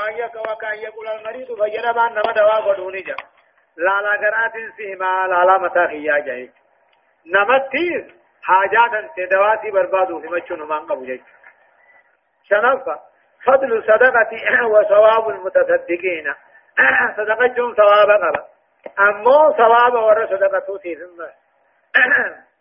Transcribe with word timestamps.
وأن 0.00 0.52
وكأن 0.52 0.78
يقول 0.78 1.08
المريض 1.08 1.46
فجر 1.46 1.92
ما 1.96 2.08
نما 2.08 2.32
دوا 2.32 2.72
قدوني 2.72 3.00
جا 3.02 3.16
لا 3.76 4.00
لا 4.02 4.10
قرات 4.10 4.52
سيما 4.76 5.26
لا 5.26 5.44
لا 5.44 5.58
متى 5.58 5.86
خيا 5.86 6.18
جاي 6.18 6.50
نما 7.26 7.58
تيز 7.58 8.04
حاجات 8.42 9.10
تدواسي 9.16 9.70
بربادو 9.70 10.20
في 10.20 10.28
مچن 10.28 10.58
ما 10.62 10.78
قبو 10.78 11.04
جاي 11.04 11.22
شنفا 12.48 13.00
فضل 13.46 13.82
صدقتي 13.82 14.62
وثواب 14.64 15.28
المتصدقين 15.28 16.34
صدقة 17.16 17.46
جم 17.46 17.74
ثواب 17.76 18.10
قرأ 18.10 18.48
أمو 18.98 19.52
ثواب 19.52 19.94
ورا 19.94 20.26
صدقة 20.26 20.58
توتي 20.58 20.94
ثم 20.94 21.22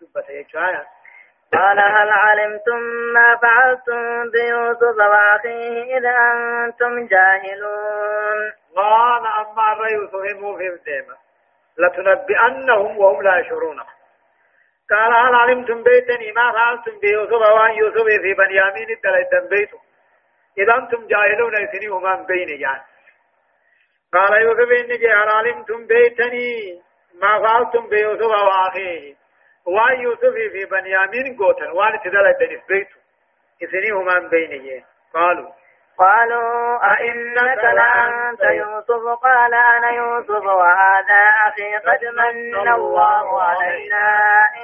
دبت 0.01 0.29
يجوايا 0.29 0.85
قال 1.53 1.79
هل 1.79 2.09
علمتم 2.11 2.79
ما 3.13 3.35
فعلتم 3.35 4.29
بيوسف 4.31 4.97
وأخيه 4.97 5.97
اذا 5.97 6.15
أنتم 6.65 7.07
جاهلون 7.07 8.53
قال 8.75 9.21
أما 9.25 9.87
يوسف 9.87 10.15
مفهم 10.15 10.77
ديما 10.85 11.15
لتنبئنهم 11.77 12.97
وهم 12.97 13.21
لا 13.21 13.39
يشعرون 13.39 13.79
قال 14.89 15.11
هل 15.13 15.35
علمتم 15.35 15.83
بيتني 15.83 16.31
ما 16.31 16.51
فعلتم 16.51 16.99
بيوسف 16.99 17.31
وأن 17.31 17.73
يوسف 17.73 17.97
في 18.03 18.33
بني 18.33 18.33
بنيامين 18.33 18.87
الدليل 18.89 19.47
بيته 19.49 19.79
إذا 20.57 20.75
أنتم 20.75 21.07
جاهلون 21.07 21.53
يسنيهما 21.63 22.15
بين 22.15 22.61
يعني 22.61 22.83
قال 24.13 24.41
يوسف 24.41 24.69
إني 24.71 24.97
جاهل 24.97 25.29
علمتم 25.29 25.87
بيتني 25.87 26.81
ما 27.21 27.39
فعلتم 27.39 27.87
بيوسف 27.89 28.21
وأخيه 28.25 29.15
وان 29.65 29.99
يوسف 30.01 30.33
في 30.51 30.65
بنيامين 30.65 31.37
قوتا 31.37 31.71
وان 31.71 31.99
تدل 32.03 32.33
دنس 32.39 32.59
بيته 32.67 34.01
من 34.01 34.29
بينه 34.29 34.83
قالوا 35.13 35.49
قالوا 35.99 36.79
أئنك 36.93 37.63
لأنت 37.63 38.41
يوسف 38.41 39.13
قال 39.23 39.53
أنا 39.53 39.89
يوسف 39.91 40.43
وهذا 40.45 41.29
أخي 41.47 41.75
قد 41.75 42.05
من 42.05 42.67
الله 42.69 43.43
علينا 43.43 44.07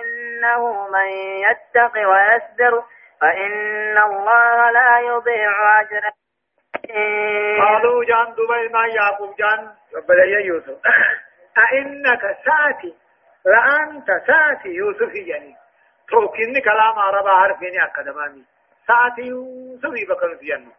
إنه 0.01 0.87
من 0.89 1.07
يتق 1.19 2.09
ويصبر 2.09 2.83
فإن 3.21 3.97
الله 3.97 4.69
لا 4.71 4.99
يضيع 4.99 5.81
أجر 5.81 6.01
قالوا 7.65 8.03
جان 8.05 8.33
دبي 8.33 8.69
ما 8.73 8.87
يعقوب 8.87 9.35
جان 9.35 9.69
ربنا 9.95 10.23
يا 10.23 10.39
يوسف 10.39 10.77
أئنك 11.71 12.21
ساتي 12.45 12.95
لأنت 13.45 14.07
ساتي 14.27 14.69
يوسفي 14.69 15.19
يعني 15.19 15.55
توكيني 16.11 16.61
كلام 16.61 16.99
عربي 16.99 17.29
عارفيني 17.29 17.83
أقدماني 17.83 18.43
ساتي 18.87 19.21
يوسفي 19.27 20.05
بكر 20.05 20.35
في 20.35 20.45
جنة 20.45 20.51
يعني. 20.59 20.71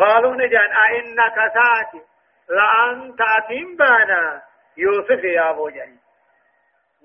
قالوا 0.00 0.34
نجان 0.36 0.70
أئنك 0.88 1.34
ساتي 1.34 2.04
لأنت 2.48 3.20
أتيم 3.20 3.76
بانا 3.76 4.42
يوسف 4.76 5.24
يا 5.24 5.50
أبو 5.50 5.68
جاني 5.68 5.96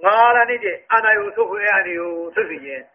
قال 0.03 0.47
نجي 0.47 0.86
أنا 0.93 1.11
يوسف 1.11 1.47
يعني 1.71 1.89
يوسف 1.89 2.52
يعني 2.61 2.88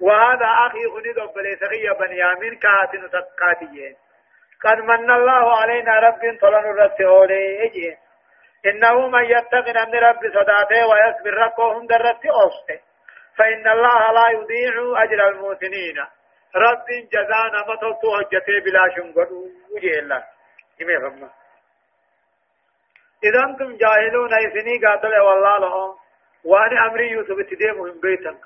وهذا 0.00 0.44
أخي 0.46 0.78
خنيد 0.94 1.18
أبلي 1.18 1.56
سقية 1.56 1.92
بنيامين 1.92 2.58
كاتن 2.58 3.10
تقاتيين 3.10 3.96
قد 4.64 4.78
من 4.78 5.10
الله 5.10 5.60
علينا 5.60 5.98
رب 5.98 6.38
طلن 6.40 6.56
الرسول 6.70 7.06
أولي 7.06 7.64
إجي 7.64 7.96
إنه 8.66 9.08
من 9.08 9.24
يتق 9.24 9.78
أمن 9.78 9.94
رب 9.94 10.20
صداته 10.34 10.86
ويصبر 10.86 11.34
ربهم 11.34 11.86
درت 11.86 12.26
أوسته 12.26 12.80
فإن 13.36 13.68
الله 13.68 14.12
لا 14.12 14.30
يضيع 14.30 15.02
أجر 15.02 15.28
المؤمنين 15.28 15.98
رب 16.56 16.86
جزانا 17.12 17.64
ما 17.68 17.74
تلتو 17.76 18.14
هجته 18.16 18.60
بلا 18.64 18.94
شنقر 18.96 19.28
وجه 19.76 19.98
الله 19.98 20.24
كمي 20.78 20.96
فما 21.00 21.30
إذا 23.24 23.40
أنتم 23.48 23.76
جاهلون 23.76 24.34
أيسني 24.34 24.78
قاتل 24.86 25.20
والله 25.20 25.58
لهم 25.58 25.96
وأنا 26.44 26.86
أمري 26.86 27.10
يوسف 27.10 27.50
تديمهم 27.50 28.00
بيتا 28.00 28.38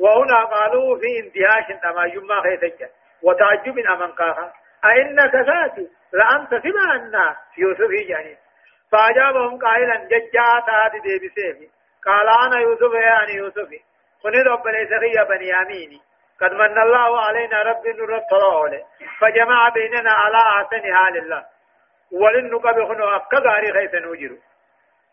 وهنا 0.00 0.44
قالوا 0.44 0.98
في 0.98 1.18
انتهاش 1.20 1.84
أما 1.84 2.04
يما 2.04 2.40
خيتك 2.42 2.90
وتعجب 3.22 3.78
أمن 3.78 4.12
قاها 4.12 4.52
أئنك 4.84 5.34
ذاتي 5.34 5.88
لأنت 6.12 6.50
سمع 6.50 6.94
الناس 6.94 7.36
يوسف 7.58 7.90
يعني 8.08 8.38
فأجابهم 8.92 9.58
قائلا 9.58 9.94
ججا 9.94 10.42
هذه 10.70 11.00
دي 11.02 11.14
بسيفي 11.28 11.68
قال 12.06 12.28
أنا 12.28 12.60
يوسف 12.60 12.94
يا 12.94 13.22
أنا 13.22 13.30
يوسف 13.30 13.68
قل 14.24 14.46
رب 14.46 14.66
ليس 14.66 14.90
يا 15.16 15.22
بني 15.24 15.52
أميني 15.60 16.00
قد 16.40 16.52
من 16.52 16.78
الله 16.78 17.20
علينا 17.20 17.62
رب 17.62 17.86
نور 17.86 18.16
الطلال 18.16 18.82
فجمع 19.20 19.68
بيننا 19.68 20.12
على 20.12 20.36
أحسن 20.38 20.94
حال 20.94 21.16
الله 21.16 21.44
ولن 22.12 22.58
قبخن 22.58 23.02
أفكار 23.02 23.72
خيث 23.72 23.94
نوجر 23.94 24.36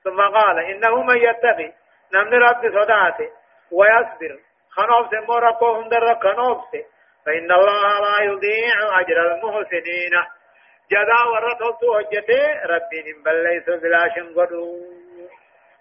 ثم 0.03 0.21
قال 0.21 0.59
إنه 0.59 1.03
من 1.03 1.17
يتقي 1.17 1.73
نمن 2.13 2.33
رب 2.33 2.61
صداته 2.69 3.29
ويصبر 3.71 4.39
خنوف 4.71 5.13
مورقوهم 5.13 5.89
در 5.89 6.15
خنوف 6.19 6.61
فإن 7.25 7.51
الله 7.51 7.99
لا 7.99 8.23
يضيع 8.23 8.99
أجر 8.99 9.31
المحسنين 9.33 10.13
جدا 10.91 11.19
ورا 11.31 11.53
توتو 11.53 11.97
وجته 11.97 12.65
ربي 12.65 12.99
نم 13.13 13.23
بلليس 13.23 13.63
بلاشن 13.65 14.27
غدو 14.35 14.79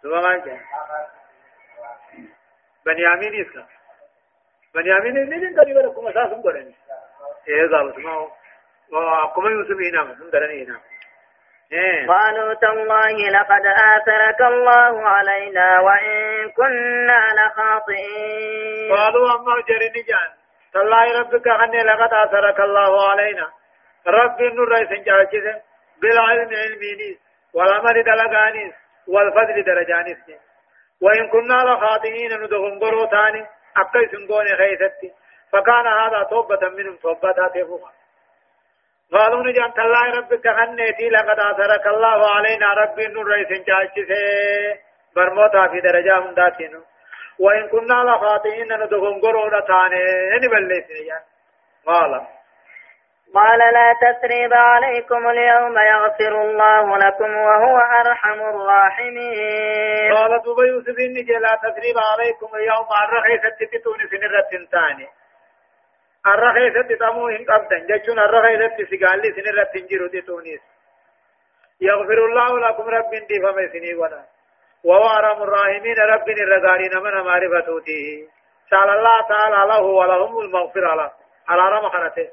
سبحان 0.03 0.41
الله 0.41 0.61
بنيامين 2.87 3.33
اسكا 3.43 3.65
بنيامين 4.75 5.15
نے 5.31 5.39
دین 5.41 5.55
کلی 5.57 5.73
ور 5.77 5.87
کو 5.95 6.03
مساس 6.03 6.31
کرن 6.45 6.69
اے 7.47 7.55
إيه، 7.55 7.67
زال 7.71 7.93
سماو 7.97 8.31
وقم 8.93 9.45
يوسف 9.53 9.79
هنا 9.87 10.03
من 10.03 10.31
درني 10.31 10.65
هنا 10.65 10.77
إيه. 11.73 12.07
قالوا 12.07 12.55
تالله 12.55 13.29
لقد 13.37 13.67
آثرك 13.67 14.41
الله 14.41 15.09
علينا 15.09 15.81
وإن 15.81 16.51
كنا 16.51 17.21
لخاطئين 17.39 18.93
قالوا 18.95 19.27
أما 19.37 19.63
جرني 19.69 20.03
جان 20.09 20.31
تالله 20.73 21.19
ربك 21.21 21.49
أني 21.49 21.83
لقد 21.83 22.15
آثرك 22.15 22.61
الله 22.61 23.11
علينا 23.11 23.51
رب 24.07 24.41
النور 24.41 24.87
سنجاجز 24.89 25.45
بالعلم 26.01 26.49
علمينيس 26.55 27.17
والعمل 27.55 28.03
دلقانيس 28.03 28.75
والفضل 29.09 29.63
درجانيس 29.65 30.19
وإن 31.03 31.29
كنا 31.29 31.55
لخاطئين 31.55 32.41
ندغن 32.43 32.79
قروتاني 32.79 33.47
أقيس 33.77 34.11
قون 34.29 34.47
خيثتي 34.57 35.13
فكان 35.53 35.87
هذا 35.87 36.23
توبة 36.31 36.69
منهم 36.69 36.97
توبة 36.97 37.49
تفوها 37.55 37.93
قالوا 39.13 39.43
نجان 39.43 39.75
تلاي 39.75 40.11
ربك 40.19 40.49
خنيتي 40.49 41.09
لقد 41.09 41.41
أثرك 41.41 41.87
الله 41.87 42.31
علينا 42.35 42.73
رب 42.75 43.01
النور 43.01 43.45
سنجاجز 43.49 44.09
برموتا 45.17 45.67
في 45.69 45.81
درجة 45.81 46.19
هم 46.19 46.35
داتينو 46.35 46.83
وإن 47.39 47.69
كنا 47.69 47.95
لخاطئين 47.95 48.73
ندغن 48.83 49.21
قروتاني 49.21 50.01
يعني 50.01 50.49
بلسني 50.49 51.07
يعني 51.07 51.25
قال 51.87 52.21
قال 53.35 53.59
لا 53.59 53.93
تثريب 54.01 54.53
عليكم 54.55 55.29
اليوم 55.29 55.79
يغفر 55.79 56.43
الله 56.43 56.99
لكم 56.99 57.37
وهو 57.37 57.77
أرحم 57.79 58.41
الراحمين 58.43 60.15
قال 60.15 60.43
دبي 60.43 60.85
سبيني 60.93 61.39
لا 61.41 61.59
تثريب 61.63 61.97
عليكم 62.13 62.49
اليوم 62.57 62.87
الرحي 63.05 63.39
ستتون 63.39 63.99
سنرة 64.11 64.53
ثاني 64.73 65.09
الرحي 66.27 66.71
ستتمو 66.71 67.29
إن 67.29 67.45
قبضن 67.45 67.87
جتشون 67.87 68.19
الرحي 68.19 68.59
ستسقالي 68.69 69.33
سنرة 69.43 69.87
جيرو 69.89 70.07
تتونيس 70.07 70.61
يغفر 71.81 72.19
الله 72.29 72.59
لكم 72.69 72.83
رب 72.83 73.13
من 73.13 73.27
دي 73.27 73.41
فمي 73.43 73.69
سني 73.69 73.95
ونا 73.95 74.25
وهو 74.85 75.07
أرحم 75.19 75.43
الراحمين 75.43 75.97
رب 75.99 76.29
من 76.29 76.43
الرزارين 76.43 76.97
من 76.99 77.21
معرفته 77.23 77.85
سال 78.71 78.91
الله 78.91 79.23
تعالى 79.29 79.69
له 79.73 79.83
ولهم 79.83 80.39
المغفرة 80.39 81.13
على 81.49 81.63
رمخنته 81.71 82.29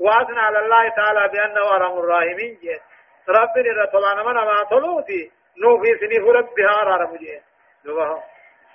وأثنى 0.00 0.38
على 0.40 0.58
الله 0.58 0.88
تعالى 0.88 1.28
بأنه 1.28 1.70
أرحم 1.76 1.98
الراحمين 1.98 2.58
جه 2.62 2.80
رب 3.28 3.48
طبعا 3.92 4.22
من 4.22 4.32
ما 4.34 4.62
طلوتي 4.70 5.30
نو 5.62 5.82
في 5.82 5.98
سنيف 6.00 6.24
ربها 6.28 6.70
أرحم 6.82 7.16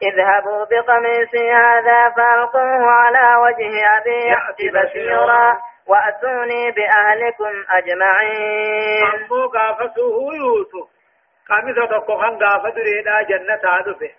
اذهبوا 0.04 0.66
بقميصي 0.66 1.51
هذا 1.51 2.10
فألقوه 2.10 2.86
على 2.86 3.42
وجه 3.42 3.86
أبي 3.98 4.16
يأتي 4.27 4.69
بشيرا 4.69 5.62
وأتوني 5.88 6.72
بأهلكم 6.72 7.63
أجمعين 7.69 9.04
أمو 9.31 9.48
قافته 9.48 10.28
يوسف 10.33 10.89
قميصة 11.50 11.86
تقوخن 11.86 12.38
قافة 12.45 12.74
جنة 13.30 13.60
عدفه 13.63 14.10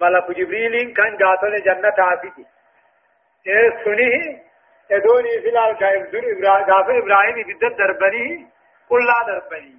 ملك 0.00 0.30
جبريل 0.30 0.94
كان 0.94 1.16
قاتل 1.26 1.62
جنة 1.64 1.94
عبيدي 2.04 2.46
إيه 3.46 3.84
سنيه 3.84 4.45
ادوني 4.92 5.40
في 5.42 5.48
الكائب 5.48 6.10
دون 6.10 6.24
ابراهيم 6.36 6.64
غافر 6.74 6.98
ابراهيم 6.98 7.46
بدد 7.46 7.76
دربني 7.76 8.46
قل 8.90 9.06
لا 9.06 9.14
دربني 9.28 9.74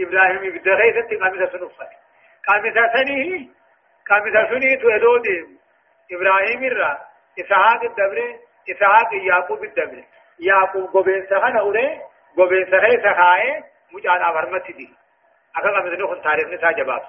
ابراهيم 0.00 0.52
بدد 0.52 0.68
غيثت 0.68 1.10
قامت 1.22 1.52
سنفه 1.52 1.88
قامت 2.48 2.74
سنه 2.96 3.46
قامت 4.08 4.50
سنه 4.50 4.74
تو 4.82 4.88
ادودي 4.88 5.38
ابراهيم 6.12 6.64
الرا 6.64 6.98
اسحاق 7.40 7.84
الدبر 7.84 8.18
اسحاق 8.70 9.14
يعقوب 9.14 9.64
الدبر 9.64 10.04
يعقوب 10.38 10.90
غوبين 10.96 11.26
سخن 11.30 11.56
اوري 11.56 12.00
غوبين 12.38 12.66
سخي 12.72 12.96
سخاي 13.04 13.62
مجانا 13.92 14.30
برمت 14.32 14.66
دي 14.76 14.88
اگر 15.58 15.70
قامت 15.74 15.92
نو 15.98 16.14
تاريخ 16.14 16.46
نے 16.48 16.56
سا 16.56 16.70
جواب 16.78 17.02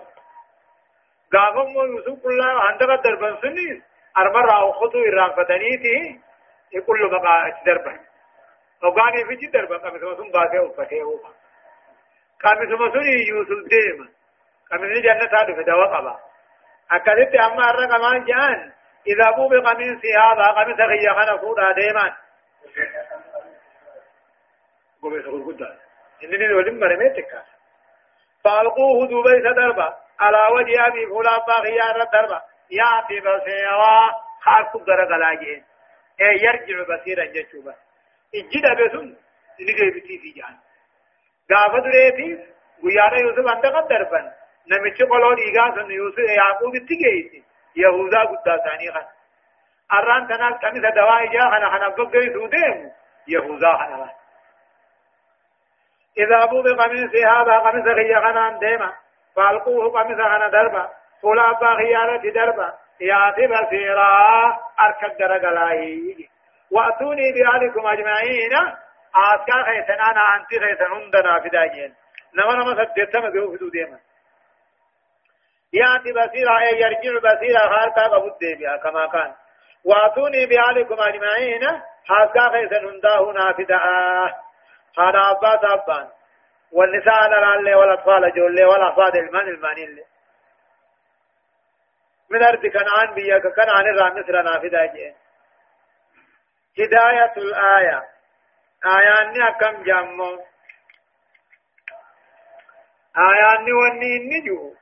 غافم 1.35 1.69
يوسف 1.75 2.25
الله 2.31 2.53
عندك 2.67 3.03
دربن 3.05 3.38
سنيس 3.41 3.77
ارمر 4.17 4.57
او 4.61 4.71
خطو 4.71 4.99
الرافدنيتي 5.03 5.97
يقول 6.73 7.00
له 7.01 7.19
بقى 7.19 7.53
دربا 7.65 8.00
وقاني 8.83 9.25
في 9.25 9.47
دربا 9.47 9.77
قميص 9.77 10.03
مسون 10.03 10.31
باسه 10.31 10.68
أفتيه 10.83 11.01
هو 11.03 11.18
قميص 12.56 12.69
مسون 12.81 13.06
يوسف 13.29 13.69
ديما 13.69 14.07
قميص 14.71 15.00
جنة 15.03 15.25
تادو 15.25 15.56
في 15.56 15.63
دواء 15.63 15.95
قبا 15.95 16.19
أكدت 16.91 17.35
أما 17.35 17.69
أرى 17.69 17.88
كمان 17.88 18.23
جان 18.25 18.71
إذا 19.07 19.29
أبو 19.33 19.50
بقميص 19.50 20.01
هذا 20.19 20.44
قميص 20.44 20.77
غيخنا 20.79 21.38
فودا 21.38 21.71
ديما 21.71 22.18
قميص 25.03 25.25
غلقدا 25.25 25.79
إنني 26.24 26.47
نولم 26.47 26.79
مرميتك 26.79 27.44
فألقوه 28.44 29.07
دوبيس 29.07 29.44
دربا 29.56 29.97
على 30.19 30.38
وجه 30.56 30.88
أبي 30.88 31.06
فلان 31.07 31.39
باقي 31.47 31.71
يا 31.74 31.83
رب 31.94 32.12
دربا 32.12 32.41
يا 32.71 32.83
أبي 32.83 33.19
بسيرا 33.19 34.12
خاص 34.41 34.81
قرق 34.83 35.09
لاجئين 35.17 35.65
اي 36.21 36.35
يرجع 36.41 36.77
بصيرا 36.95 37.25
جتوبا 37.25 37.75
اجدا 38.35 38.73
بسن 38.73 39.15
نجي 39.68 39.89
بتي 40.00 40.18
في 40.21 40.29
جان 40.31 40.56
غاب 41.53 41.83
دريتي 41.83 42.44
ويانا 42.83 43.18
يوسف 43.19 43.47
عند 43.47 43.65
قدربن 43.65 44.31
نمچ 44.69 45.01
قلون 45.12 45.38
ايغا 45.39 45.75
سن 45.75 45.91
يوسف 45.91 46.19
يعقوب 46.19 46.73
تيجي 46.88 47.44
يهوذا 47.75 48.19
قد 48.19 48.62
ثاني 48.69 48.91
خان 48.94 49.06
اران 49.94 50.27
تنال 50.27 50.53
كمي 50.59 50.79
دواء 50.79 51.25
جا 51.33 51.44
انا 51.57 51.68
انا 51.75 51.88
بغي 51.89 52.33
سودين 52.33 52.91
يهوذا 53.27 53.67
انا 53.85 54.12
إذا 56.17 56.44
أبو 56.44 56.62
بقميص 56.62 57.09
هذا 57.15 57.57
قميص 57.57 57.85
غيانا 57.85 58.59
ديما 58.59 58.94
فألقوه 59.35 59.89
قميص 60.03 60.17
أنا 60.19 60.47
دربا 60.47 60.89
فلا 61.21 61.51
باغيانة 61.51 62.17
دربا 62.33 62.80
يا 63.01 63.31
في 63.36 63.48
مسيرا 63.48 64.57
أركب 64.81 65.18
درجلاي 65.18 66.15
وأتوني 66.71 67.31
بأهلكم 67.36 67.88
أجمعين 67.88 68.53
آتكا 69.31 69.63
خيثن 69.63 69.94
أنا 70.01 70.36
أنت 70.36 70.48
خيثن 70.63 70.94
عندنا 70.94 71.39
في 71.42 71.50
داجين 71.50 71.95
نما 72.36 72.53
نما 72.53 72.86
سدت 72.86 73.15
ما 73.15 73.30
ذو 73.30 73.57
في 73.57 73.69
ديما 73.69 74.00
ياتي 75.74 76.03
تي 76.03 76.12
بصيرا 76.13 76.59
أي 76.59 76.81
يرجع 76.81 77.19
بصيرا 77.33 77.59
خارتا 77.75 78.06
أبو 78.15 78.30
ديبيا 78.42 78.77
كما 78.77 79.07
كان 79.07 79.33
وأتوني 79.86 80.45
بأهلكم 80.45 80.95
أجمعين 81.00 81.63
آتكا 82.21 82.50
خيثن 82.50 82.88
عندنا 82.88 83.19
هنا 83.19 83.53
في 83.53 83.63
داجين 83.63 84.33
هذا 85.00 85.19
أبا 85.31 85.74
أبان 85.74 86.07
والنساء 86.71 87.13
على 87.24 87.38
الألي 87.50 87.75
والأطفال 87.75 88.33
جولي 88.36 88.65
والأفاد 88.65 89.15
المان 89.15 89.48
المانين 89.48 89.98
من 92.31 92.43
أرض 92.43 92.65
كنعان 92.65 93.13
بيك 93.15 93.47
كنعان 93.47 93.87
الرا 93.93 94.09
مثل 94.19 94.31
نافذة 94.43 95.11
هداية 96.79 97.33
الآية 97.37 98.01
آياني 98.85 99.47
أكم 99.49 99.83
جمو 99.83 100.39
آياني 103.17 103.71
وني 103.79 104.15
النجو 104.21 104.73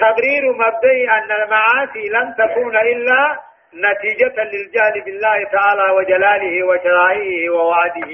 تبرير 0.00 0.42
مبدئي 0.52 1.10
أن 1.10 1.32
المعاصي 1.32 2.08
لن 2.08 2.34
تكون 2.38 2.76
إلا 2.76 3.40
نتيجة 3.74 4.42
للجهل 4.44 5.04
بالله 5.04 5.44
تعالى 5.52 5.92
وجلاله 5.92 6.66
وشرائه 6.66 7.50
ووعده 7.50 8.10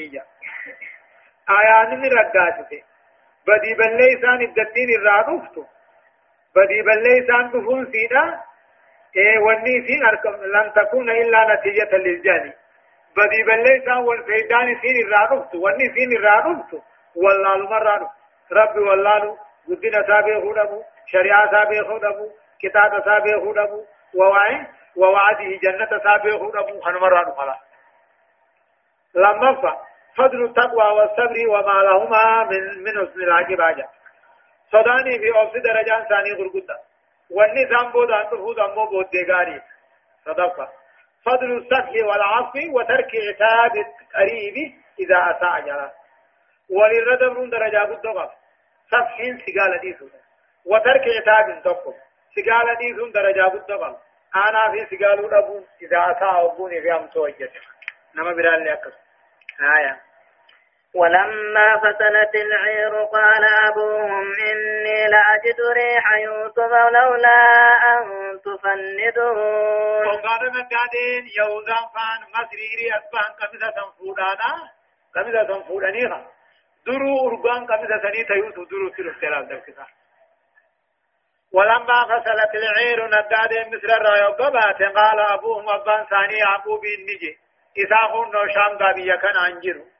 آياني 1.60 1.96
من 1.96 2.12
رداتك 2.18 2.84
بدي 3.46 3.74
بل 3.74 3.92
ليسان 3.96 4.42
الدتين 4.42 4.88
الرا 4.98 5.48
بدي 6.56 6.78
بلي 6.88 7.14
سان 7.28 7.44
دفون 7.52 7.80
سيدا 7.92 8.24
اي 9.16 9.38
وني 9.46 9.74
سين 9.86 10.06
اركم 10.06 10.34
لن 10.54 10.72
تكون 10.72 11.10
الا 11.10 11.40
نتيجة 11.54 11.96
للجاني 11.96 12.52
بدي 13.16 13.42
بلي 13.42 13.80
سان 13.86 13.98
والفيدان 14.08 14.66
سين 14.82 14.96
الرادفت 15.06 15.54
وني 15.54 15.86
سين 15.94 16.10
الرادفت 16.16 16.74
والله 17.22 17.54
المرادف 17.54 18.10
ربي 18.52 18.80
والله 18.88 19.36
قدنا 19.68 20.02
سابه 20.08 20.34
خدمو 20.40 20.82
شريعة 21.12 21.50
سابه 21.50 21.78
خدمو 21.90 22.28
كتاب 22.62 23.02
سابه 23.04 23.34
خدمو 23.44 23.84
ووعي 24.14 24.60
ووعده 24.96 25.50
جنة 25.64 25.90
سابه 26.04 26.32
خدمو 26.38 26.80
خنمرادف 26.80 27.34
خلاص 27.36 27.58
لما 29.14 29.76
فضل 30.18 30.44
التقوى 30.44 30.86
والصبر 30.96 31.48
وما 31.48 31.78
لهما 31.88 32.44
من 32.44 32.82
من 32.84 33.06
حسن 33.06 33.20
العاقبة 33.20 33.84
صداني 34.72 35.18
في 35.18 35.30
أوفي 35.30 35.58
درجان 35.60 36.04
ثاني 36.08 36.32
غرغدا 36.32 36.78
واني 37.30 37.66
سامبو 37.68 38.04
دان 38.04 38.26
تفوز 38.26 38.58
أمو 38.58 38.86
بود 38.86 39.10
ديغاري 39.10 39.62
صدقة 40.26 40.72
فضل 41.24 41.56
السفح 41.58 41.92
والعفو 42.08 42.78
وترك 42.78 43.10
عتاب 43.28 43.76
القريب 43.86 44.54
إذا 44.98 45.16
أتى 45.30 45.44
عجلا 45.46 45.92
وللردب 46.70 47.36
رون 47.36 47.50
درجة 47.50 47.78
قد 47.78 48.00
دغف 48.02 48.30
سفح 48.90 49.16
سقال 49.16 49.78
ديسون 49.80 50.10
وترك 50.66 51.04
عتاب 51.16 51.62
دقم 51.62 51.94
سقال 52.36 52.76
ديسون 52.78 53.12
درجة 53.12 53.42
قد 53.42 53.66
دغف 53.66 53.96
أنا 54.36 54.70
في 54.72 54.96
سقال 54.96 55.32
ربون 55.32 55.64
إذا 55.82 55.98
أتى 56.10 56.24
أبوني 56.24 56.80
في 56.82 56.92
أمتو 56.92 57.26
أجل 57.26 57.50
نما 58.16 58.32
برال 58.32 58.64
لأكس 58.64 58.92
آية 59.78 60.00
ولما 60.94 61.76
فتنت 61.78 62.34
العير 62.34 63.04
قال 63.04 63.44
أبوهم 63.64 64.32
إني 64.52 65.06
لأجد 65.08 65.60
ريح 65.76 66.12
يوسف 66.12 66.72
لولا 66.92 67.70
أن 67.92 68.04
تفندون 68.44 69.38
وقال 70.06 70.42
من 70.52 70.62
قادين 70.72 71.24
يوزا 71.38 71.78
فان 71.94 72.20
مسريري 72.34 72.86
أسبان 72.98 73.32
كمسة 73.40 73.72
سنفودانا 73.80 74.52
كمسة 75.14 75.42
تنفودانيها 75.42 76.26
درو 76.86 77.28
أرقان 77.28 77.66
كمسة 77.66 78.02
سنيتا 78.10 78.34
يوسف 78.34 78.70
درو 78.70 78.92
سيرو 78.96 79.12
سيرال 79.20 79.48
دركسا 79.48 79.86
ولما 81.54 82.02
فصلت 82.08 82.54
العير 82.54 83.06
نداد 83.06 83.52
مصر 83.74 83.96
الرأي 83.96 84.22
وقبات 84.22 84.82
قال 84.82 85.20
أبوهم 85.20 85.68
أبان 85.68 86.04
ثاني 86.06 86.42
أبو 86.42 86.52
عقوبي 86.52 86.88
النجي 86.94 87.38
إذا 87.76 87.98
هم 88.12 88.30
نوشام 88.32 88.78
دابي 88.78 89.06
يكن 89.10 89.36
أنجروا 89.46 89.91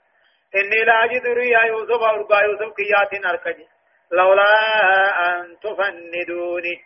إني 0.54 0.84
لا 0.84 1.04
أجد 1.04 1.26
ريا 1.26 1.64
يوسف 1.64 2.02
أرقى 2.02 2.44
يوسف 2.44 2.74
كيات 2.76 3.24
أركني 3.26 3.66
لولا 4.10 4.44
أن 5.26 5.56
تفندوني 5.62 6.84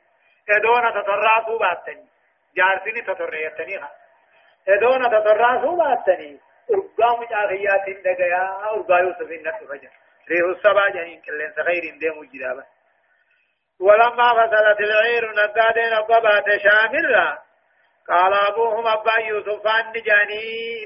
إدونا 0.50 0.90
تتراسوا 0.90 1.58
باتني 1.58 2.06
جارتني 2.56 3.00
تتريتني 3.02 3.80
إدونا 4.68 5.08
تتراسوا 5.08 5.78
باتني 5.84 6.40
أرقى 6.74 7.20
مجاهيات 7.20 7.86
دقيا 8.04 8.44
أرقى 8.70 9.00
يوسف 9.04 9.30
إنك 9.32 9.58
فجر 9.68 9.88
ريه 10.30 10.50
السبع 10.52 10.88
جنين 10.88 11.22
كلين 11.22 11.52
سخير 11.52 11.82
ديم 12.00 12.24
جدابا 12.34 12.64
ولما 13.80 14.28
فصلت 14.34 14.80
العير 14.80 15.32
نقادين 15.32 15.92
الضبات 15.92 16.44
شامرة 16.56 17.38
قال 18.08 18.34
أبوهم 18.48 18.86
أبا 18.86 19.20
يوسف 19.20 19.66
نجاني 19.96 20.42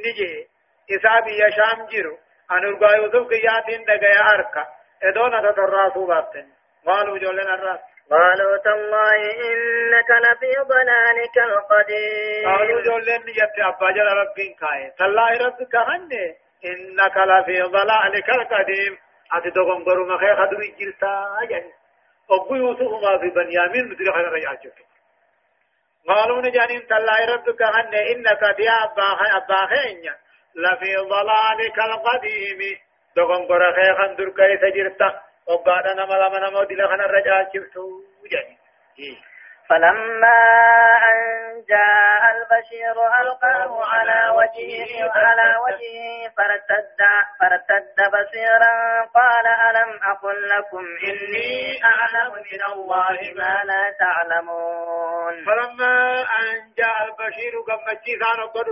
نجي 0.06 0.49
إسابي 0.90 1.32
يشام 1.46 1.87
جرو 1.87 2.18
أن 2.52 2.64
أرقى 2.64 2.97
يوسف 2.97 3.33
ياتين 3.33 3.85
دقيا 3.85 4.35
أركا 4.35 4.66
إدونة 5.02 5.50
تراسو 5.52 6.07
بابتن 6.07 6.49
قالوا 6.87 7.19
جولنا 7.19 7.54
الراس 7.54 7.80
قالوا 8.11 8.57
تالله 8.57 9.16
إنك 9.26 10.11
لفي 10.25 10.61
ضلالك 10.61 11.38
القديم 11.38 12.50
قالوا 12.57 12.80
جولن 12.83 13.28
يتي 13.28 13.62
أبا 13.69 13.90
جل 13.90 14.04
ربين 14.07 14.54
كاي 14.61 14.92
تالله 14.99 15.47
ربك 15.47 15.76
هني 15.76 16.37
إنك 16.64 17.16
لفي 17.16 17.62
ضلالك 17.62 18.30
القديم 18.30 18.99
أتي 19.33 19.50
دوغن 19.50 19.85
قرو 19.85 20.07
مخي 20.07 20.35
خدوي 20.37 20.75
جلتا 20.80 21.37
يعني 21.50 21.71
أبو 22.30 22.54
يوسف 22.54 22.92
ما 23.04 23.19
في 23.19 23.28
بنيامين 23.28 23.88
مدري 23.88 24.12
خلق 24.12 24.38
يعجب 24.45 24.73
قالوا 26.09 26.42
نجانين 26.42 26.87
تالله 26.87 27.35
ربك 27.35 27.62
هني 27.62 28.12
إنك 28.12 28.57
دي 28.57 28.69
أبا 28.71 29.07
أبا 29.37 29.66
خي 29.66 30.02
لفي 30.57 30.97
ضلالك 30.97 31.78
القديم 31.78 32.59
دغم 33.16 33.47
قرى 33.49 33.73
خيخا 33.73 34.07
دركي 34.07 34.57
سجرتا 34.57 35.21
وقال 35.47 35.87
أنا 35.87 36.04
ملا 36.07 36.28
من 36.28 36.52
مودي 36.52 36.75
لخنا 36.75 37.04
الرجاء 37.07 37.49
شفتو 37.54 37.90
فلما 39.69 40.38
أن 41.11 41.23
جاء 41.69 42.21
البشير 42.37 42.95
ألقاه 43.21 43.85
على 43.85 44.21
وجهه 44.30 45.11
على 45.14 45.57
وجهه 45.66 46.30
فارتد 46.37 46.99
فارتد 47.40 47.97
بصيرا 47.97 49.02
قال 49.14 49.47
ألم 49.47 50.00
أقل 50.02 50.49
لكم 50.49 50.85
إني 51.04 51.80
أعلم 51.85 52.35
من 52.35 52.62
الله 52.73 53.19
ما 53.37 53.62
لا 53.64 53.95
تعلمون 53.99 55.45
فلما 55.45 56.21
أن 56.21 56.73
جاء 56.76 57.04
البشير 57.04 57.61
قمت 57.61 58.04
شيخان 58.04 58.47
قد 58.47 58.64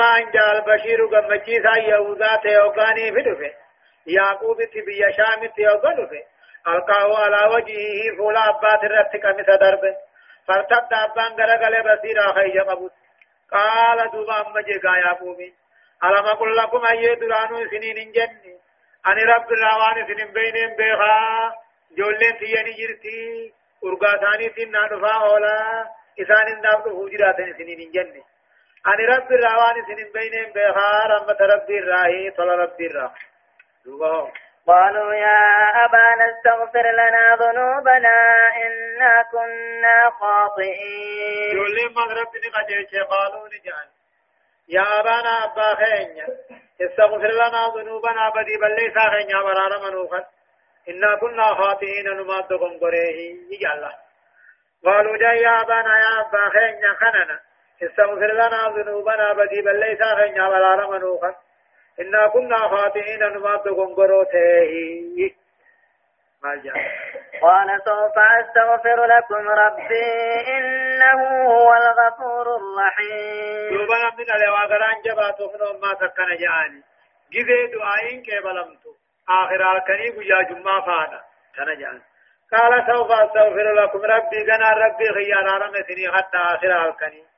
أما 0.00 0.08
عند 0.08 0.36
البشير 0.36 1.06
قمتشيسا 1.06 1.76
يهوذات 1.78 2.44
يوغاني 2.44 3.12
في 3.12 3.20
دفه 3.22 3.52
يعقوب 4.06 4.62
تبي 4.64 5.00
شام 5.16 5.46
تيوغن 5.56 6.06
في 6.08 6.20
ألقاه 6.70 7.18
على 7.24 7.54
وجهه 7.54 8.16
فولا 8.18 8.48
أبات 8.48 8.84
الرتك 8.84 9.26
مثل 9.26 9.58
دربه 9.58 9.94
فارتد 10.48 10.92
أبان 10.92 11.32
غرقل 11.32 11.82
بصير 11.82 12.30
آخي 12.30 12.48
جمبوت 12.50 12.92
قال 13.52 14.10
دوبا 14.12 14.40
أما 14.46 14.60
جيغا 14.60 14.96
يا 14.96 15.12
قومي 15.12 15.52
ألم 16.04 16.26
أقول 16.32 16.56
لكم 16.56 16.84
أي 16.90 17.14
درانو 17.14 17.66
سنين 17.70 18.12
جني 18.12 18.56
أني 19.08 19.22
رب 19.22 19.52
الروان 19.52 20.06
سنين 20.06 20.32
بينهم 20.32 20.76
بيخا 20.76 21.52
جولين 21.98 22.38
تيني 22.38 22.72
جرتي 22.78 23.52
أرقاتاني 23.84 24.50
سنان 24.56 25.00
فاولا 25.02 25.84
إسان 26.20 26.46
اندابت 26.56 26.84
فوجراتين 26.88 27.54
سنين 27.58 27.90
جني 27.94 28.22
أن 28.86 29.14
رب 29.16 29.32
الروان 29.32 29.84
سنين 29.86 30.12
بينهم 30.12 30.52
بخار 30.52 31.16
أما 31.16 31.36
رب 31.54 31.70
الراهي 31.70 32.30
طل 32.30 32.48
رب 32.48 32.80
الراهي 32.80 34.22
قالوا 34.66 35.14
يا 35.14 35.84
أبانا 35.84 36.34
استغفر 36.36 36.90
لنا 36.92 37.34
ذنوبنا 37.36 38.36
إنا 38.66 39.22
كنا 39.32 40.10
خاطئين 40.20 41.54
يقول 41.56 41.74
لي 41.76 41.88
مغرب 41.96 42.28
نقجيك 42.46 42.94
قالوا 43.08 43.48
نجعل 43.48 43.86
يا 44.68 45.00
أبانا 45.00 45.44
أبا 45.44 45.74
خينيا 45.74 46.26
استغفر 46.82 47.30
لنا 47.30 47.72
ذنوبنا 47.76 48.30
بدي 48.30 48.56
بل 48.56 48.70
ليس 48.76 48.98
خينيا 49.12 49.42
برار 49.42 49.90
منوخا 49.90 50.24
إنا 50.88 51.14
كنا 51.16 51.54
خاطئين 51.54 52.04
نمادكم 52.16 52.78
قريه 52.80 53.34
يجعل 53.50 53.92
قالوا 54.84 55.16
جاء 55.16 55.34
يا 55.34 55.60
أبانا 55.60 55.98
يا 55.98 56.20
أبا 56.20 56.48
خينيا 56.52 56.94
خننا 57.00 57.49
استغفر 57.82 58.32
لنا 58.32 58.68
ذنوبنا 58.76 59.32
بدي 59.32 59.62
بل 59.62 59.80
ليس 59.80 60.02
خنيا 60.02 60.42
ولا 60.48 60.74
رمنوخا 60.74 61.34
إنا 62.00 62.28
كنا 62.28 62.56
خاطئين 62.56 63.22
نمات 63.32 63.66
غنغروته 63.66 64.80
قال 67.44 67.80
سوف 67.84 68.18
أستغفر 68.40 69.04
لكم 69.04 69.48
ربي 69.48 69.86
إنه 70.58 71.46
هو 71.46 71.74
الغفور 71.74 72.56
الرحيم 72.56 73.70
دوبنا 73.78 74.10
من 74.18 74.30
الواقران 74.42 75.00
جبات 75.04 75.40
وفنهم 75.40 75.80
ما 75.80 75.94
سكن 75.94 76.36
جعاني 76.40 76.82
جذي 77.32 77.66
دعائين 77.66 78.22
كيبلمتو 78.22 78.90
آخر 79.28 79.76
الكريم 79.76 80.22
يا 80.22 80.42
جمع 80.42 80.80
فانا 80.80 81.20
كان 81.56 82.00
قال 82.52 82.86
سوف 82.96 83.10
أستغفر 83.10 83.72
لكم 83.72 83.98
ربي 83.98 84.46
ربي 85.08 86.12
حتى 86.12 86.36
آخر 86.38 86.88
الكريم 86.88 87.29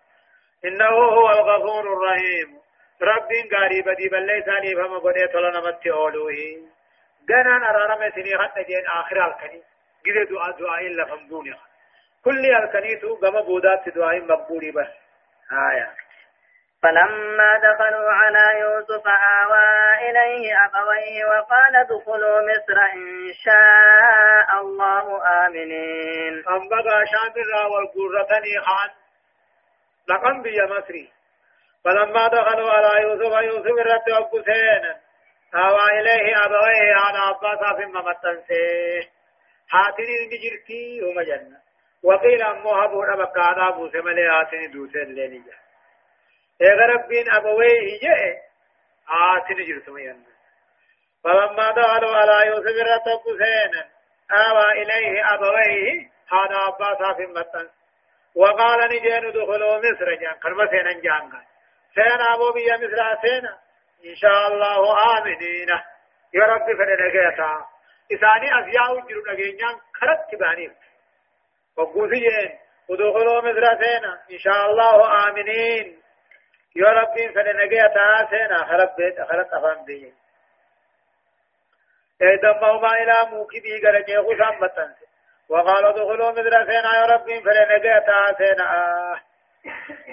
إنه 0.64 0.88
هو 0.88 1.30
الغفور 1.30 1.80
الرحيم 1.92 2.58
رب 3.02 3.28
غريب 3.60 3.88
دي 3.88 4.08
بل 4.08 4.42
ثاني 4.46 4.74
فما 4.74 4.98
قد 4.98 5.28
تلنا 5.32 5.60
مت 5.60 5.86
اولوه 5.86 6.34
غنا 7.30 7.70
ارارم 7.70 8.10
سني 8.14 8.38
حتى 8.38 8.62
جين 8.62 8.86
اخر 8.86 9.26
الكني 9.26 9.62
غير 10.06 10.24
دعاء 10.30 10.50
دعاء 10.60 10.86
الا 10.86 11.04
فمدون 11.04 11.54
كل 12.24 12.46
الكني 12.46 12.96
تو 12.96 13.12
غم 13.14 13.40
بودات 13.40 13.88
دعاء 13.88 14.20
مقبول 14.20 14.72
بس 14.72 14.88
آية 15.72 15.90
فلما 16.82 17.48
دخلوا 17.62 18.10
على 18.12 18.60
يوسف 18.60 19.06
آوى 19.06 20.10
إليه 20.10 20.56
أبويه 20.66 21.26
وقال 21.26 21.76
ادخلوا 21.76 22.40
مصر 22.40 22.80
إن 22.94 23.30
شاء 23.44 24.60
الله 24.60 25.22
آمنين 25.46 26.44
أم 26.48 26.68
بقى 26.68 27.04
شامرا 27.06 27.66
والقرة 27.66 28.42
خان 28.66 28.90
لقم 30.08 30.42
بيا 30.42 30.64
مصري 30.66 31.12
فلما 31.84 32.28
دخلوا 32.28 32.70
على 32.70 33.02
يوسف 33.02 33.32
يوسف 33.42 33.66
الرد 33.66 34.08
أبو 34.10 34.42
سينا 34.42 35.00
آوى 35.54 36.00
إليه 36.00 36.44
أبويه 36.44 36.94
عن 36.94 37.14
عباس 37.16 37.76
في 37.76 37.84
ممتن 37.86 38.42
سين 38.48 39.10
حاتني 39.68 40.26
نجرتي 40.26 41.00
هم 41.00 41.20
جنة 41.20 41.58
وقيل 42.04 42.42
أمو 42.42 42.70
هبو 42.74 43.02
ربك 43.02 43.38
عن 43.38 43.60
أبو 43.72 43.90
سملي 43.90 44.40
آتني 44.42 44.66
دوسين 44.66 45.14
ليني 45.14 45.38
جا 45.38 45.52
إذا 46.60 46.84
إيه 46.84 46.86
ربين 46.92 47.30
أبويه 47.32 48.00
جاء 48.02 48.38
آتني 49.36 49.64
جرتم 49.64 49.98
ينة 49.98 50.32
فلما 51.24 51.70
دخلوا 51.70 52.16
على 52.16 52.48
يوسف 52.50 52.66
الرد 52.66 53.08
أبو 53.08 53.36
سينا 53.38 53.88
آوى 54.48 54.82
إليه 54.82 55.34
أبويه 55.34 56.10
عن 56.30 56.52
عباس 56.52 57.16
في 57.16 57.26
ممتن 57.26 57.68
سين 57.68 57.81
وقال 58.36 58.80
نجين 58.80 59.30
دخلوا 59.32 59.78
مصر 59.78 60.14
جان 60.14 60.32
قرب 60.32 60.70
سينا 60.70 60.92
جان 60.92 61.32
سينا 61.94 62.34
أبو 62.34 62.52
بيا 62.52 62.76
مصر 62.76 63.16
سينا 63.28 63.58
إن 64.04 64.16
شاء 64.16 64.52
الله 64.54 64.96
آمنين 65.18 65.68
يا 66.34 66.44
رب 66.44 66.66
فننجيتا 66.66 67.66
إساني 68.12 68.60
أزياء 68.60 69.00
جرون 69.08 69.28
أجينيان 69.28 69.74
خرط 69.94 70.34
بانيف 70.40 70.72
وقوزيين 71.76 72.58
ودخلوا 72.88 73.40
مصر 73.40 73.78
سينا 73.84 74.20
إن 74.30 74.38
شاء 74.38 74.70
الله 74.70 75.28
آمنين 75.28 76.02
يا 76.76 76.86
رب 76.88 77.14
فننجيتا 77.34 78.28
سينا 78.30 78.56
خرط 78.64 78.96
خرط 79.30 79.54
أفهم 79.54 79.84
بيين 79.84 80.14
إذا 82.22 82.52
ما 82.76 82.92
إلى 83.02 83.14
موكبي 83.30 83.82
غرجي 83.86 84.16
خشام 84.18 84.58
بطن 84.60 84.92
وقالوا 85.52 85.90
ادخلوا 85.90 86.30
مدرسين 86.30 86.84
يا 86.96 87.06
ربي 87.14 87.40
فلنجات 87.42 88.04
عسينا 88.08 88.74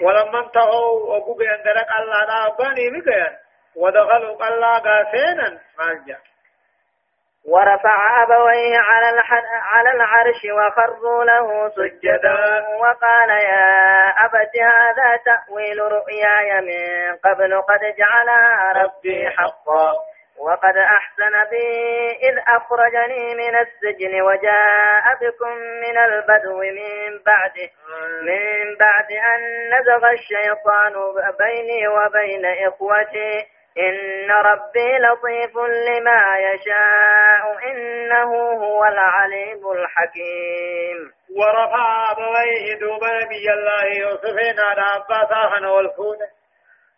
ولما 0.02 0.40
انتهوا 0.46 1.16
وقوبي 1.16 1.54
أن 1.54 1.62
درك 1.64 1.86
الله 1.98 2.44
رابني 2.44 2.90
بكيان 2.90 3.36
ودخلوا 3.76 4.48
الله 4.48 4.78
قاسينا 4.78 5.58
مالجا 5.78 6.18
ورفع 7.48 8.22
أبويه 8.22 8.78
على 8.78 9.22
على 9.50 9.90
العرش 9.90 10.40
وخروا 10.58 11.24
له 11.24 11.68
سجدا 11.68 12.66
وقال 12.80 13.30
يا 13.30 14.08
أبت 14.24 14.52
هذا 14.72 15.16
تأويل 15.24 15.78
رؤياي 15.92 16.60
من 16.60 17.16
قبل 17.16 17.62
قد 17.62 17.80
جعلها 17.98 18.82
ربي 18.82 19.30
حقا 19.30 19.92
وقد 20.40 20.76
أحسن 20.76 21.50
بي 21.50 21.68
إذ 22.28 22.38
أخرجني 22.48 23.34
من 23.34 23.56
السجن 23.58 24.20
وجاء 24.22 25.02
بكم 25.20 25.56
من 25.56 25.98
البدو 25.98 26.58
من 26.58 27.18
بعد 27.26 27.70
من 28.22 28.76
بعد 28.76 29.10
أن 29.12 29.70
نزغ 29.78 30.10
الشيطان 30.10 30.94
بيني 31.38 31.88
وبين 31.88 32.46
إخوتي 32.46 33.46
إن 33.78 34.30
ربي 34.30 34.98
لطيف 34.98 35.56
لما 35.56 36.22
يشاء 36.38 37.70
إنه 37.72 38.36
هو 38.52 38.84
العليم 38.84 39.72
الحكيم 39.72 41.12
ورفع 41.36 42.12
أبويه 42.12 42.78
دوبا 42.80 43.08
نبي 43.24 43.52
الله 43.52 43.84
يوسفين 43.86 44.60
على 44.60 44.80
عباسا 44.80 45.68
والفون 45.68 46.16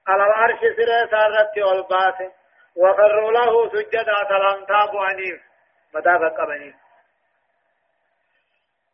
على 0.09 0.25
العرش 0.25 0.61
سرى 0.61 1.11
سارتي 1.11 1.63
والباسه 1.63 2.42
وقروا 2.77 3.33
له 3.33 3.69
سجدا 3.73 4.15
سلام 4.29 4.65
تابوا 4.65 5.05
عنيف 5.05 5.41
متابع 5.95 6.29
قبني 6.29 6.75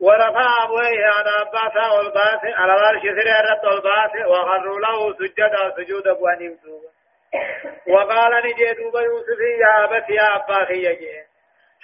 ورفع 0.01 0.65
أبويه 0.65 1.07
على 1.07 1.31
أباسه 1.41 1.95
والباسه 1.97 2.57
على 2.57 2.73
العرش 2.75 3.01
سريرة 3.03 3.61
والباسه 3.71 4.29
وقروا 4.29 4.81
له 4.81 5.13
سجدا 5.15 5.73
سجود 5.77 6.07
أبو 6.09 6.29
عنيف 6.29 6.59
وقال 7.89 8.43
نجيتوب 8.47 8.97
يوسف 8.97 9.41
يا 9.61 9.85
أبت 9.85 10.11
يا 10.11 10.37
أباخي 10.37 10.75
يجي 10.87 11.13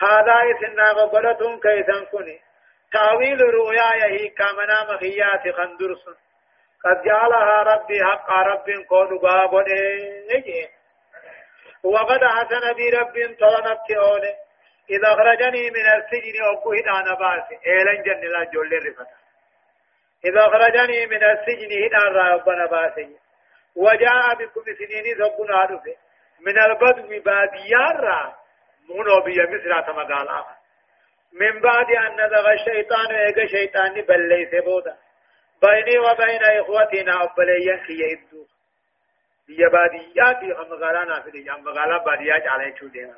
هذا 0.08 0.34
إثنا 0.52 0.90
قبلة 0.92 1.60
كيسا 1.60 2.04
كني 2.12 2.40
تاويل 2.92 3.40
رؤياي 3.40 4.28
كامنا 4.28 4.92
مخيات 4.94 5.54
خندرس 5.54 6.04
قد 6.84 7.02
جعلها 7.04 7.62
ربي 7.62 8.04
حق 8.04 8.30
رب 8.30 8.70
كون 8.88 9.18
بابني 9.18 9.82
نجي 10.34 10.68
وقد 11.84 12.24
حسن 12.24 12.72
بي 12.72 12.90
رب 12.90 13.12
طلنت 13.40 13.90
أولي 13.96 14.34
إذا 14.90 15.12
أخرجني 15.14 15.70
من 15.70 15.86
السجن 15.96 16.34
أبوه 16.52 16.78
أنا 17.00 17.14
باسي 17.14 17.56
إيلن 17.66 18.02
جن 18.02 18.20
لا 18.30 18.44
جول 18.44 18.72
رفتا 18.86 19.06
إذا 20.24 20.40
أخرجني 20.46 21.06
من 21.06 21.24
السجن 21.24 21.70
هنا 21.82 22.04
ربنا 22.34 22.66
باسي 22.66 23.16
وجاء 23.76 24.34
بكم 24.34 24.62
سنين 24.78 25.14
ثبنا 25.14 25.56
عرفه 25.56 25.94
من 26.40 26.58
البدو 26.58 27.08
باديار 27.22 28.32
منو 28.88 29.20
بي 29.20 29.42
مصر 29.42 29.80
تمغالا 29.80 30.44
من 31.32 31.60
بعد 31.60 31.90
أن 31.90 32.24
نزغ 32.26 32.52
الشيطان 32.52 33.06
وإيقى 33.10 33.48
شيطاني 33.48 34.02
بل 34.02 34.28
ليس 34.28 34.54
بودا 34.64 34.96
بيني 35.62 35.98
وبين 35.98 36.44
إخوتنا 36.44 37.24
أبليا 37.24 37.76
كي 37.86 37.92
يدوك 37.98 38.53
بيا 39.48 39.68
باديا 39.68 40.32
دي 40.40 40.52
هم 40.52 40.72
غالا 40.74 41.04
نافدي 41.04 41.50
هم 41.50 41.68
غالا 41.68 41.98
باديا 42.04 42.38
جالي 42.38 42.74
شو 42.78 42.86
دينا 42.86 43.16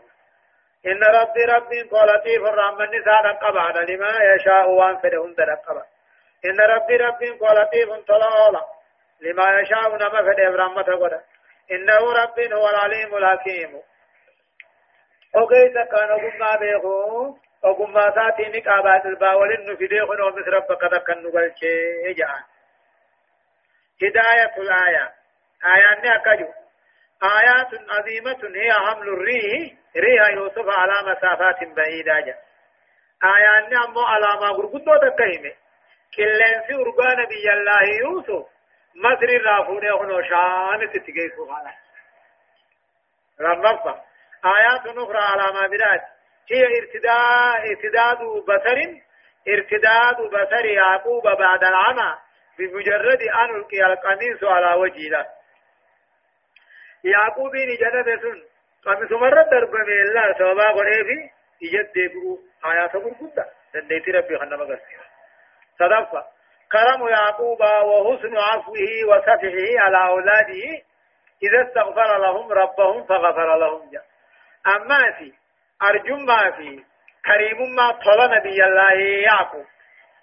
إن 0.86 1.00
ربي 1.18 1.44
ربي 1.44 1.82
قولتي 1.82 2.38
فرحمن 2.38 2.86
نساء 3.00 3.32
قبعنا 3.32 3.78
لما 3.78 4.12
يشاء 4.34 4.70
وان 4.70 4.96
فدهم 4.96 5.34
درقبا 5.34 5.84
إن 6.44 6.60
ربي 6.60 6.96
ربي 6.96 7.30
قولتي 7.30 7.86
فانطلع 7.86 8.46
أولا 8.46 8.62
لما 9.20 9.60
يشاء 9.60 9.96
نما 9.96 10.22
فدهم 10.32 10.54
رحمة 10.54 10.82
قدا 10.82 11.20
إنه 11.70 12.02
ربي 12.22 12.54
هو 12.54 12.68
العليم 12.68 13.14
الحكيم 13.16 13.82
وكيف 15.36 15.78
كان 15.78 16.10
قمنا 16.22 16.56
بيخو 16.56 17.34
وقمنا 17.64 18.14
ساتي 18.14 18.58
نقابات 18.58 19.06
الباولين 19.06 19.70
نفديه 19.72 20.02
نومس 20.18 20.48
ربك 20.48 20.80
تكن 20.80 21.22
نبالشي 21.26 22.14
جعان 22.16 22.42
هداية 24.02 24.56
الآيات 24.58 25.12
آيان 25.64 26.06
أكجو 26.16 26.48
آيات 27.22 27.68
عظيمة 27.90 28.56
هي 28.60 28.72
حمل 28.72 29.08
الريح 29.08 29.70
ريح 29.96 30.28
يوسف 30.28 30.64
على 30.68 30.92
مسافات 31.10 31.64
بعيدة 31.76 32.20
جا. 32.20 32.34
آيان 33.24 33.76
أمو 33.76 34.00
على 34.00 34.24
ما 34.40 34.46
غرقدو 34.56 34.96
تكيمة 34.96 35.52
كلين 36.16 36.62
في 36.66 36.74
أربان 36.74 37.24
بي 37.26 37.52
الله 37.52 37.82
يوسف 38.00 38.46
مصر 38.96 39.44
رافون 39.44 39.84
يخنو 39.86 40.22
شان 40.22 40.90
تتجي 40.92 41.28
سبحانه 41.36 41.74
رمضة 43.40 43.94
آيات 44.44 44.86
أخرى 44.86 45.18
على 45.18 45.52
ما 45.54 45.66
براد 45.66 46.00
هي 46.52 46.66
ارتداء 46.80 47.58
ارتداد 47.70 48.18
بصر 48.22 49.02
ارتداد 49.48 50.16
بصر 50.16 50.64
يعقوب 50.66 51.22
بعد 51.28 51.64
العمى 51.64 52.14
بمجرد 52.58 53.22
أن 53.22 53.56
ألقي 53.56 53.80
القميص 53.86 54.44
على 54.44 54.74
وجهه 54.80 55.35
يعقوبين 57.06 57.76
جنة 57.80 58.16
سن 58.20 58.42
قام 58.84 59.08
سمرة 59.08 59.42
دربة 59.42 59.78
من 59.78 59.92
الله 60.06 60.34
سوابا 60.38 60.62
قرأي 60.70 61.04
في 61.04 61.30
إجد 61.66 61.92
ديبرو 61.94 62.38
آيات 62.66 62.92
قرقودة 62.96 63.44
سنديت 63.72 64.08
ربي 64.08 64.38
خنما 64.38 64.64
قرسي 64.64 64.96
صدفة 65.78 66.24
كرم 66.72 67.08
يعقوب 67.08 67.60
وحسن 67.60 68.36
عفوه 68.36 68.78
وسفحه 69.08 69.68
على 69.84 70.08
أولاده 70.12 70.64
إذا 71.42 71.68
استغفر 71.68 72.18
لهم 72.18 72.52
ربهم 72.52 73.04
فغفر 73.06 73.56
لهم 73.58 73.90
جا. 73.90 74.02
أما 74.76 75.12
في 75.18 75.32
أرجم 75.82 76.26
ما 76.26 76.50
في 76.50 76.84
كريم 77.26 77.58
ما 77.76 77.90
طلب 77.90 78.30
نبي 78.30 78.64
الله 78.64 78.92
يعقوب 79.00 79.66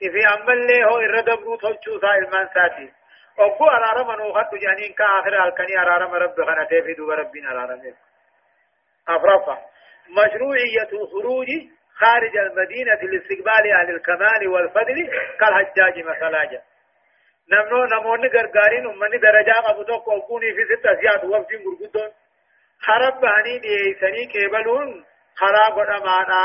إذا 0.01 0.21
أما 0.33 0.53
اللي 0.53 0.83
هو 0.85 0.97
إردبرو 0.97 1.55
تلشوسا 1.55 2.15
المنساتي 2.17 2.89
وقو 3.37 3.67
أرارم 3.69 4.09
أنو 4.11 4.33
خط 4.33 4.55
جانين 4.55 4.93
كآخر 4.93 5.45
الكني 5.47 5.79
أرارم 5.81 6.13
رب 6.13 6.39
غنته 6.39 6.81
في 6.81 6.93
دوب 6.93 7.09
ربين 7.09 7.45
أرارم 7.47 7.81
أفرفا 9.09 9.57
مشروعية 10.09 10.87
الخروج 10.93 11.47
خارج 12.01 12.37
المدينة 12.37 12.93
لاستقبال 13.11 13.63
أهل 13.73 13.89
الكمال 13.95 14.47
والفضل 14.47 15.09
كالحجاج 15.39 16.05
مثلا 16.05 16.61
نمنو 17.51 17.85
نموني 17.85 18.27
غرغارين 18.27 18.85
أمني 18.85 19.17
درجة 19.17 19.55
أبو 19.65 19.83
توقع 19.83 20.13
وقوني 20.13 20.53
في 20.53 20.65
ستة 20.75 20.93
زياد 20.93 21.25
وفدين 21.25 21.59
غرغدون 21.59 22.09
خراب 22.85 23.21
بهني 23.21 23.59
ديسني 23.59 24.25
كيبلون 24.25 25.05
خراب 25.39 25.77
ودمانا 25.77 26.43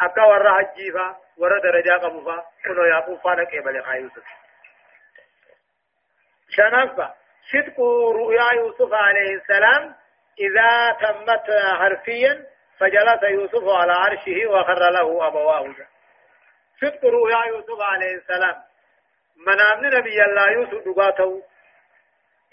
أكا 0.00 0.22
ورا 0.24 0.52
حجيفا 0.54 1.16
ورا 1.38 1.58
درجة 1.58 1.90
قبوفا 2.02 2.44
كنو 2.66 2.84
يابو 2.84 3.16
فانا 3.16 3.44
كيبل 3.44 3.82
خايوسك 3.82 4.22
شنفة 6.56 7.14
صدق 7.52 7.80
رؤيا 8.20 8.52
يوسف 8.54 8.92
عليه 8.92 9.34
السلام 9.34 9.94
إذا 10.40 10.90
تمت 10.92 11.50
حرفيا 11.50 12.46
فجلس 12.78 13.22
يوسف 13.22 13.62
على 13.68 13.92
عرشه 13.92 14.46
وخر 14.46 14.90
له 14.90 15.26
أبواه 15.26 15.74
صدق 16.80 17.04
رؤيا 17.04 17.46
يوسف 17.46 17.80
عليه 17.80 18.14
السلام 18.14 18.56
منام 19.46 19.86
نبي 19.96 20.24
الله 20.24 20.50
يوسف 20.50 20.88
دقاته 20.88 21.42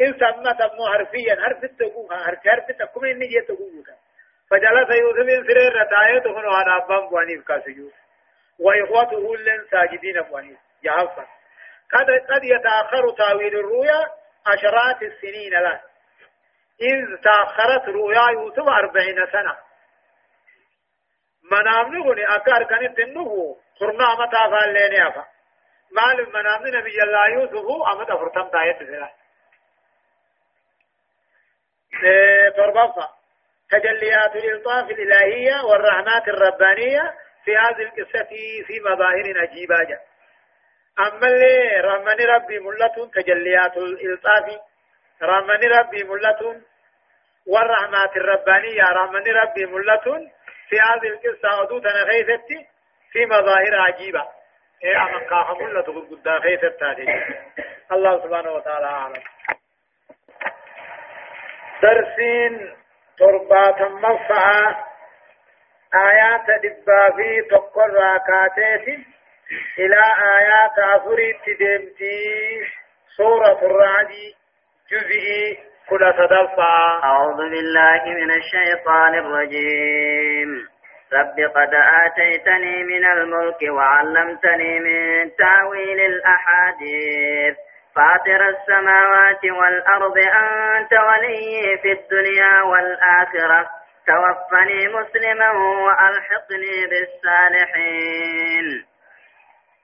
إن 0.01 0.13
سمت 0.13 0.62
أبنو 0.62 0.88
حرفيا 0.94 1.36
حرف 1.46 1.63
التقوها 1.63 2.18
حرف 2.18 2.39
حرف 2.48 2.70
التقوم 2.70 3.06
إن 3.06 3.16
نجي 3.20 3.42
تقوها 3.48 3.98
فجلس 4.51 4.98
يوسف 5.00 5.20
إن 5.38 5.44
سرير 5.48 5.74
ردايته 5.75 6.40
هنا 6.40 6.77
أبان 6.77 7.10
بوانيف 7.10 7.48
كاسجوه 7.48 7.92
وإخوته 8.60 9.33
اللين 9.33 9.62
ساجدين 9.72 10.22
بوانيف 10.22 10.57
جهفا 10.83 11.27
قد 11.94 12.10
قد 12.36 12.44
يتأخر 12.44 13.10
تأويل 13.18 13.56
الرؤيا 13.60 14.06
عشرات 14.48 15.02
السنين 15.04 15.52
له 15.52 15.82
إذ 16.82 17.18
تأخرت 17.24 17.88
رؤيا 17.90 18.30
يوسف 18.30 18.68
أربعين 18.68 19.28
سنة 19.32 19.58
منامني 21.52 22.10
غني 22.10 22.26
أكار 22.36 22.64
كانت 22.64 23.00
النبو 23.00 23.58
قرنا 23.80 24.16
متى 24.16 24.38
فالين 24.52 25.02
أفا 25.02 25.26
مال 25.92 26.34
منامني 26.34 26.72
نبي 26.78 27.04
الله 27.04 27.30
يوسف 27.30 27.88
أمد 27.94 28.12
أفرتم 28.12 28.50
تايت 28.50 28.78
فلا 28.78 29.12
تربصة 32.56 33.10
إيه، 33.74 33.80
تجليات 33.80 34.36
الإلطاف 34.36 34.90
الإلهية 34.92 35.64
والرحمات 35.66 36.28
الربانية 36.28 37.14
في 37.46 37.56
هذه 37.58 37.82
القصة 37.82 38.24
في 38.68 38.80
مظاهر 38.86 39.40
عجيبة 39.42 39.84
جدا 39.84 40.00
أما 41.00 41.27
اللي 41.27 41.81
رحمن 41.81 42.25
ربي 42.25 42.60
ملتون 42.60 43.12
تجليات 43.12 43.77
الإلطاف 43.77 44.46
رحمن 45.24 45.64
ربي 45.77 46.03
ملتون 46.03 46.62
والرحمات 47.48 48.18
الربانية 48.18 48.83
رحمن 48.83 49.27
ربي 49.27 49.66
ملتون 49.66 50.31
في 50.70 50.75
هذه 50.79 51.07
القصة 51.07 51.62
أدوتنا 51.62 52.01
غيثتي 52.03 52.66
في 53.12 53.25
مظاهر 53.25 53.79
عجيبة 53.88 54.25
إيه 54.83 55.01
أمن 55.03 55.27
قاها 55.27 55.57
ملة 55.64 55.81
قد 55.81 56.27
غيثتها 56.27 56.96
الله 57.92 58.24
سبحانه 58.24 58.51
وتعالى 58.51 58.86
أعلم 58.86 59.14
درسين 61.81 62.75
تربات 63.20 63.81
مفعى 63.81 64.75
آيات 65.96 66.46
دبا 66.64 67.10
في 67.16 67.42
تقر 67.51 67.94
راكاتيتي 67.94 69.03
إلى 69.79 70.01
آيات 70.40 70.79
أفريت 71.01 71.36
تدمتي 71.46 72.31
سورة 73.18 73.66
الرعد 73.66 74.07
جزئي 74.92 75.57
كل 75.90 76.00
تدفع 76.18 77.00
أعوذ 77.03 77.38
بالله 77.38 78.03
من 78.05 78.31
الشيطان 78.31 79.14
الرجيم 79.16 80.68
رب 81.14 81.40
قد 81.55 81.74
آتيتني 82.05 82.83
من 82.83 83.05
الملك 83.05 83.57
وعلمتني 83.70 84.79
من 84.79 85.31
تاويل 85.36 86.00
الأحاديث 86.01 87.55
فاطر 87.96 88.50
السماوات 88.50 89.46
والأرض 89.46 90.18
أنت 90.18 90.94
ولي 90.94 91.77
في 91.81 91.92
الدنيا 91.92 92.62
والآخرة 92.62 93.70
توفني 94.07 94.88
مسلما 94.88 95.50
وألحقني 95.51 96.86
بالصالحين 96.90 98.86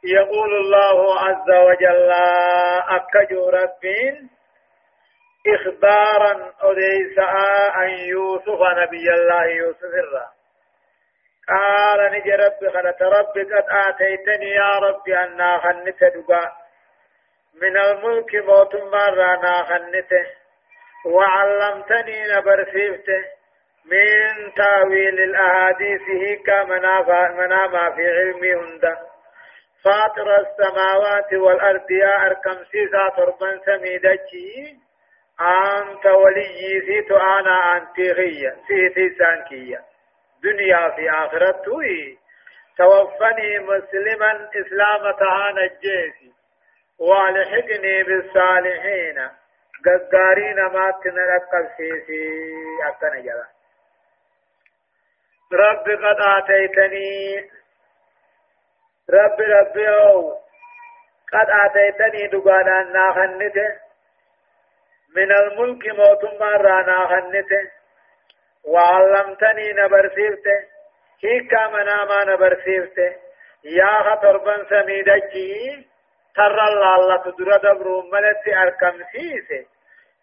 يقول 0.06 0.54
الله 0.56 1.20
عز 1.20 1.50
وجل 1.50 2.12
أكجو 2.90 3.50
ربين 3.50 4.30
إخبارا 5.56 6.54
أديس 6.62 7.18
أن 7.82 7.90
يوسف 7.90 8.60
نبي 8.78 9.10
الله 9.10 9.46
يوسف 9.46 9.84
الرا 9.84 10.26
قال 11.50 12.12
نجي 12.12 12.36
ربي 12.36 12.70
خلت 12.74 13.02
ربي 13.02 13.44
قد 13.54 13.66
آتيتني 13.70 14.50
يا 14.50 14.72
رب 14.80 15.10
أن 15.10 15.60
خنت 15.60 16.04
دبا 16.04 16.52
من 17.62 17.78
الملك 17.78 18.36
موت 18.36 18.76
مرة 18.76 19.54
خنته 19.64 20.26
وعلمتني 21.06 22.24
نبرسيفته 22.36 23.24
من 23.86 24.54
تاويل 24.54 25.20
الأحاديث 25.20 26.02
هيك 26.10 26.50
منافع 26.50 27.30
منافع 27.32 27.96
في 27.96 28.08
علمي 28.10 28.56
هنده 28.56 29.13
فاطر 29.84 30.36
السماوات 30.40 31.34
والأرض 31.34 31.92
يا 31.92 32.26
أركم 32.28 32.58
سيزا 32.72 33.10
تربان 33.18 33.60
سميدتي 33.66 34.78
أنت 35.42 36.06
ولي 36.06 36.82
سيت 36.88 37.12
أنا 37.12 37.78
أنتي 37.78 37.86
أنتيغية 37.88 38.56
سيتي 38.68 39.16
سانكية 39.16 39.82
دنيا 40.44 40.90
في 40.96 41.10
آخرة 41.10 41.52
توي 41.52 42.18
توفني 42.78 43.60
مسلما 43.60 44.50
إسلام 44.62 45.12
تعانى 45.20 45.60
الجيسي 45.66 46.32
والحقني 47.00 48.04
بالصالحين 48.04 49.20
غغارين 49.88 50.56
ما 50.62 50.94
تنرقب 51.04 51.68
سيسي 51.78 52.30
أكنا 52.88 53.20
جلا 53.20 53.48
رب 55.54 55.84
قد 55.88 56.18
آتيتني 56.20 57.50
رب 59.10 59.42
ربي 59.42 59.90
أو 59.90 60.34
قد 61.34 61.48
آتيتني 61.66 62.28
دقانا 62.28 62.80
ناخنته 62.84 63.76
من 65.16 65.32
الملك 65.32 65.88
موتما 65.88 66.52
رانا 66.52 67.00
خنته 67.08 67.72
وعلمتني 68.64 69.74
نبرسيفته 69.74 70.60
هيكا 71.24 71.68
مناما 71.68 72.24
نبرسيفته 72.24 73.16
يا 73.66 73.86
خطربن 74.04 74.66
سميدجي 74.70 75.88
ترى 76.36 76.68
الله 76.70 77.18
تدرى 77.24 77.58
دبر 77.58 78.02
ملتي 78.14 78.58
أركم 78.58 79.04
سيسه 79.12 79.66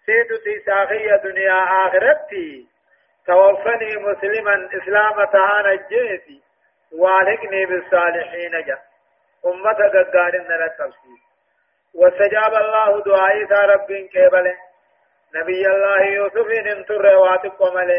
سيدو 0.07 0.37
تيساخية 0.45 1.16
دنيا 1.16 1.55
آخرتي 1.62 2.66
توفني 3.27 3.97
مسلما 3.97 4.69
إسلام 4.83 5.25
تهانا 5.25 5.75
جيتي 5.75 6.43
والحقني 6.98 7.66
بالصالحين 7.66 8.50
جا 8.66 8.79
أمة 9.46 9.72
قدار 9.94 10.37
نلا 10.48 10.66
تفسير 10.66 11.18
وسجاب 11.94 12.55
الله 12.55 13.03
دعائي 13.03 13.44
رب 13.74 13.92
كيبل 14.09 14.53
نبي 15.35 15.66
الله 15.68 16.00
يوسف 16.03 16.50
انتر 16.50 17.07
واتق 17.16 17.62
ومل 17.62 17.94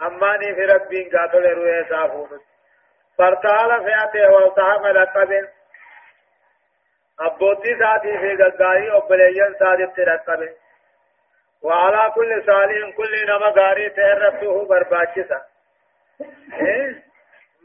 هماني 0.00 0.54
في 0.54 0.60
رب 0.72 0.92
قاتل 1.16 1.46
روي 1.48 1.84
صافون 1.88 2.40
فرتال 3.18 3.80
فياته 3.86 4.30
والتهم 4.32 4.86
لقب 4.86 5.48
أبوتي 7.20 7.78
ساتي 7.78 8.18
في 8.18 8.36
قداري 8.42 8.90
وبليين 8.90 9.54
صادق 9.60 9.92
رقب 10.08 10.48
وعلى 11.62 12.12
كل 12.14 12.42
صالح 12.46 12.96
كل 12.96 13.22
نما 13.26 13.46
غاري 13.56 13.88
تهرته 13.88 14.66
برباكسا 14.66 15.42
إيه 16.62 17.05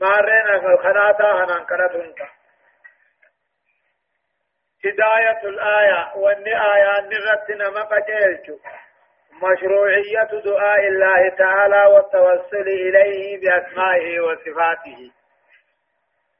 مارنا 0.01 0.59
فالخناتا 0.59 1.31
هنان 1.31 1.65
كرتونتا 1.65 2.27
هداية 4.85 5.41
الآية 5.43 6.11
وأن 6.15 6.47
آية 6.47 6.93
نغتنا 7.11 7.69
مقجلت 7.69 8.59
مشروعية 9.43 10.23
دعاء 10.45 10.87
الله 10.87 11.29
تعالى 11.37 11.85
والتوسل 11.93 12.67
إليه 12.85 13.37
بأسمائه 13.41 14.19
وصفاته 14.19 15.11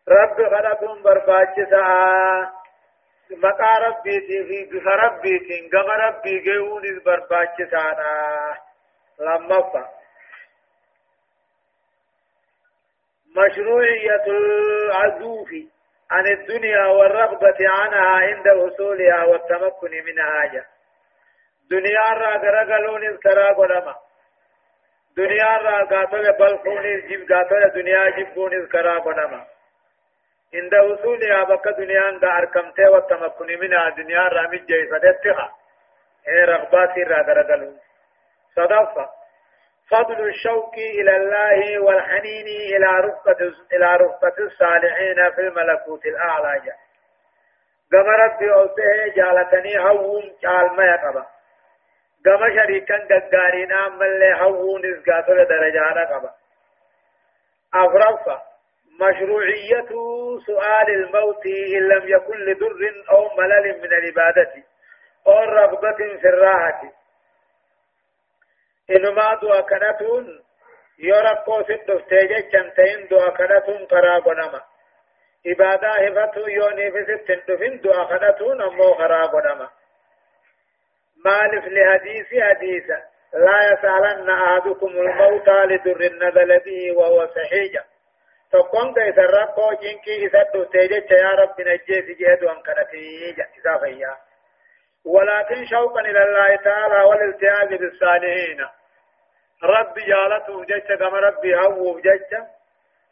رب 0.10 0.36
خلقهم 0.56 1.04
برباجتها 1.04 2.54
مقا 3.32 3.78
ربيتي 3.88 4.44
في 4.48 4.66
بف 4.72 4.88
ربيتي 4.88 5.70
قم 5.74 5.88
ربي 6.06 6.40
قيون 6.40 6.84
برباجتها 7.06 8.58
لما 9.20 9.62
فقط 9.62 10.01
مشروعية 13.36 14.24
العزوف 14.28 15.50
عن 16.12 16.28
الدنيا 16.28 16.86
والرغبة 16.86 17.58
عنها 17.62 18.06
عند 18.16 18.48
وصولها 18.48 19.24
والتمكن 19.26 19.92
منها 20.06 20.46
جا. 20.54 20.64
دنيا 21.70 22.08
را 22.14 22.38
غرغلون 22.38 23.04
الترا 23.08 23.52
غلما 23.52 23.96
دنيا 25.18 25.58
را 25.58 25.78
غاتل 25.94 26.32
بلخون 26.34 26.78
الجيب 26.86 27.32
غاتل 27.34 27.70
دنيا 27.76 28.10
جيبون 28.10 28.54
الكرا 28.54 28.98
غلما 29.00 29.46
عند 30.54 30.76
وصولها 30.76 31.44
بك 31.44 31.68
دنيا 31.68 32.02
عند 32.02 32.26
أركمته 32.26 32.92
والتمكن 32.92 33.48
منها 33.60 33.90
دنيا 33.90 34.28
را 34.28 34.48
مجي 34.48 34.90
صدتها 34.90 35.56
هي 36.28 36.34
إيه 36.38 36.46
رغبات 36.46 36.98
را 37.00 37.22
غرغلون 37.22 37.80
صدفة 38.56 39.21
فضل 39.92 40.30
الشوك 40.30 40.74
إلى 40.78 41.16
الله 41.18 41.80
والحنين 41.84 42.46
إلى 42.48 42.88
رفقة 43.08 43.52
إلى 43.74 43.96
رفقة 43.96 44.34
الصالحين 44.40 45.32
في 45.32 45.42
الملكوت 45.42 46.06
الأعلى 46.06 46.62
جاء 46.66 46.76
غمرت 47.94 48.40
بأوته 48.40 49.08
جالتني 49.16 49.80
هوون 49.80 50.22
جال 50.44 50.76
ما 50.78 50.86
يقبا 50.86 51.26
غم 52.28 52.56
شريكا 52.56 52.98
دقارين 52.98 53.72
عمل 53.74 54.24
هوون 54.24 54.82
إزقاطر 54.94 55.44
درجانا 55.44 56.16
قبا 56.16 56.32
أفرفا 57.74 58.42
مشروعية 59.02 59.86
سؤال 60.46 60.90
الموت 60.90 61.46
إن 61.46 61.88
لم 61.88 62.08
يكن 62.08 62.38
لدر 62.40 62.94
أو 63.10 63.30
ملل 63.38 63.82
من 63.82 63.94
العبادة 63.94 64.54
أو 65.28 65.40
رغبة 65.40 66.18
في 66.22 66.28
الراحة 66.28 66.92
إنما 68.96 69.34
دعا 69.42 69.62
كنتون 69.62 70.40
يرقو 71.00 71.64
في 71.64 71.74
الدفتيجة 71.74 72.42
كنتين 72.52 73.08
دعا 73.08 73.30
كنتون 73.30 73.86
قراغنما 73.86 74.62
إبادة 75.48 75.92
هفتو 75.92 76.48
يوني 76.48 76.92
في 76.92 77.06
ستندفن 77.24 77.80
دعا 77.82 78.04
كنتون 78.04 78.62
أمو 78.62 78.92
قراغنما 78.94 79.70
مالف 81.26 81.66
لحديث 81.68 82.42
حديثا 82.44 83.02
لا 83.34 83.72
يسألن 83.74 84.30
أحدكم 84.30 84.88
الموت 84.88 85.50
لدر 85.50 86.12
نزل 86.12 86.60
به 86.60 86.92
وهو 86.98 87.28
صحيح 87.28 87.84
تقوم 88.52 89.00
إذا 89.00 89.26
رقو 89.26 89.72
جنكي 89.74 90.26
إذا 90.26 90.42
الدفتيجة 90.42 91.14
يا 91.16 91.30
رب 91.30 91.62
نجيس 91.62 92.18
جهد 92.20 92.44
وانكنتيجة 92.44 93.48
إذا 93.60 93.78
فيها 93.84 94.20
ولكن 95.06 95.66
شوقا 95.66 96.02
إلى 96.02 96.24
الله 96.24 96.56
تعالى 96.56 97.04
والالتهاب 97.10 97.70
بالصالحين 97.74 98.66
ربي 99.64 100.02
جالته 100.06 100.64
جيشة 100.66 100.96
كما 100.96 101.18
ربي 101.20 101.56
هوه 101.56 102.02
جيشة 102.02 102.48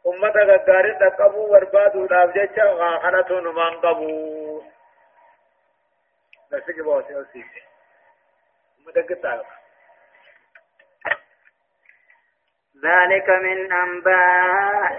أمة 0.08 0.28
غداري 0.30 0.94
تقبو 1.00 1.54
وربادو 1.54 2.06
داب 2.06 2.34
جيشة 2.34 2.64
غاخنة 2.64 3.40
نمان 3.42 3.74
قبو 3.78 4.62
نسيك 6.54 6.80
بوسي 6.82 7.16
وسيك 7.16 7.46
أمة 8.80 9.06
قطعك 9.10 9.46
ذلك 12.84 13.30
من 13.30 13.72
أنباء 13.74 14.98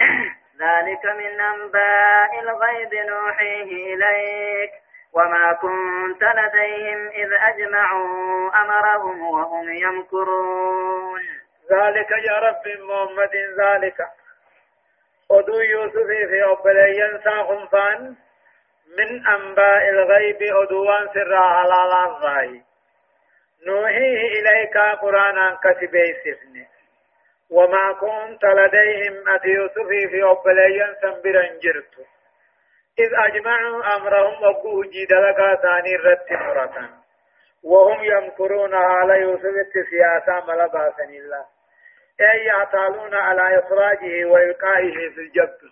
ذلك 0.59 1.07
من 1.07 1.41
أنباء 1.41 2.41
الغيب 2.41 2.95
نوحيه 2.95 3.95
إليك 3.95 4.73
وما 5.13 5.53
كنت 5.53 6.23
لديهم 6.23 7.09
إذ 7.09 7.33
أجمعوا 7.43 8.51
أمرهم 8.55 9.23
وهم 9.23 9.73
يمكرون 9.73 11.40
ذلك 11.73 12.11
يا 12.29 12.39
رب 12.49 12.69
محمد 12.81 13.37
ذلك 13.61 14.07
ودو 15.29 15.61
يوسف 15.61 16.07
في 16.31 16.43
أبليين 16.45 17.21
ساهم 17.25 17.67
فان 17.69 18.15
من 18.99 19.27
أنباء 19.27 19.89
الغيب 19.89 20.43
أدوان 20.43 21.09
سر 21.15 21.35
على 21.35 21.75
الله 21.81 22.61
نوحيه 23.67 24.21
إليك 24.39 24.77
قرآنا 24.79 25.59
كتبي 25.65 26.15
سفني 26.25 26.69
وما 27.51 27.93
كنت 27.93 28.45
لديهم 28.45 29.29
أتي 29.29 29.49
يوسف 29.49 29.89
في 30.11 30.21
أبليين 30.33 30.95
سنبرا 31.03 31.45
جرت 31.63 31.95
إذ 32.99 33.11
أجمعوا 33.27 33.97
أمرهم 33.97 34.43
وقوه 34.43 34.85
جيد 34.89 35.13
لك 35.13 35.61
ثاني 35.63 35.97
رت 35.97 36.33
مرة 36.33 36.89
وهم 37.65 38.05
يمكرون 38.05 38.75
على 38.75 39.21
يوسف 39.21 39.45
السياسة 39.83 40.35
ملباسا 40.47 41.05
الله 41.05 41.60
أي 42.21 42.45
يعتالون 42.45 43.15
على 43.15 43.59
إخراجه 43.59 44.25
وإلقائه 44.25 44.93
في 45.11 45.21
الجبل 45.21 45.71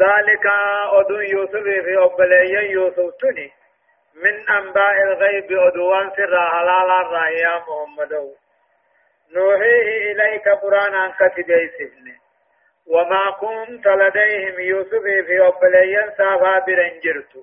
ذلك 0.00 0.46
أدن 0.92 1.22
يوسف 1.36 1.62
في 1.84 1.94
أبلي 2.04 2.70
يوسف 2.70 3.14
تني 3.20 3.50
من 4.14 4.48
أنباء 4.48 5.02
الغيب 5.02 5.52
أدوان 5.52 6.10
سر 6.16 6.34
هلالا 6.38 7.00
رأي 7.02 7.46
محمد 7.46 8.18
نوحيه 9.32 10.12
إليك 10.12 10.48
قرآن 10.48 11.12
كتبي 11.12 11.68
سفن 11.68 12.12
وما 12.86 13.30
كنت 13.30 13.86
لديهم 13.86 14.60
يوسف 14.60 15.02
في 15.26 15.46
أبلي 15.48 16.12
سافا 16.18 16.58
برنجرت 16.58 17.36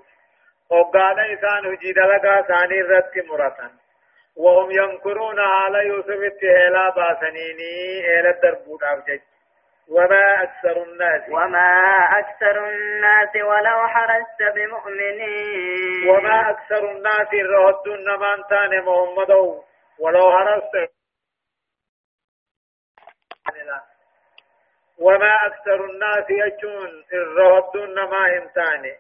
وقال 0.70 1.20
إنسان 1.20 1.76
جدلك 1.76 2.46
ثاني 2.48 2.82
رت 2.82 3.26
مرتن 3.30 3.70
وهم 4.38 4.72
ينكرون 4.72 5.40
على 5.40 5.88
يوسف 5.88 6.10
التهلا 6.10 6.90
باسنيني 6.90 8.00
إلى 8.20 8.30
الدربود 8.30 8.84
أوجج 8.84 9.20
وما 9.90 10.44
أكثر 10.44 10.84
الناس 10.84 11.22
وما 11.30 11.94
أكثر 12.20 12.66
الناس 12.70 13.30
ولو 13.36 13.88
حرست 13.88 14.42
بمؤمنين 14.56 16.10
وما 16.10 16.50
أكثر 16.50 16.92
الناس 16.92 17.28
رهد 17.34 17.88
نمان 18.00 18.44
تان 18.50 18.82
محمد 18.84 19.32
ولو 20.00 20.32
حرست 20.32 20.92
وما 25.00 25.34
أكثر 25.46 25.86
الناس 25.86 26.26
يجون 26.30 27.04
الرهد 27.14 27.78
نما 27.78 28.38
إمتاني 28.38 28.94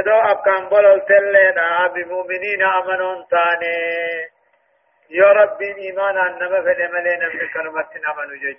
إذا 0.00 0.22
أبقى 0.30 0.68
بلو 0.70 0.98
تلين 0.98 1.54
بمؤمنين 1.94 2.62
أمنون 2.62 3.26
تاني 3.30 4.08
يا 5.10 5.32
ربي 5.32 5.76
إيمان 5.76 6.18
أنما 6.18 6.62
فلملينا 6.62 7.28
من 7.34 7.48
كرمتنا 7.48 8.12
من 8.12 8.54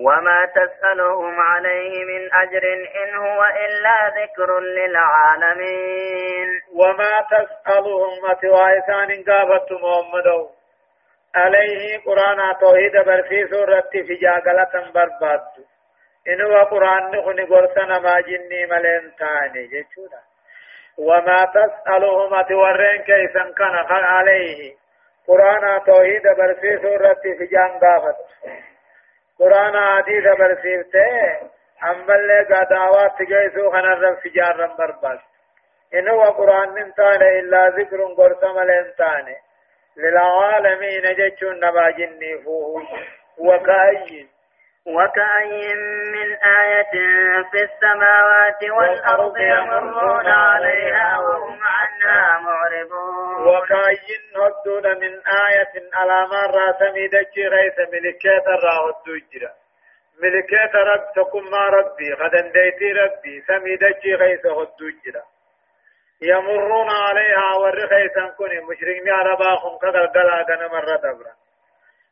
وما 0.00 0.38
تسألهم 0.44 1.40
عليه 1.40 2.04
من 2.04 2.32
أجر 2.34 2.86
إن 3.04 3.14
هو 3.16 3.42
إلا 3.44 4.22
ذكر 4.22 4.58
للعالمين 4.60 6.48
وما 6.72 7.20
تسألهم 7.30 8.26
أتوائسان 8.30 9.22
قابت 9.24 9.72
محمد 9.72 10.48
عليه 11.34 12.02
قرآن 12.06 12.58
توحيد 12.60 12.92
برفي 12.92 13.48
سورة 13.50 13.84
في 13.92 14.14
جاغلة 14.14 14.90
برباد 14.94 15.44
إن 16.28 16.40
هو 16.40 16.62
قرآن 16.64 17.10
نخن 17.10 17.46
قرصنا 17.54 17.98
ما 17.98 18.20
جني 18.20 18.66
ملين 18.66 19.12
تاني 19.18 19.66
جيشونا 19.66 20.33
وما 20.98 21.44
تسألهم 21.44 22.42
تورين 22.42 23.02
كيسا 23.02 23.52
كان 23.58 23.76
عليه 23.90 24.74
قرآن 25.28 25.84
توحيد 25.84 26.22
برسي 26.22 26.78
سورة 26.82 27.16
في 27.38 27.46
جان 27.46 27.78
دافت 27.78 28.16
قرآن 29.38 29.76
عديد 29.76 30.24
برسي 30.24 30.84
أمبل 31.84 32.46
قدعوات 32.56 33.12
تجيسو 33.18 33.70
خنرم 33.70 34.16
في 34.16 34.28
جان 34.28 34.50
رمبر 34.60 34.90
بس 35.02 35.18
إن 35.94 36.08
قرآن 36.10 36.68
نمتان 36.74 37.22
إلا 37.22 37.68
ذكر 37.68 38.04
قرصم 38.14 38.58
الانتان 38.58 39.26
للعالمين 39.96 41.02
جتشون 41.02 41.64
نباجني 41.64 42.38
فوه 42.44 42.82
وكأي 43.38 44.28
وكأين 44.86 45.76
من 46.14 46.28
آية 46.44 46.92
في 47.50 47.62
السماوات 47.70 48.64
والأرض 48.78 49.36
يمرون 49.38 50.26
عليها 50.26 51.18
وهم 51.18 51.58
عنها 51.64 52.38
معرضون 52.38 53.46
وكأين 53.46 54.24
هدون 54.36 54.98
من 55.00 55.12
آية 55.48 55.74
على 55.94 56.28
مرة 56.28 56.74
سميدك 56.78 57.30
غيث 57.52 57.74
ملكات 57.78 58.46
الراه 58.46 58.94
الدجرة 59.06 59.52
ملكات 60.22 60.74
رب 60.74 61.36
ما 61.50 61.68
ربي 61.68 62.12
غدا 62.14 62.40
ديتي 62.40 62.92
ربي 62.92 63.42
سميدك 63.46 64.04
غيث 64.06 64.46
الدجرة 64.46 65.22
يمرون 66.22 66.90
عليها 66.90 67.54
ورخيثا 67.56 68.26
كن 68.38 68.62
مشرقين 68.62 69.08
على 69.08 69.36
باخم 69.36 69.76
كذا 69.78 70.06
قلا 70.22 70.68
مرة 70.68 70.96
دبرا 70.96 71.43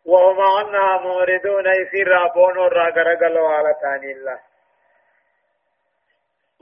وهم 0.05 0.41
عنها 0.41 0.99
موردون 0.99 1.67
يسير 1.67 2.09
رابون 2.09 2.59
والراغرغلو 2.59 3.47
على 3.47 3.75
ثاني 3.83 4.13
الله 4.13 4.39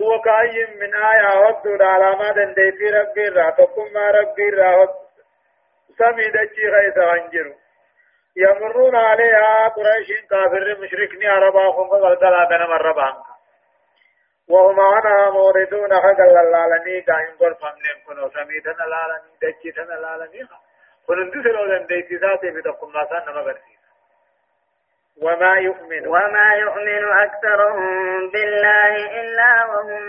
هو 0.02 0.20
كأي 0.20 0.66
من 0.80 0.94
آية 0.94 1.40
ودود 1.40 1.82
على 1.82 2.16
ما 2.16 2.32
دندي 2.32 2.72
في 2.72 2.88
ربي 2.90 3.28
را 3.28 3.50
تقوم 3.50 3.92
ما 3.92 4.10
ربي 4.10 4.50
را 4.50 4.88
سميد 5.98 6.36
الشيخ 6.36 6.74
يتغنجر 6.86 7.54
يمرون 8.36 8.96
عليها 8.96 9.68
قريش 9.68 10.08
كافر 10.30 10.76
مشركني 10.80 11.26
عربا 11.26 11.72
خنق 11.72 11.92
غلقلا 11.92 12.44
بنم 12.44 12.72
الربان 12.72 13.14
وهم 14.48 14.80
عنها 14.80 15.30
موردون 15.30 15.94
خقل 16.00 16.38
اللالني 16.38 17.00
قائم 17.00 17.36
قل 17.40 17.54
فملين 17.54 18.04
كنو 18.06 18.28
سميدنا 18.30 18.84
اللالني 18.84 19.32
دجتنا 19.42 19.94
اللالني 19.96 20.44
خلق 20.46 20.60
ونندوس 21.08 21.46
لو 21.46 21.66
دنديتي 21.66 22.16
ذاتي 22.16 22.50
بتقوم 22.50 22.92
ناسان 22.92 23.32
نما 23.34 23.54
وما 25.22 25.54
يؤمن 25.54 26.06
وما 26.06 26.54
يؤمن 26.54 27.04
أكثرهم 27.04 28.30
بالله 28.30 29.20
إلا 29.20 29.66
وهم 29.66 30.02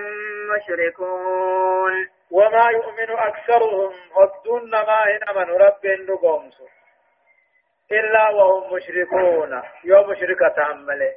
مشركون 0.56 2.10
وما 2.32 2.70
يؤمن 2.70 3.10
أكثرهم 3.18 3.94
هدون 4.18 4.72
ما 4.72 5.00
إنما 5.16 5.42
رب 5.66 5.86
نقومس 5.88 6.58
إلا 7.92 8.30
وهم 8.30 8.74
مشركون 8.76 9.62
يوم 9.84 10.10
مشركة 10.10 10.48
تعمله 10.48 11.14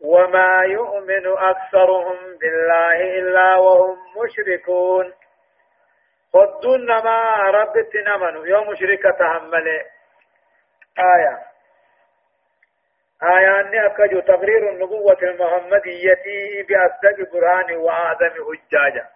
وما 0.00 0.58
يؤمن 0.64 1.26
أكثرهم 1.26 2.16
بالله 2.40 3.00
إلا 3.18 3.54
وهم 3.56 3.98
مشركون 4.24 5.12
خدون 6.34 6.86
ما 6.98 7.50
رب 7.50 7.72
تنمنو 7.82 8.44
يوم 8.46 8.74
شركة 8.74 9.10
تحمل 9.10 9.66
آية 10.98 11.38
آية 13.34 13.60
أني 13.60 13.86
أكجو 13.86 14.20
تقرير 14.20 14.70
النبوة 14.70 15.18
المحمدية 15.22 16.24
بأصدق 16.68 17.32
برهان 17.32 17.76
وآدم 17.76 18.34
حجاجة 18.46 19.06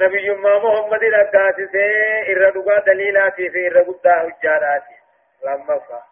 نبي 0.00 0.30
ما 0.30 0.58
محمد 0.58 1.02
الأداس 1.02 1.56
سي 1.72 2.32
إردقا 2.32 2.78
دليلاتي 2.78 3.50
في 3.50 3.66
إردقا 3.66 4.12
حجاراتي 4.30 4.96
لما 5.44 5.78
فا 5.78 6.02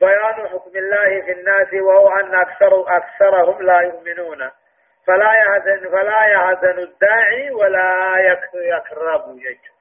بيان 0.00 0.48
حكم 0.48 0.76
الله 0.76 1.20
في 1.20 1.32
الناس 1.32 1.72
وهو 1.72 2.08
أن 2.08 2.34
أكثر 2.34 2.96
أكثرهم 2.96 3.62
لا 3.62 3.80
يؤمنون 3.80 4.50
فلا 5.06 5.32
يهزن 5.34 5.90
فلا 5.90 6.26
يهزن 6.26 6.78
الداعي 6.78 7.50
ولا 7.50 8.14
يكرب 8.54 9.38
يجو 9.38 9.74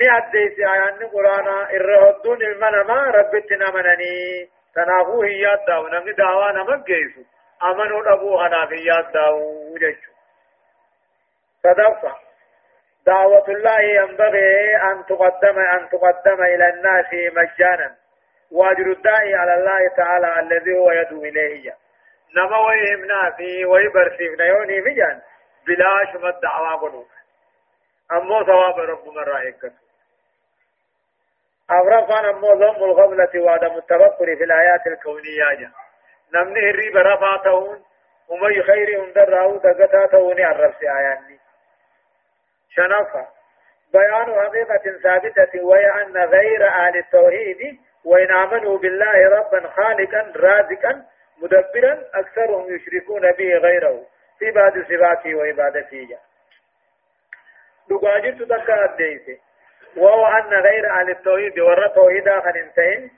نعديس 0.00 0.58
آيان 0.58 1.08
قرآن 1.08 1.46
الرهدون 1.76 2.42
المنما 2.42 3.02
ربتنا 3.02 3.70
منني 3.70 4.48
تنافوه 4.74 5.26
يادا 5.26 5.76
ونمي 5.78 6.12
دعوانا 6.12 6.84
جيسو 6.86 7.20
أمنوا 7.62 8.12
أبوها 8.12 8.48
نافي 8.48 8.74
يادا 8.74 9.28
وججو 9.28 10.10
صدقت 11.62 12.16
دعوة 13.06 13.44
الله 13.48 13.80
ينبغي 13.80 14.76
أن 14.76 15.04
تقدم 15.08 15.58
أن 15.58 15.88
تقدم 15.88 16.42
إلى 16.42 16.68
الناس 16.70 17.32
مجانا 17.36 17.94
وأجر 18.52 18.82
الداعي 18.86 19.34
على 19.34 19.54
الله 19.54 19.88
تعالى 19.96 20.40
الذي 20.40 20.78
هو 20.78 20.90
يدعو 20.92 21.22
إليه 21.24 21.74
نما 22.36 22.58
ويهمنا 22.58 23.30
في 23.30 23.64
ويبرسيفنا 23.64 24.44
يوني 24.44 24.80
مجان 24.80 25.20
بلا 25.66 26.12
شمد 26.12 26.40
دعوا 26.40 26.76
قلوب 26.76 27.06
أمو 28.12 28.44
ثواب 28.44 28.78
رب 28.78 29.08
من 29.08 29.18
رأيك 29.22 29.72
أغرفان 31.70 32.24
أمو 32.24 32.46
ضم 32.54 32.84
الغفلة 32.84 33.40
وعدم 33.42 33.74
التفكر 33.76 34.36
في 34.36 34.44
الآيات 34.44 34.86
الكونية 34.86 35.54
جا 35.58 35.70
نمني 36.34 36.70
الريب 36.70 36.96
رفاتهون 36.96 37.84
وما 38.28 38.48
يخير 38.50 39.00
هندر 39.04 39.28
راو 39.30 39.56
دقتاتهون 39.56 40.40
عرف 40.40 40.74
سآياني 40.80 41.38
شنفة 42.70 43.26
بيان 43.92 44.34
حقيقة 44.40 44.98
ثابتة 45.02 45.60
وهي 45.62 46.02
أن 46.02 46.16
غير 46.16 46.68
أهل 46.68 46.96
التوحيد 46.96 47.78
وإن 48.04 48.30
آمنوا 48.32 48.78
بالله 48.78 49.28
ربا 49.28 49.68
خالقا 49.70 50.32
رازقا 50.36 51.04
مدبرا 51.42 52.04
أكثرهم 52.14 52.74
يشركون 52.76 53.32
به 53.32 53.54
غيره 53.56 54.06
في 54.38 54.50
بعض 54.50 54.72
صفاته 54.78 55.34
وعبادته 55.34 56.08
دقاجر 57.90 58.30
تدكى 58.32 58.84
الديس 58.84 59.40
وهو 59.96 60.26
أن 60.26 60.50
غير 60.54 60.90
أهل 60.92 61.10
التوحيد 61.10 61.58
ورى 61.60 61.88
توحيدا 61.88 62.38
قد 62.38 63.10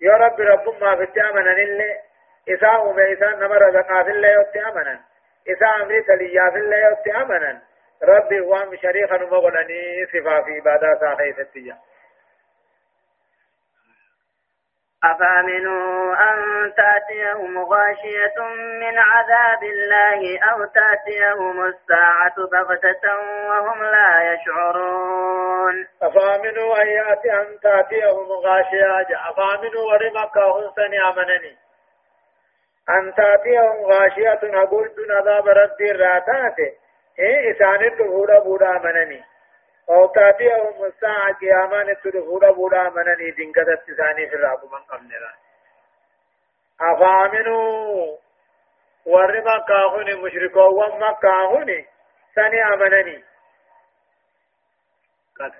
يا 0.00 0.12
رب 0.12 0.40
رب 0.40 0.82
ما 0.84 0.96
في 0.96 1.02
التأمنا 1.02 1.52
اللي 1.52 1.96
إذا 2.48 2.68
هم 2.68 2.98
إذا 2.98 3.30
نمر 3.34 3.72
زقا 3.72 4.02
في 4.02 4.10
الله 4.10 4.28
يتأمنا 4.28 5.00
إذا 5.48 5.66
أمرت 5.82 6.08
لي 6.08 6.50
في 6.52 6.58
الله 6.58 6.76
يتأمنا 6.90 7.62
ربي 8.02 8.40
هو 8.40 8.74
شريخا 8.82 9.16
مغلني 9.16 10.06
صفا 10.06 10.42
في 10.42 10.50
عبادات 10.52 11.16
خيثتيا 11.18 11.76
أفأمنوا 15.04 16.14
أن 16.14 16.38
تأتيهم 16.76 17.58
غاشية 17.58 18.40
من 18.80 18.98
عذاب 18.98 19.62
الله 19.64 20.38
أو 20.52 20.58
تأتيهم 20.74 21.64
الساعة 21.66 22.34
بغتة 22.52 23.16
وهم 23.48 23.84
لا 23.84 24.32
يشعرون 24.32 25.86
أفأمنوا 26.02 26.82
أن 26.82 26.86
يأتي 26.86 27.32
أن 27.32 27.60
تأتيهم 27.62 28.32
غاشية 28.32 29.06
أفأمنوا 29.30 29.82
ورمك 29.90 30.36
أنسان 30.36 31.00
أمنني 31.12 31.56
أن 32.90 33.14
تأتيهم 33.14 33.84
غاشية 33.84 34.62
أقول 34.62 34.88
دون 34.96 35.10
عذاب 35.16 35.48
ربي 35.48 35.90
راتاتي 35.92 36.72
إيه 37.18 37.50
إسان 37.56 37.84
الدهور 37.84 38.38
بودا 38.38 38.76
أمنني 38.76 39.24
او 39.88 40.06
تاتيهم 40.06 40.84
الساعة 40.84 41.32
قيامان 41.40 41.96
تدخل 42.04 42.52
بولا 42.54 42.90
منني 42.90 43.30
دنقذت 43.30 43.82
تساني 43.90 44.28
في 44.28 44.34
الرعب 44.36 44.64
من 44.64 44.78
قمنا 44.78 45.34
أفامنوا 46.80 48.16
ور 49.06 49.40
مكاهوني 49.56 50.14
مشركوا 50.14 50.62
ومكاهوني 50.84 51.86
سني 52.34 52.64
أمنني 52.74 53.24
قد 55.40 55.52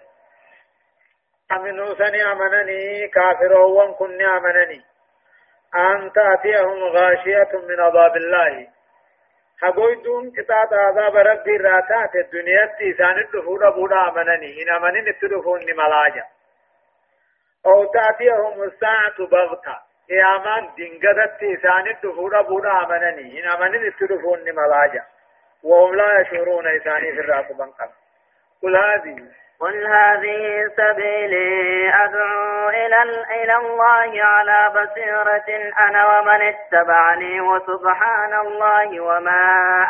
أمنوا 1.53 1.95
سني 1.95 2.33
أمنني 2.33 3.09
كافروا 3.09 3.81
وان 3.83 3.95
كن 3.95 4.23
أمنني 4.23 4.85
أن 5.75 6.13
تأتيهم 6.13 6.83
غاشية 6.85 7.49
من 7.55 7.81
عذاب 7.81 8.17
الله 8.17 8.69
هبويدون 9.63 10.31
كتاب 10.33 10.75
عذاب 10.75 11.17
ربي 11.17 11.57
راتات 11.57 12.15
الدنيا 12.17 12.67
تيسان 12.79 13.19
الدفور 13.19 13.71
بودا 13.71 14.09
أمنني 14.09 14.63
إن 14.63 14.69
أمنين 14.77 15.09
التدفون 15.09 15.61
نمالاجا 15.71 16.25
أو 17.67 17.85
تأتيهم 17.85 18.63
الساعة 18.63 19.19
بغتة 19.31 19.77
قيامان 20.09 20.69
دنگدت 20.79 21.39
تيسان 21.39 21.87
الدفور 21.89 22.43
بودا 22.43 22.71
أمنني 22.85 23.41
إن 23.41 23.49
أمنين 23.51 23.85
التدفون 23.87 24.39
نمالاجا 24.45 25.05
وهم 25.63 25.95
لا 25.95 26.21
يشعرون 26.21 26.67
إساني 26.67 27.13
في 27.13 27.21
الرأس 27.21 27.53
بنقب 27.53 27.91
قل 28.63 28.77
هذه 28.77 29.27
قل 29.61 29.87
هذه 29.87 30.69
سبيلي 30.77 31.89
أدعو 31.95 32.69
إلى, 32.69 33.03
إلى 33.43 33.57
الله 33.57 34.23
على 34.25 34.59
بصيرة 34.81 35.73
أنا 35.81 36.19
ومن 36.19 36.43
اتبعني 36.43 37.41
وسبحان 37.41 38.35
الله 38.41 39.01
وما 39.01 39.45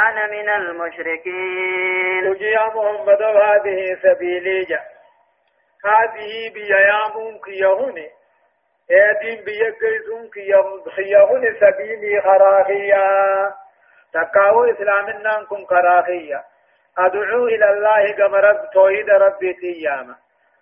أنا 0.09 0.27
من 0.27 0.49
المشركين 0.49 2.35
قل 2.35 2.43
يا 2.43 2.67
محمد 2.67 3.23
هذه 3.23 3.97
سبيلي 4.03 4.65
جا 4.65 4.81
هذه 5.85 6.53
يا 6.55 7.05
كيهوني 7.45 8.11
ادين 8.91 9.45
بيكرزون 9.45 10.31
كيهوني 10.97 11.61
سبيلي 11.61 12.21
خراخية 12.23 13.05
تقاو 14.13 14.65
إسلامنا 14.65 15.39
أنكم 15.39 15.65
خراخية 15.67 16.45
أدعو 16.99 17.47
إلى 17.47 17.71
الله 17.73 18.13
كما 18.13 18.39
رب 18.41 18.71
توحيد 18.73 19.11
ربي 19.11 19.53
تياما 19.55 20.17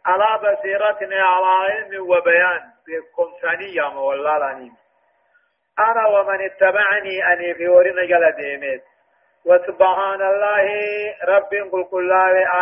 على 0.07 0.51
بصيرتنا 0.57 1.22
على 1.22 1.46
علم 1.70 2.03
وبيان 2.11 2.61
بكم 2.87 3.31
ثانية 3.42 3.83
والله 4.01 4.37
العظيم 4.37 4.72
أنا 5.79 6.07
ومن 6.09 6.40
اتبعني 6.44 7.33
أني 7.33 7.55
في 7.55 7.68
ورنا 7.68 8.05
جل 8.05 8.33
ديمت 8.33 8.83
وسبحان 9.44 10.22
الله 10.22 10.70
رب 11.25 11.55
قل 11.72 11.85
قل 11.85 12.12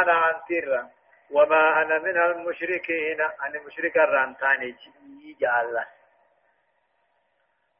أنا 0.00 0.12
عن 0.12 0.34
سر 0.48 0.82
وما 1.30 1.82
أنا 1.82 1.98
من 1.98 2.16
المشركين 2.16 3.20
أنا 3.20 3.60
مشرك 3.66 3.96
الرانتاني 3.96 4.66
يجي 5.22 5.48
الله 5.60 5.86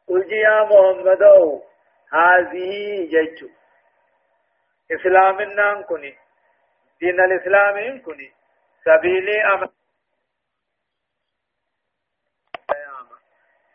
قل 0.09 0.33
يا 0.33 0.62
محمد 0.64 1.22
هذه 2.12 2.72
جيتو 3.11 3.46
إسلامنا 4.94 5.83
كني 5.83 6.14
دين 7.00 7.20
الإسلام 7.20 7.98
كني 7.98 8.33
سبيلي 8.85 9.44
أم 9.54 9.68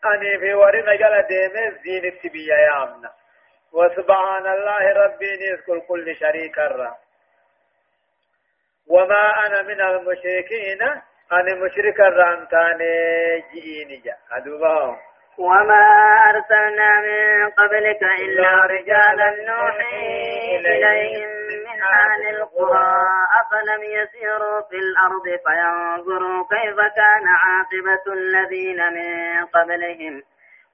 أني 0.04 0.38
في 0.38 0.54
ورنا 0.54 0.94
جل 0.94 1.22
ديمز 1.28 1.78
دين 1.80 2.04
التبية 2.04 2.54
يا 2.54 2.82
أمنا 2.82 3.12
وسبحان 3.72 4.46
الله 4.46 4.84
ربي 5.02 5.32
نذكر 5.40 5.78
كل 5.80 6.16
شريك 6.16 6.58
الرا 6.58 6.96
وما 8.86 9.46
أنا 9.46 9.62
من 9.62 9.80
المشركين 9.80 10.82
أنا 11.32 11.54
مشرك 11.62 12.00
الرامتاني 12.00 12.90
جئيني 13.54 13.96
جا 13.96 14.16
أدوبهم 14.30 15.09
وما 15.38 15.88
أرسلنا 16.28 17.00
من 17.00 17.50
قبلك 17.50 18.02
إلا 18.02 18.56
رجالا 18.64 19.36
نوحي 19.44 20.56
إليهم 20.56 21.28
من 21.48 21.82
أهل 21.82 22.34
القرى 22.34 22.98
أفلم 23.40 23.82
يسيروا 23.82 24.60
في 24.60 24.76
الأرض 24.76 25.24
فينظروا 25.46 26.44
كيف 26.50 26.76
كان 26.76 27.26
عاقبة 27.28 28.12
الذين 28.12 28.78
من 28.92 29.46
قبلهم 29.46 30.22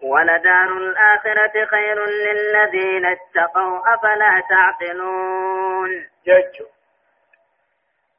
ولدار 0.02 0.72
الآخرة 0.76 1.64
خير 1.64 2.06
للذين 2.06 3.04
اتقوا 3.06 3.94
أفلا 3.94 4.42
تعقلون 4.50 5.90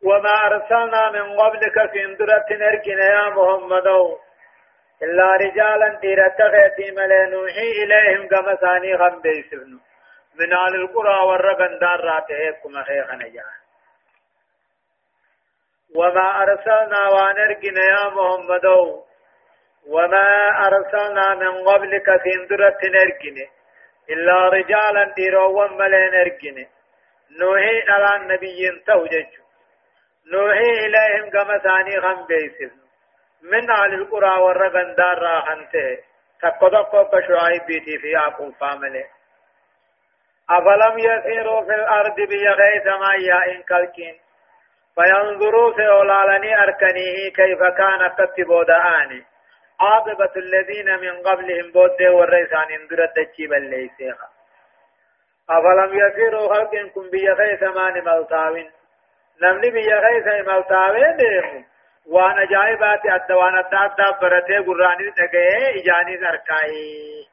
وما 0.04 0.38
أرسلنا 0.46 1.12
من 1.12 1.40
قبلك 1.40 1.92
في 1.92 2.06
اندرة 2.06 2.46
نركنا 2.52 3.06
يا 3.06 3.30
محمد 3.30 3.88
إلا 5.04 5.26
رجالا 5.36 6.00
ديرتا 6.00 6.44
غيتي 6.44 6.92
ملي 6.92 7.26
نوحي 7.26 7.72
إليهم 7.84 8.28
كما 8.28 8.56
ثاني 8.56 8.96
غم 8.96 9.22
بيسفنو 9.22 9.78
من 10.40 10.54
آل 10.54 10.76
القرى 10.76 11.24
والربن 11.28 11.80
دار 11.80 12.02
راتهيكم 12.06 12.70
كما 12.70 12.84
خيخن 12.84 13.32
وما 15.96 16.44
أرسلنا 16.44 17.08
وانرقنا 17.10 17.84
يا 17.84 18.10
محمد 18.10 18.66
وما 19.88 20.28
أرسلنا 20.68 21.36
من 21.36 21.68
قبلك 21.68 22.10
اندرة 22.10 22.78
نرقنا 22.96 23.46
إلا 24.10 24.50
رجالا 24.50 25.04
ديروا 25.16 25.68
ملي 25.68 26.06
نرقنا 26.10 26.66
نوحي 27.40 27.82
على 27.90 28.16
النبي 28.22 28.82
توجج 28.88 29.28
نوحي 30.32 30.70
إليهم 30.86 31.30
كما 31.30 31.58
ثاني 31.58 31.98
غم 31.98 32.26
بيسفنو 32.26 32.87
من 33.42 33.70
أهل 33.70 33.94
القرى 33.94 34.40
والرغن 34.42 34.96
دار 34.96 35.20
راحنته 35.22 35.98
تقدقوا 36.42 37.04
بشعيبيتي 37.04 37.98
في 37.98 38.16
عقوم 38.16 38.52
فامله 38.52 39.06
أفلم 40.50 41.00
يسيروا 41.00 41.62
في 41.62 41.76
الأرض 41.76 42.16
بيغي 42.16 42.82
سمايا 42.84 43.52
إن 43.56 43.64
كالكين 43.64 44.20
فينظروا 44.96 45.74
في 45.74 45.88
أولالني 45.88 46.64
أركنيه 46.64 47.32
كيف 47.36 47.60
كان 47.60 48.16
تتبودعاني 48.18 49.26
عاقبة 49.80 50.32
الذين 50.38 51.00
من 51.00 51.22
قبلهم 51.28 51.72
بوده 51.72 52.12
والريسان 52.12 52.72
اندرت 52.72 53.16
تجيبا 53.16 53.56
ليسيها 53.56 54.30
أفلم 55.50 56.00
يسيروا 56.00 56.54
خلقكم 56.56 57.10
بيغي 57.10 57.58
ثمان 57.58 57.94
ملتاوين 58.06 58.72
نمني 59.42 59.70
بيغي 59.70 60.22
ثمان 60.24 60.46
ملتاوين 60.56 61.16
ديهم 61.18 61.66
waan 62.14 62.38
ajaa'ibaati 62.44 63.10
adda 63.18 63.36
waan 63.40 63.56
adda 63.64 63.80
addaa 63.88 64.12
baratee 64.22 64.60
gurraanis 64.68 65.10
dhaga'ee 65.20 65.72
ijaanis 65.80 66.22
arkaa'ee 66.32 67.24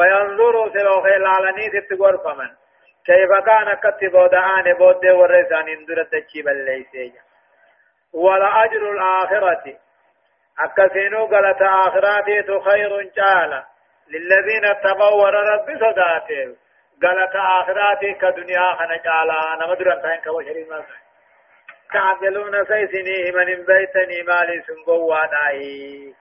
fayanzuru 0.00 0.62
siloohee 0.76 1.18
laalaniis 1.26 1.74
itti 1.80 1.96
gorfaman 2.02 2.52
kayfa 3.10 3.38
kaan 3.48 3.70
akkatti 3.74 4.10
booda'aane 4.16 4.74
booddee 4.82 5.14
warra 5.18 5.40
isaaniin 5.44 5.82
dura 5.90 6.04
dachii 6.14 6.44
balleeyseeja 6.48 7.20
wala 8.24 8.48
ajru 8.62 8.92
laakhirati 9.02 9.76
akkasiinuu 10.68 11.26
galata 11.34 11.68
aakhiraatiitu 11.82 12.60
khayrun 12.68 13.10
caala 13.20 13.60
lilladhiina 14.16 14.70
taqaw 14.86 15.14
warra 15.22 15.42
rabbi 15.52 15.76
sodaateef 15.84 16.56
galata 17.06 17.44
aakhiraatii 17.56 18.14
ka 18.24 18.32
duniyaa 18.40 18.72
kana 18.80 18.98
caalaa 19.10 19.46
nama 19.62 19.78
duran 19.82 20.00
ta'in 20.06 20.24
ka 20.26 20.34
washariin 20.36 20.68
masaa 20.74 21.02
تعقلون 21.92 22.64
سيسنيه 22.64 23.32
من 23.32 23.64
بيتني 23.64 24.22
مالي 24.22 24.62
سنقواناي 24.66 26.12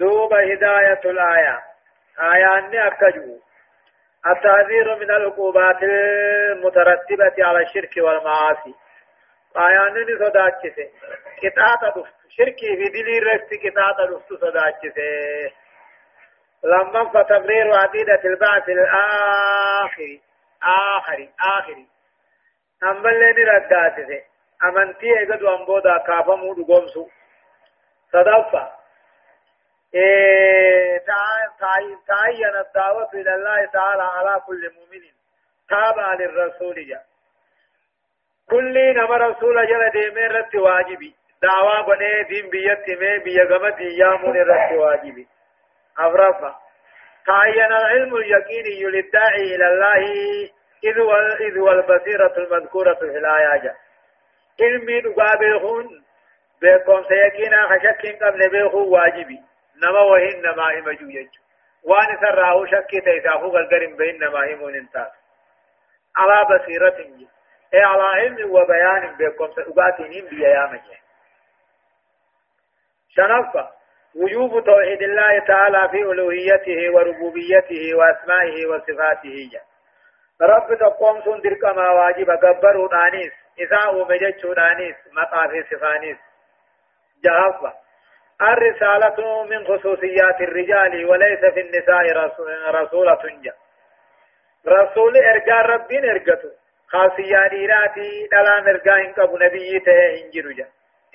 دوب 0.00 0.34
هداية 0.34 1.00
الآية 1.04 1.58
آية 2.20 2.58
أني 2.58 2.86
أكجو 2.86 3.38
التحذير 4.26 4.96
من 4.96 5.10
العقوبات 5.10 5.82
المترتبة 5.82 7.34
على 7.38 7.62
الشرك 7.62 7.94
والمعاصي 7.98 8.74
آية 9.56 9.88
أني 9.88 10.16
صداتشسي 10.18 10.88
قطعة 11.42 11.90
دفت 11.96 12.14
شركي 12.30 12.76
في 12.76 12.88
دلي 12.88 13.18
رست 13.18 13.50
قطعة 13.66 14.06
دفت 14.06 14.28
صداتشسي 14.32 15.50
لما 16.64 17.08
فتبرير 17.12 17.74
عقيدة 17.74 18.20
البعث 18.24 18.68
الآخري 18.68 20.20
آخري 20.62 21.30
آخري 21.40 21.91
ammallee 22.88 23.32
ni 23.36 23.44
raddaatise 23.48 24.16
amantii 24.68 25.12
eega 25.20 25.36
du'an 25.42 25.62
booda 25.66 25.98
kaafamuu 26.10 26.54
dhugoomsu 26.60 27.04
sadaffa 28.12 28.70
تعين 31.60 32.54
الدعوة 32.66 33.08
إلى 33.14 33.34
الله 33.34 33.64
تعالى 33.72 34.02
على 34.02 34.40
كل 34.46 34.70
مؤمن 34.76 35.02
تابع 35.68 36.14
للرسول 36.14 36.88
جاء 36.88 37.04
كل 38.50 38.94
نما 38.96 39.16
رسول 39.16 39.66
جل 39.68 39.90
ديمين 39.90 40.32
رت 40.32 40.54
واجبي 40.54 41.14
دعوة 41.42 41.86
بني 41.86 42.22
دين 42.28 42.50
بيت 42.50 42.98
مي 43.00 43.18
بيغمت 43.18 43.80
يامون 43.80 44.36
رت 44.36 44.72
واجبي 44.72 45.28
أفرافا 45.98 46.56
تعين 47.26 47.72
العلم 47.82 48.16
اليقيني 48.16 48.84
للداعي 48.84 49.54
إلى 49.54 49.66
الله 49.66 50.50
إذ 50.84 50.96
إذ 51.46 51.58
والبصيرة 51.58 52.34
المذكورة 52.36 52.94
في 52.94 53.02
الآية 53.04 53.74
علمي 54.60 55.00
نقابلهن 55.00 55.88
بكم 56.62 57.02
سيكينا 57.08 57.62
خشك 57.66 58.22
قبل 58.22 58.50
بيخو 58.50 58.84
واجبي 58.94 59.38
نما 59.82 60.00
وهن 60.00 60.36
نما 60.42 60.70
إمجو 60.78 61.06
يجو 61.08 61.42
وان 61.84 62.18
سرعه 62.20 62.64
شكي 62.66 63.00
تيساخو 63.00 63.46
غلقرم 63.46 63.96
بين 63.96 64.18
نما 64.24 64.44
إمون 64.52 64.74
انتاس 64.74 65.08
على 66.16 66.58
بصيرة 66.58 67.14
جي 67.16 67.28
اي 67.74 67.80
على 67.80 68.02
علم 68.02 68.50
وبيان 68.50 69.16
بكم 69.18 69.52
سأقاتين 69.52 70.24
بيامك 70.28 70.84
شنفة 73.08 73.70
وجوب 74.16 74.64
توحيد 74.64 75.02
الله 75.02 75.38
تعالى 75.46 75.88
في 75.90 75.96
ألوهيته 75.96 76.90
وربوبيته 76.94 77.94
وأسمائه 77.96 78.66
وصفاته 78.66 79.30
جي. 79.50 79.60
رب 80.40 80.74
تقوم 80.74 81.20
سن 81.24 81.38
درقما 81.40 81.90
واجب 81.90 82.30
قبروا 82.30 82.88
دانيس 82.88 83.32
إذا 83.58 83.78
أمجتشوا 83.90 84.54
دانيس 84.54 84.94
مطافي 85.12 85.62
صفانيس 85.70 86.16
جهفة 87.24 87.72
الرسالة 88.42 89.44
من 89.44 89.64
خصوصيات 89.66 90.40
الرجال 90.40 91.06
وليس 91.10 91.40
في 91.40 91.60
النساء 91.60 92.02
رسولة 92.72 93.20
جا 93.42 93.52
رسول 94.66 95.16
إرجاء 95.18 95.66
ربين 95.66 96.10
إرجته 96.10 96.50
خاصية 96.88 97.48
ديراتي 97.48 98.28
دلان 98.32 98.68
إرجاء 98.68 98.98
إنك 99.06 99.18
أبو 99.18 99.36
نبي 99.38 99.80
تهي 99.80 100.24
إنجر 100.24 100.52
جا 100.52 100.66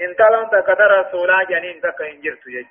إن 0.02 0.16
تلون 0.16 0.50
تكتر 0.50 1.00
رسولا 1.02 1.44
جنين 1.44 1.82
تك 1.82 2.02
إنجر 2.02 2.36
تجج 2.46 2.66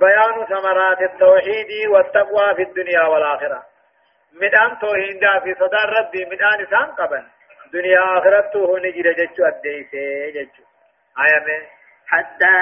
بيان 0.00 0.46
ثمرات 0.46 1.00
التوحيد 1.00 1.88
والتقوى 1.88 2.54
في 2.54 2.62
الدنيا 2.62 3.02
والآخرة 3.02 3.62
مدان 4.32 4.78
توحيد 4.78 5.20
في 5.44 5.54
صدر 5.54 5.96
ربي 6.00 6.24
مدان 6.24 6.66
سان 6.70 6.86
قبل 6.86 7.22
دنيا 7.72 8.18
آخرته 8.18 8.78
نجر 8.78 9.12
جتشو 9.12 9.46
الديس 9.46 9.90
جتشو 10.34 10.62
آية 11.22 11.68
حتى 12.06 12.54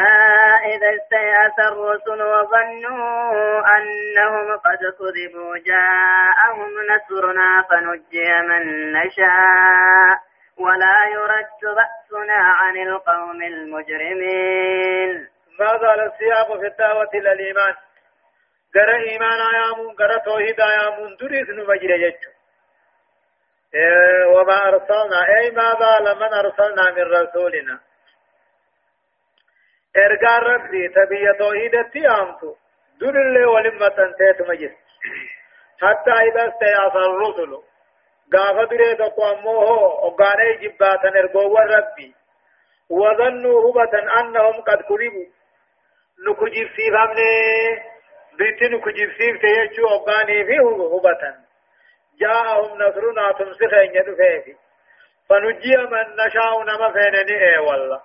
إذا 0.64 0.97
استيأس 1.03 1.59
الرسل 1.72 2.22
وظنوا 2.22 3.62
أنهم 3.76 4.57
قد 4.57 4.78
كذبوا 4.99 5.57
جاءهم 5.66 6.70
نصرنا 6.91 7.64
فنجي 7.70 8.32
من 8.49 8.93
نشاء 8.93 10.14
ولا 10.59 10.97
يرد 11.14 11.76
بأسنا 11.76 12.32
عن 12.34 12.76
القوم 12.76 13.43
المجرمين 13.43 15.28
ما 15.59 15.78
زال 15.80 16.00
السياق 16.00 16.61
في 16.61 16.66
الدعوة 16.66 17.09
إلى 17.14 17.32
الإيمان 17.32 17.74
غرا 18.76 18.96
إيمان 19.12 19.38
آيامون 19.54 19.94
غرا 20.00 20.18
توحيد 20.18 20.61
آيامون 20.61 21.16
دريس 21.16 21.48
نمجر 21.48 21.90
يجو 21.90 22.16
إيه 23.74 24.26
وما 24.26 24.68
أرسلنا 24.68 25.20
أي 25.38 25.50
ما 25.50 25.76
زال 25.80 26.04
من 26.18 26.34
أرسلنا 26.34 26.90
من 26.90 27.02
رسولنا 27.02 27.80
إرقى 29.96 30.52
ربي 30.52 30.88
تبي 30.88 31.32
توحيدتي 31.38 32.09
آمتو 32.09 32.54
در 33.00 33.09
اللي 33.24 33.44
ولما 33.44 33.88
تنتهت 33.88 34.42
مجر 34.48 34.70
حتى 35.82 36.11
إذا 36.11 36.48
استيأس 36.48 36.94
الرسل 37.09 37.62
قاف 38.32 38.68
دري 38.70 38.94
تقواموه 38.94 39.70
وقاني 39.82 40.56
جباتا 40.56 41.09
إرقوا 41.09 41.61
ربي 41.61 42.14
وظنوا 42.90 43.70
هبة 43.70 44.20
أنهم 44.20 44.61
قد 44.61 44.82
كذبوا 44.82 45.38
نكو 46.26 46.44
جيبسيف 46.48 46.94
أمني 46.94 47.32
بيت 48.38 48.62
نكو 48.62 48.90
جيبسيف 48.90 49.40
تيجو 49.40 49.88
أباني 49.96 50.44
في 50.44 50.56
هبة 50.60 51.34
جاءهم 52.18 52.78
نصرنا 52.82 53.32
تمسخ 53.32 53.74
إن 53.74 53.94
يدفعه 53.94 54.44
فنجي 55.28 55.76
من 55.76 56.16
نشاء 56.26 56.62
نما 56.62 56.92
فينني 56.92 57.34
إيه 57.46 57.58
والله 57.58 58.02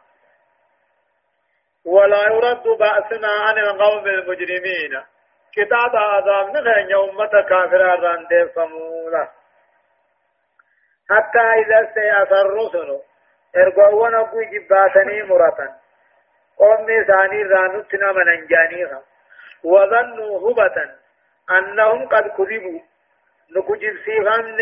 ولا 1.86 2.22
يرد 2.24 2.64
بأسنا 2.64 3.28
عن 3.28 3.58
القوم 3.58 4.08
المجرمين 4.08 5.04
كتاب 5.54 5.96
عذاب 5.96 6.50
نخين 6.58 6.90
يومة 6.90 7.42
كافر 7.50 7.82
راندي 8.02 8.46
فمولا 8.56 9.28
حتى 11.10 11.40
إذا 11.40 11.88
استيأس 11.90 12.32
الرسل 12.32 13.00
ارقوا 13.58 14.04
ونقوا 14.04 14.44
جباتني 14.44 15.24
مرة 15.24 15.83
أمي 16.62 17.04
ثاني 17.04 17.44
رانتنا 17.44 18.12
من 18.12 18.30
أنجانيها 18.30 19.02
وظنوا 19.64 20.52
هبة 20.52 20.76
أنهم 21.52 22.08
قد 22.08 22.28
كذبوا 22.28 22.80
نكجب 23.58 23.98
سيفان 24.06 24.58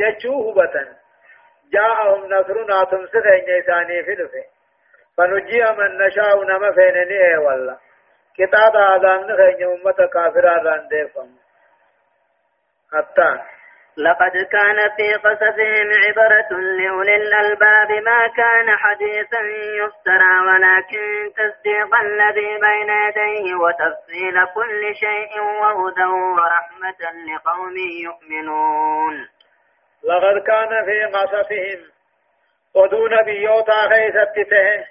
جتشو 0.00 0.50
هبة 0.50 0.88
جاءهم 1.72 2.24
نصرنا 2.26 2.80
ان 2.92 3.06
ثاني 3.66 4.04
في 4.04 4.10
لفه 4.14 4.44
فنجي 5.16 5.64
من 5.78 5.98
نشاء 5.98 6.44
نما 6.44 6.72
فينني 6.72 7.28
اي 7.30 7.36
والله 7.36 7.78
كتاب 8.34 8.76
آدم 8.76 9.20
نخين 9.30 9.68
أمة 9.80 10.06
كافرة 10.12 10.62
راندفهم 10.62 11.36
حتى 12.92 13.40
لقد 13.98 14.30
كان 14.30 14.76
في 14.96 15.12
قصصهم 15.14 15.88
عبرة 16.08 16.58
لأولي 16.60 17.16
الألباب 17.16 17.92
ما 18.04 18.26
كان 18.26 18.76
حديثا 18.76 19.40
يفترى 19.78 20.40
ولكن 20.48 21.32
تصديق 21.36 21.94
الذي 21.94 22.48
بين 22.60 22.90
يديه 22.90 23.54
وتفصيل 23.54 24.46
كل 24.54 24.94
شيء 24.94 25.40
وهدى 25.42 26.04
ورحمة 26.06 27.00
لقوم 27.34 27.74
يؤمنون 28.04 29.26
لقد 30.04 30.38
كان 30.46 30.84
في 30.84 31.04
قصصهم 31.04 31.80
ودون 32.74 33.22
بيوتا 33.24 33.88
خيثت 33.88 34.50
تهن 34.50 34.84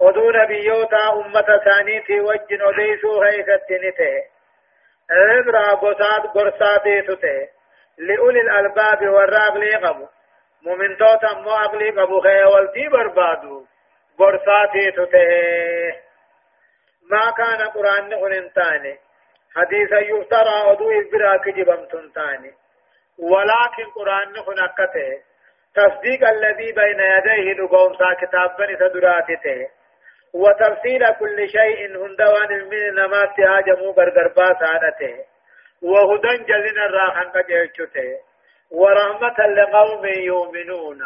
ودون 0.00 0.46
بيوتا 0.46 1.12
أمة 1.12 1.60
ثانية 1.64 2.20
وجن 2.20 2.62
وديسو 2.62 3.20
خيثت 3.20 3.70
نته 3.72 4.20
عبرة 5.10 5.64
قصاد 5.74 6.26
قرصاتي 6.34 7.02
تته 7.02 7.57
لأولي 7.98 8.40
الألباب 8.40 9.06
والراب 9.08 9.56
ليقبو 9.56 10.06
مؤمن 10.62 10.96
توتا 10.96 11.34
مو 11.34 11.50
عقلي 11.50 11.90
قبو 11.90 12.20
خيه 12.20 12.44
والدي 12.44 12.88
بربادو 12.88 13.64
برساتي 14.18 14.90
تته 14.90 16.00
ما 17.10 17.30
كان 17.36 17.68
قرآن 17.68 18.08
نقل 18.08 18.32
انتاني 18.32 18.98
حديثا 19.56 19.98
يفترى 19.98 20.72
أدو 20.72 20.90
إبرا 20.90 21.36
كجبم 21.36 21.84
تنتاني 21.86 22.52
ولكن 23.18 23.90
قرآن 23.96 24.32
نقل 24.32 24.60
أكته 24.60 25.18
تصديق 25.74 26.28
الذي 26.28 26.72
بين 26.72 27.00
يديه 27.00 27.52
لقوم 27.52 27.94
سا 27.98 28.14
كتاب 28.14 28.56
بني 28.58 28.76
تدراتته 28.76 29.68
وتفصيل 30.34 31.12
كل 31.14 31.48
شيء 31.48 31.86
هندوان 32.06 32.48
من 32.64 32.94
نمات 33.02 33.40
هاجمو 33.40 33.92
برقربات 33.92 34.62
عادته 34.62 35.24
وهدى 35.82 36.36
جلنا 36.38 36.86
راحن 36.86 37.22
قجلتته 37.28 38.18
ورحمة 38.70 39.46
لقوم 39.46 40.04
يؤمنون 40.06 41.02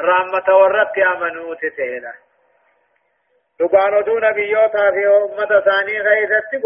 رحمة 0.00 0.58
ورد 0.60 0.98
أمنوت 0.98 1.60
تهلا 1.76 2.12
دقان 3.60 4.04
دون 4.04 4.32
بيوتا 4.32 4.90
في 4.90 5.06
أمة 5.16 5.60
ثاني 5.60 5.98
غيثت 6.00 6.60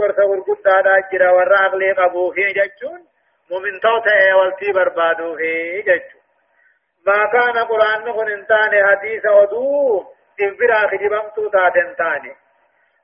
مؤمن 3.50 3.80
توتا 3.80 4.34
والتي 4.34 4.72
ما 7.06 7.24
كان 7.32 7.56
قرآن 7.64 8.28
انتاني 8.28 9.20
ودو 9.30 10.04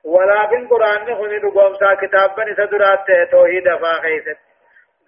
ولكن 0.03 0.67
قرآن 0.67 1.15
خني 1.15 1.39
دقوم 1.39 1.73
سا 1.79 1.93
كتاب 1.95 2.35
بني 2.35 2.55
سدرات 2.55 3.05
توحيد 3.31 3.69
فاقيست 3.77 4.37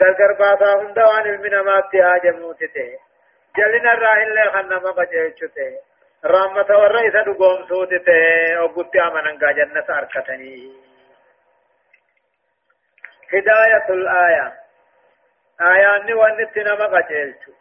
غرغر 0.02 0.34
باتا 0.40 0.82
هندا 0.82 1.06
وان 1.06 1.30
المنامات 1.34 1.84
تهاج 1.92 2.28
موتته 2.36 3.00
جلنا 3.58 3.94
الراهل 3.94 4.36
لخنما 4.48 4.92
قجلشته 4.92 5.78
رحمة 6.26 6.66
والرئيس 6.78 7.14
دقوم 7.14 7.68
سوتته 7.70 8.62
وقلت 8.62 8.96
آمنا 8.96 9.52
جنة 9.52 9.86
أركتني 10.00 10.74
هداية 13.34 13.88
الآية 13.90 14.54
آيان 15.62 16.14
وان 16.14 16.38
نتنما 16.44 16.86
قجلشته 16.86 17.54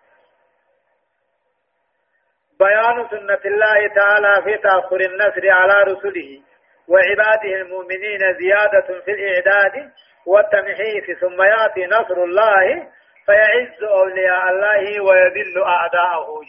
بيان 2.60 3.06
سنة 3.10 3.40
الله 3.44 3.86
تعالى 3.88 4.42
في 4.44 4.56
تأخر 4.56 5.00
النصر 5.00 5.50
على 5.50 5.74
رسله 5.92 6.40
وعباده 6.88 7.54
المؤمنين 7.62 8.20
زيادة 8.40 9.00
في 9.04 9.10
الإعداد 9.10 9.92
والتمحيص 10.26 11.18
ثم 11.20 11.42
يأتي 11.42 11.86
نصر 11.86 12.14
الله 12.24 12.88
فيعز 13.26 13.82
أولياء 13.82 14.48
الله 14.50 15.02
ويذل 15.02 15.62
أعداءه 15.62 16.40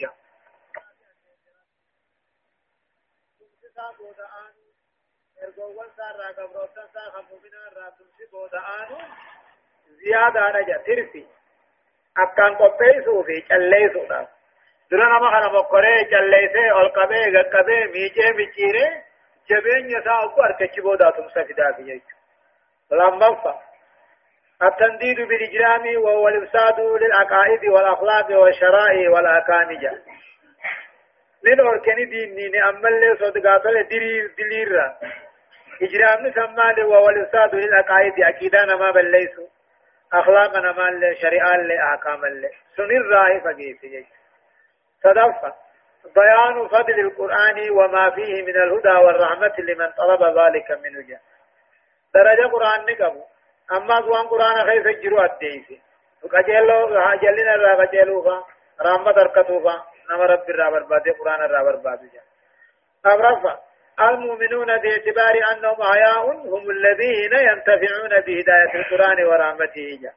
زيادة 10.04 10.56
نجا 10.60 10.76
ترفي 10.86 11.24
أكان 12.18 12.54
قبيسو 12.54 13.22
في 13.22 13.40
جليسو 13.50 14.04
درانا 14.90 15.18
ما 15.18 15.30
خنا 15.30 15.48
مقرأ 15.52 16.02
جليسه 16.02 16.80
القبيه 16.80 17.42
قبيه 17.52 17.84
ميجه 17.86 18.32
ميجيره 18.36 19.04
جبين 19.50 19.86
يساء 19.90 20.24
أبو 20.24 20.42
أركتش 20.42 20.80
بودا 20.80 21.10
تمسا 21.10 21.44
فدا 21.44 21.72
في 21.72 22.00
لما 22.92 23.54
التنديد 24.62 25.20
بالإجرام 25.20 26.02
وهو 26.02 26.28
الإفساد 26.28 26.80
للعقائد 26.80 27.64
والأخلاق 27.64 28.30
والشرائع 28.40 29.10
والأكامجة 29.10 29.92
من 31.44 31.60
أركان 31.60 31.96
دينين 32.08 32.62
أمال 32.62 33.16
صدقات 33.20 33.62
دليل 33.64 34.34
دليل 34.38 34.76
إجرام 35.82 36.26
نسمى 36.26 36.82
وهو 36.84 37.08
الإفساد 37.08 37.54
للعقائد 37.54 38.12
أكيدان 38.24 38.74
ما 38.78 38.90
بل 38.90 39.10
ليسوا 39.10 39.46
أخلاقنا 40.12 40.72
ما 40.72 41.14
شريعان 41.22 41.68
لأحكام 41.68 42.24
الله 42.24 42.50
سنر 42.76 43.02
راهي 43.12 43.40
فقيت 43.40 44.06
صدفة 45.02 45.63
بيان 46.20 46.68
فضل 46.68 47.00
القرآن 47.00 47.70
وما 47.70 48.10
فيه 48.10 48.42
من 48.42 48.56
الهدى 48.56 49.04
والرحمة 49.04 49.52
لمن 49.58 49.90
طلب 49.90 50.22
ذلك 50.38 50.70
من 50.70 50.96
وجه 50.96 51.20
درجة 52.14 52.46
قرآن 52.52 52.80
نقبو 52.90 53.22
أما 53.72 53.94
قوان 54.00 54.26
قرآن 54.28 54.66
خيف 54.66 54.86
الجروع 54.86 55.24
الديسي 55.24 55.80
وقجلو 56.24 56.86
جلنا 57.22 57.54
الرابع 57.54 57.84
قجلوها 57.84 58.44
رحمة 58.80 59.12
دركتوها 59.12 59.86
نما 60.10 60.26
رب 60.26 60.50
الرابر 60.50 60.82
بادي 60.82 61.10
قرآن 61.10 61.44
الرابر 61.44 61.76
بادي 61.76 62.08
جاء 62.14 62.24
أبرفع 63.06 63.58
المؤمنون 64.00 64.66
باعتبار 64.66 65.34
أنهم 65.52 65.82
عياء 65.82 66.26
هم 66.26 66.70
الذين 66.70 67.32
ينتفعون 67.32 68.10
بهداية 68.10 68.74
القرآن 68.74 69.24
ورحمته 69.24 69.98
جاء 70.02 70.14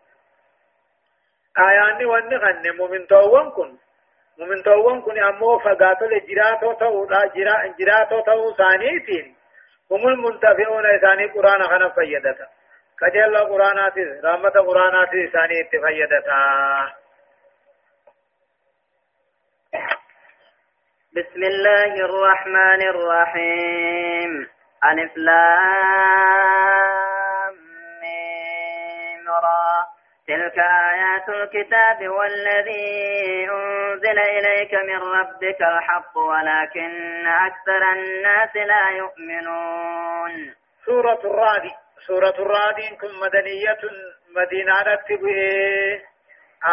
آياني 1.68 2.06
ونغني 2.06 2.72
مؤمن 2.78 3.08
توانكم 3.08 3.78
ممنتوون 4.38 5.02
كن 5.02 5.24
أمو 5.24 5.60
فقاتل 5.60 6.22
جراتو 6.30 6.74
تو 6.74 7.06
جرا 7.06 7.66
جراتو 7.80 8.20
تو 8.22 8.54
ثانيتين 8.54 9.36
هم 9.92 10.08
المنتفعون 10.08 10.84
ثاني 11.02 11.26
قرآن 11.26 11.64
خنا 11.64 11.90
فيدتا 11.90 12.48
كجل 13.00 13.24
الله 13.24 13.40
قرآنات 13.40 13.94
رحمة 14.24 14.50
قرآنات 14.50 15.10
ثاني 15.34 15.62
اتفيدتا 15.62 16.98
بسم 21.18 21.42
الله 21.44 21.94
الرحمن 22.10 22.82
الرحيم 22.94 24.48
ألف 24.84 25.18
لام 25.18 27.56
ميم 28.02 29.26
تلك 30.28 30.60
آيات 30.60 31.30
الكتاب 31.30 32.08
والذي 32.10 32.86
أنزل 33.50 34.20
إليك 34.20 34.74
من 34.74 35.00
ربك 35.02 35.62
الحق 35.62 36.18
ولكن 36.18 37.28
أكثر 37.28 37.92
الناس 37.94 38.56
لا 38.56 38.90
يؤمنون 38.98 40.32
سورة 40.86 41.20
الرعد 41.24 41.70
سورة 42.08 42.30
الرعد 42.40 42.80
إنكم 42.80 43.08
مدنية 43.26 43.80
مدينة 44.36 44.96
تبه 44.96 45.40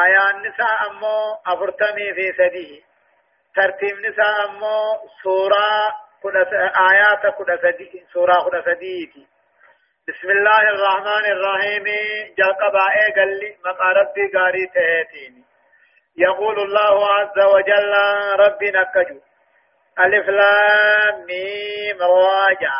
آية 0.04 0.30
النساء 0.34 0.90
أمو 0.90 1.20
أفرتمي 1.46 2.14
في 2.14 2.32
سديه 2.36 2.80
ترتيب 3.56 3.96
نساء 3.98 4.48
أمو 4.48 4.98
سورة 5.22 5.64
آيات 6.90 7.34
كنا 7.36 7.56
سديه 7.56 8.04
سورة 8.12 8.48
كنا 8.50 8.62
سديه 8.74 9.10
بسم 10.08 10.30
الله 10.30 10.60
الرحمن 10.60 11.26
الرحيم 11.32 11.84
جلقبا 12.38 12.86
قال 13.16 13.52
مقا 13.64 13.88
ربي 13.92 14.28
قاري 14.38 14.66
تهيتيني 14.74 15.44
يقول 16.18 16.60
الله 16.60 17.12
عز 17.12 17.38
وجل 17.54 17.94
ربي 18.40 18.70
نكجو 18.70 19.20
ألف 20.00 20.28
لام 20.28 21.24
ميم 21.26 21.98
راجع 22.02 22.72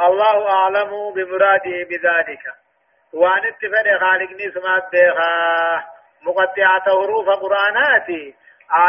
الله 0.00 0.50
أعلم 0.50 1.12
بمراده 1.12 1.84
بذلك 1.90 2.44
وأن 3.12 3.46
اتفاد 3.46 3.98
خالق 4.00 4.30
نسمات 4.32 4.92
بها 4.92 5.86
مقطعة 6.22 6.84
حروف 6.86 7.28
قرآناتي 7.28 8.34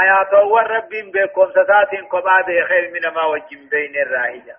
آيات 0.01 0.33
ورب 0.43 0.89
بكم 0.89 1.51
ستات 1.51 1.91
قباب 2.11 2.47
خير 2.69 2.91
من 2.91 3.13
ما 3.15 3.23
وجم 3.23 3.69
بين 3.71 3.95
الراهجة 3.95 4.57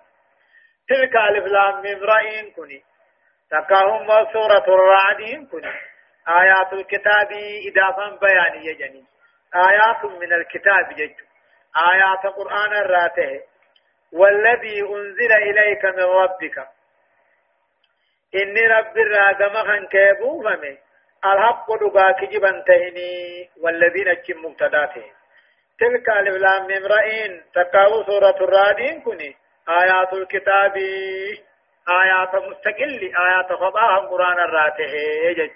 تلك 0.89 1.15
ألف 1.15 1.45
لام 1.45 1.81
ميم 1.81 2.03
رأين 2.03 2.51
كني 2.51 2.83
تكاهم 3.51 4.07
سورة 4.33 4.65
الرعد 4.67 5.47
كني 5.51 5.71
آيات 6.27 6.73
الكتاب 6.73 7.29
إضافة 7.69 8.15
بيانية 8.19 8.73
جني 8.73 9.03
آيات 9.55 10.05
من 10.05 10.33
الكتاب 10.33 10.89
جج 10.95 11.11
آيات 11.91 12.33
قرآن 12.35 12.73
الراته 12.73 13.41
والذي 14.13 14.81
أنزل 14.81 15.31
إليك 15.33 15.85
من 15.85 16.03
ربك 16.03 16.67
إني 18.35 18.67
رب 18.67 18.97
الرادمة 18.97 19.85
كيبو 19.87 20.43
فمي 20.43 20.77
الحق 21.25 21.65
دقاك 21.81 22.23
جبن 22.25 22.63
تهني 22.63 23.49
والذين 23.61 24.07
اجم 24.07 24.45
مبتداته 24.45 25.11
تلك 25.79 26.09
الإفلام 26.09 26.61
ممرئين 26.63 27.43
تكاو 27.53 28.03
سورة 28.05 28.35
الرادين 28.43 29.01
كني 29.01 29.35
آيات 29.69 30.13
الكتاب 30.13 30.77
آيات 31.89 32.35
مستقل 32.35 33.13
آيات 33.19 33.53
خطاها 33.53 33.95
قرآن 33.97 34.39
الراته 34.39 34.83
إيه 34.83 35.27
يجج 35.29 35.51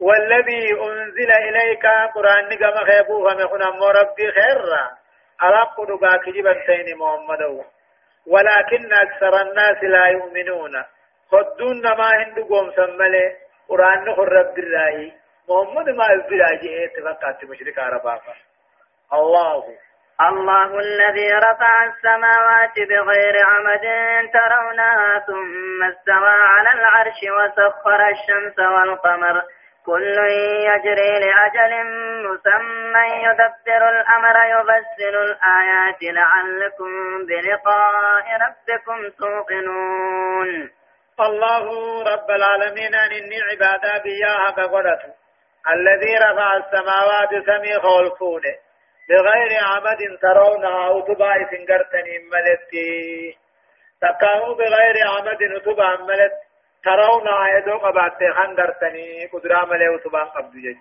والذي 0.00 0.80
أنزل 0.82 1.32
إليك 1.32 1.86
قرآن 2.14 2.48
نقم 2.48 2.84
خيبوها 2.86 3.34
مخنا 3.34 3.88
ربي 3.90 4.32
خيرا 4.32 4.90
ألق 5.44 5.80
نقاك 5.90 6.28
جبنتين 6.28 6.98
محمد 6.98 7.64
ولكن 8.26 8.92
أكثر 8.92 9.40
الناس 9.42 9.82
لا 9.84 10.06
يؤمنون 10.06 10.84
خدون 11.30 11.82
ما 11.82 12.10
هندقوم 12.22 12.72
سملي 12.76 13.36
قرآن 13.68 14.04
نخر 14.04 14.28
رب 14.32 14.58
الله 14.58 15.12
محمد 15.48 15.88
ما 15.88 16.06
أزبراجي 16.14 16.84
اتفقات 16.84 17.44
مشرك 17.44 17.78
عربا 17.78 18.20
الله 19.12 19.76
الله 20.28 20.78
الذي 20.78 21.32
رفع 21.34 21.84
السماوات 21.84 22.74
بغير 22.88 23.34
عمد 23.46 23.84
ترونها 24.32 25.18
ثم 25.26 25.82
استوى 25.84 26.34
على 26.48 26.68
العرش 26.80 27.18
وسخر 27.38 28.08
الشمس 28.08 28.58
والقمر 28.58 29.42
كل 29.86 30.18
يجري 30.66 31.10
لأجل 31.24 31.86
مسمى 32.26 33.24
يدبر 33.24 33.88
الأمر 33.90 34.36
يبسل 34.60 35.16
الآيات 35.16 35.98
لعلكم 36.02 36.90
بلقاء 37.26 38.24
ربكم 38.40 39.08
توقنون 39.18 40.70
الله 41.20 41.64
رب 42.14 42.30
العالمين 42.30 42.94
أن 42.94 43.10
إني 43.10 43.40
عبادا 43.52 43.98
بياها 44.02 44.50
بغلت 44.56 45.00
الذي 45.72 46.14
رفع 46.18 46.56
السماوات 46.56 47.30
سميخ 47.46 47.84
الفونه 48.00 48.56
بغير 49.10 49.52
عمد 49.70 50.18
ترونها 50.22 50.86
أو 50.86 51.00
تبع 51.00 51.50
سنقرتني 51.50 52.18
ملتي 52.34 53.36
تقاو 54.02 54.54
بغير 54.54 54.96
عمد 55.08 55.42
نتبع 55.42 55.96
ملت 56.10 56.32
ترونها 56.84 57.48
يدو 57.58 57.78
قبعت 57.78 58.24
خنقرتني 58.36 59.26
قدرا 59.32 59.64
ملي 59.64 59.88
وتبع 59.88 60.22
قبض 60.24 60.52
جج 60.52 60.76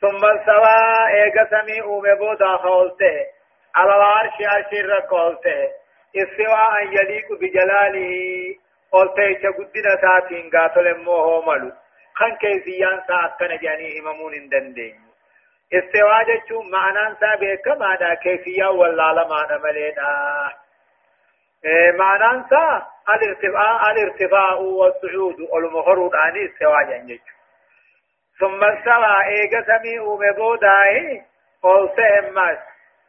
ثم 0.00 0.22
السوا 0.34 1.06
ايقا 1.08 1.44
سميعو 1.60 2.00
ببودا 2.00 2.56
خولته 2.56 3.14
على 3.76 3.94
العرش 3.96 4.32
عرش 4.52 4.72
رقولته 4.74 5.58
استواء 6.22 6.74
يليق 6.96 7.28
بجلاله 7.40 8.16
قولته 8.92 9.32
چقدنا 9.42 9.92
ساتين 10.02 10.50
قاتل 10.54 10.96
موهو 11.04 11.42
ملو 11.42 11.70
خن 12.18 12.36
كيفيان 12.42 13.00
ساعت 13.08 13.38
كان 13.40 13.58
جاني 13.62 14.00
هممون 14.00 14.48
دندين 14.52 15.05
استواء 15.74 16.22
جتون 16.36 16.70
معنان 16.70 17.16
سابق 17.20 17.68
معنى 17.78 18.16
كيفية 18.16 18.64
ولا 18.66 19.12
لمعنى 19.12 19.62
ملينا 19.62 20.12
معنان 21.98 22.44
سا 22.50 22.82
الارتفاع 23.14 23.90
الارتفاع 23.90 24.52
والصعود 24.54 25.36
والمخرج 25.52 26.10
عن 26.14 26.36
استواء 26.48 26.82
جنجت 26.84 27.22
ثم 28.40 28.64
استوى 28.64 29.16
ايغا 29.26 29.62
سمي 29.78 29.98
اومي 29.98 30.32
بوداي 30.36 31.22
اولسه 31.64 32.18
امس 32.18 32.58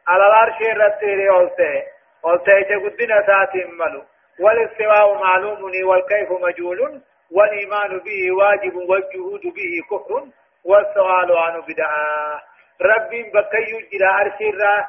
على 0.08 0.26
العرش 0.26 0.60
الرتيري 0.60 1.28
اولسه 1.30 1.82
اولسه 2.24 2.60
جقدنا 2.60 3.26
ساتي 3.26 3.64
ملو 3.64 4.02
والاستواء 4.40 5.14
معلوم 5.14 5.70
والكيف 5.84 6.30
مجهول 6.30 7.00
والإيمان 7.30 7.98
به 7.98 8.32
واجب 8.32 8.76
والجهود 8.76 9.40
به 9.42 9.72
كفر 9.90 10.24
والسؤال 10.64 11.38
عنه 11.38 11.62
بدعة 11.62 12.40
ربي 12.80 13.22
بكيو 13.22 13.78
جرا 13.92 14.10
أرشيرا 14.22 14.86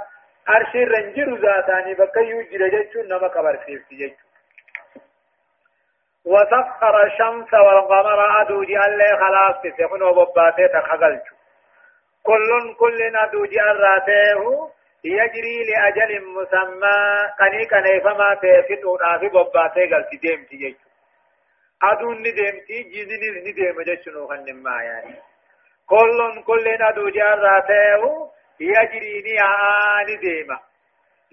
أرشيرا 0.55 0.97
انجر 0.97 1.35
ذاتاني 1.37 1.93
بكيو 1.93 2.41
جرا 2.51 2.67
جيتشو 2.67 3.01
نما 3.01 3.27
كبر 3.27 3.57
فيفتي 3.57 3.95
جيتشو 3.95 4.23
وسخر 6.25 7.03
الشمس 7.03 7.53
والقمر 7.53 8.41
أدوجي 8.41 8.77
الله 8.85 9.15
خلاص 9.19 9.55
تسخن 9.63 10.01
وبباته 10.01 10.67
تخغلتو 10.67 11.35
كل 12.23 12.75
كل 12.79 13.15
أدوجي 13.15 13.61
الراته 13.61 14.71
يجري 15.03 15.57
لأجل 15.69 16.25
مسمى 16.27 16.97
قني 17.39 17.63
قني 17.71 18.01
فما 18.01 18.29
تسخن 18.41 18.85
ونافي 18.85 19.27
بباته 19.29 19.83
غلتي 19.85 20.17
ديمتي 20.17 20.57
جيتشو 20.57 20.85
أدون 21.83 22.17
نديمتي 22.17 22.83
جيزي 22.91 23.17
نديم 23.49 23.81
جيتشو 23.81 24.11
نوخن 24.11 24.43
نما 24.49 24.83
يعني 24.83 25.15
كل 25.89 26.41
كل 26.45 26.65
ندو 26.81 27.09
جراته 27.09 28.33
يجري 28.59 29.21
نيان 29.27 30.19
ديما 30.23 30.59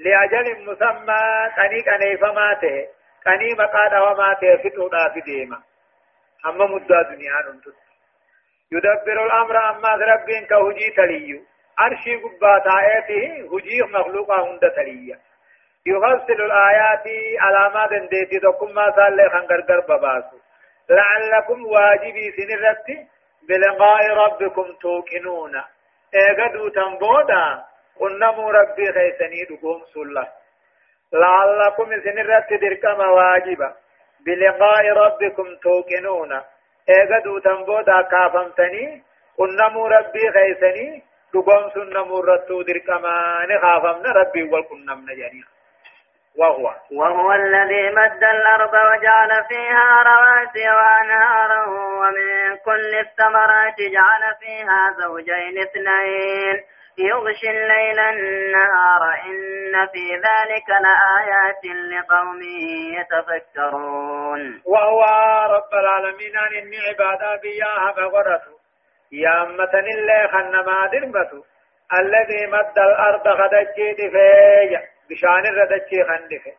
لأجل 0.04 0.46
مسمى 0.68 1.18
قني 1.56 1.80
قني 1.88 2.16
فماته 2.16 2.86
قني 3.26 3.50
مقاد 3.60 3.94
وماته 4.06 4.56
فتونا 4.56 5.08
في 5.14 5.20
ديما 5.20 5.60
أما 6.46 6.66
مدى 6.66 7.02
دنيا 7.10 7.36
نمتد 7.48 7.72
يدبر 8.74 9.26
الأمر 9.26 9.56
أما 9.70 9.88
ربين 10.12 10.46
كهجي 10.46 10.90
تليو 10.96 11.40
أرشي 11.80 12.16
قبات 12.16 12.62
آياته 12.82 13.24
هجي 13.52 13.82
مخلوقا 13.82 14.42
هند 14.50 14.70
تليا 14.76 15.18
يفصل 15.86 16.38
الآيات 16.48 17.04
على 17.40 17.74
ما 17.74 17.86
دنديتي 17.86 18.38
دكما 18.38 18.92
سالي 18.96 19.28
خنقر 19.30 19.60
قرب 19.68 20.00
باسو 20.00 20.38
لعلكم 20.90 21.66
واجبي 21.66 22.30
سنرتي 22.36 23.06
بلقاء 23.48 24.06
ربكم 24.08 24.72
توقنون 24.80 25.54
اغدو 26.28 26.68
تنبودا 26.68 27.44
قنمو 28.00 28.50
ربي 28.50 28.86
خيسني 28.92 29.44
دقوم 29.50 29.80
سلة 29.94 30.26
لعلكم 31.12 31.88
سنرت 32.04 32.50
دركم 32.62 33.00
واجبا 33.00 33.74
بلقاء 34.26 34.84
ربكم 35.02 35.46
توقنون 35.62 36.32
اغدو 37.00 37.38
تنبودا 37.38 38.02
كافمتني 38.12 39.02
قنمو 39.38 39.86
ربي 39.86 40.24
خيسني 40.36 41.02
دقوم 41.34 41.64
سنمو 41.74 42.20
رتو 42.20 42.62
دركما 42.62 43.46
نخافمنا 43.50 44.10
ربي 44.20 44.42
والقنمنا 44.52 45.14
جريخ 45.14 45.46
وهو 46.38 46.70
وهو 46.92 47.32
الذي 47.32 47.90
مد 47.90 48.24
الأرض 48.24 48.72
وجعل 48.74 49.44
فيها 49.48 50.02
رواسي 50.02 50.68
وأنهارا 50.70 51.66
ومن 51.70 52.56
كل 52.64 52.94
الثمرات 53.00 53.76
جعل 53.92 54.34
فيها 54.40 54.94
زوجين 55.02 55.58
اثنين 55.58 56.62
يغشي 56.98 57.50
الليل 57.50 57.98
النهار 58.00 59.14
إن 59.24 59.72
في 59.92 60.12
ذلك 60.14 60.68
لآيات 60.84 61.76
لقوم 61.92 62.40
يتفكرون 62.98 64.62
وهو 64.66 65.02
رب 65.56 65.74
العالمين 65.80 66.36
أن 66.36 66.54
إني 66.54 66.76
عبادا 66.88 67.36
بياها 67.42 67.92
فغرته 67.96 68.56
يا 69.12 69.42
أمة 69.42 69.74
الله 69.74 70.26
خنما 70.26 70.86
دربته 70.86 71.44
الذي 71.98 72.46
مد 72.46 72.78
الأرض 72.78 73.28
غدجي 73.28 73.94
فيا 74.10 74.95
بشان 75.10 75.46
الردتشي 75.46 76.04
خندفه 76.04 76.52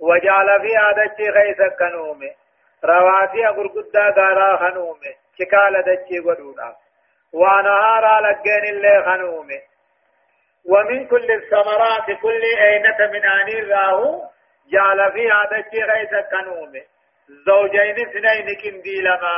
وجعل 0.00 0.60
فيها 0.60 0.92
دتشي 0.92 1.32
خيسا 1.32 1.68
كنومه 1.68 2.30
رواسي 2.84 3.46
غرقدا 3.46 4.08
غارا 4.16 4.56
خنومه 4.70 5.12
شكال 5.38 5.82
دتشي 5.86 6.18
غدودا 6.18 6.74
وانهارا 7.32 8.20
لقين 8.20 8.64
اللي 8.68 9.02
خنومه 9.06 9.60
ومن 10.72 11.06
كل 11.08 11.32
الثمرات 11.32 12.18
كل 12.22 12.42
أينة 12.58 12.98
من 13.12 13.24
آني 13.24 13.60
راه 13.72 14.22
جعل 14.72 15.12
فيها 15.12 15.48
دتشي 15.52 15.82
خيسا 15.92 16.20
كنومه 16.20 16.82
زوجين 17.46 18.06
اثنين 18.08 18.56
كندي 18.62 19.00
لما 19.00 19.32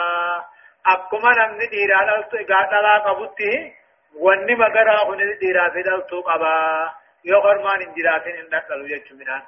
أكما 0.86 1.32
نمني 1.46 1.66
ديرا 1.66 2.04
لالتو 2.04 2.36
إقاطلا 2.36 2.98
قبوتي 2.98 3.72
واني 4.20 4.54
مقرا 4.54 4.96
خني 4.96 5.34
ديرا 5.34 5.68
في 5.68 5.82
لالتو 5.82 6.20
قبا 6.20 6.92
يو 7.24 7.40
أرمان 7.40 7.82
انجلاتين 7.82 8.36
انك 8.36 8.64
دخلوا 8.64 8.86
يجو 8.88 9.16
منان 9.16 9.42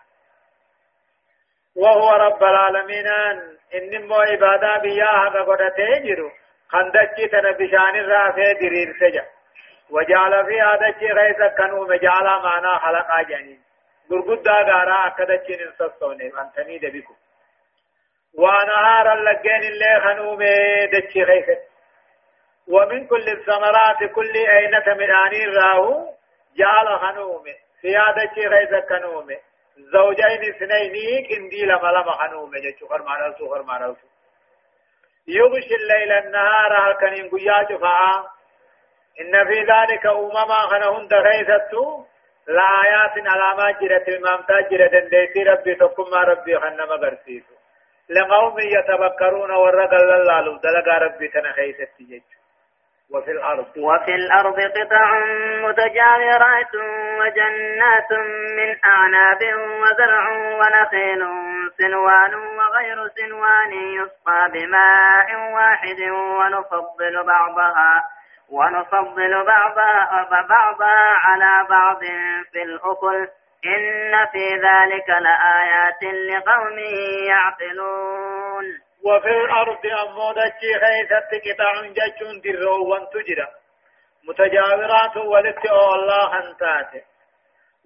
وهو 1.76 2.10
رب 2.10 2.42
العالمين 2.42 3.06
إنما 3.74 4.16
عبادة 4.16 4.76
بياها 4.82 5.28
قدرته 5.48 5.98
جرو 6.06 6.30
خندقی 6.72 7.26
تن 7.28 7.46
بشان 7.58 7.94
را 8.10 8.22
سے 8.36 8.44
دریر 8.60 8.92
سے 8.98 9.10
جا 9.16 9.22
وجعل 9.94 10.34
فی 10.46 10.60
آدچی 10.66 11.08
غیث 11.20 11.40
کنو 11.58 11.82
مجعلا 11.92 12.34
مانا 12.46 12.72
خلقا 12.84 13.20
جانی 13.30 13.54
گرگدہ 14.10 14.56
گارا 14.70 14.96
اکدچی 15.08 15.56
ننسستونے 15.60 16.28
انتنی 16.42 16.78
دبکو 16.84 17.14
وانهارا 18.44 19.14
لگین 19.28 19.66
اللہ 19.72 19.92
خنو 20.06 20.36
میں 20.40 20.56
دچی 20.96 21.24
غیث 21.32 21.50
ومن 22.76 23.06
كل 23.06 23.28
الثمرات 23.28 24.04
كل 24.14 24.34
أينة 24.36 24.94
من 24.98 25.10
آنين 25.10 25.52
راهو 25.56 26.08
جعل 26.58 26.98
خنومه 26.98 27.63
سيادة 27.84 28.34
غيظ 28.48 28.74
كنومة 28.88 29.38
زوجين 29.78 30.42
اثنين 30.54 31.26
كندي 31.28 31.64
لما 31.64 31.88
لما 31.96 32.12
خنومة 32.12 32.58
جتشو 32.64 32.86
خرمان 32.88 33.20
رسو 33.30 33.54
خرمان 33.54 33.82
رسو 33.82 34.06
يغشي 35.28 35.74
الليل 35.74 36.12
النهار 36.12 36.72
هل 36.88 36.92
كان 37.00 37.14
ينقيا 37.16 37.62
جفاء 37.62 38.24
إن 39.20 39.32
في 39.48 39.58
ذلك 39.72 40.06
أمما 40.06 40.60
خنهن 40.70 41.08
غيثت 41.26 41.72
لآيات 42.48 43.14
على 43.16 43.56
ما 43.58 43.70
جرت 43.80 44.08
المامتا 44.08 44.60
جرت 44.60 44.94
ديتي 44.94 45.42
ربي 45.42 45.74
تقم 45.74 46.10
ما 46.10 46.16
ربي 46.20 46.58
خنم 46.58 46.96
برسيس 47.00 47.42
لقوم 48.08 48.56
يتفكرون 48.58 49.50
ورد 49.50 49.94
الله 49.94 50.40
لو 50.40 50.56
دلق 50.56 50.88
ربي 50.98 51.28
تنخيثت 51.28 51.90
جتشو 52.02 52.43
وفي 53.14 53.30
الأرض 53.30 53.64
وفي 53.76 54.14
الأرض 54.14 54.60
قطع 54.60 55.20
متجاورات 55.68 56.74
وجنات 57.20 58.12
من 58.56 58.76
أعناب 58.84 59.40
وزرع 59.70 60.28
ونخيل 60.30 61.20
سنوان 61.78 62.34
وغير 62.34 63.08
سنوان 63.16 63.72
يسقى 63.72 64.50
بماء 64.52 65.50
واحد 65.54 66.00
ونفضل 66.10 67.24
بعضها 67.24 68.04
ونفضل 68.50 69.44
بعضها 69.44 70.28
بعضها 70.50 71.16
على 71.24 71.66
بعض 71.70 72.00
في 72.52 72.62
الأكل 72.62 73.28
إن 73.66 74.26
في 74.32 74.46
ذلك 74.54 75.08
لآيات 75.08 76.02
لقوم 76.02 76.78
يعقلون 77.28 78.83
وفي 79.04 79.28
الأرض 79.28 79.86
أمودك 80.06 80.60
خيثت 80.82 81.28
قطع 81.46 81.82
جج 81.86 82.18
دروان 82.44 83.06
تجرى 83.12 83.46
متجاورات 84.28 85.16
ولت 85.16 85.70
الله 85.70 86.38
أنتات 86.48 87.02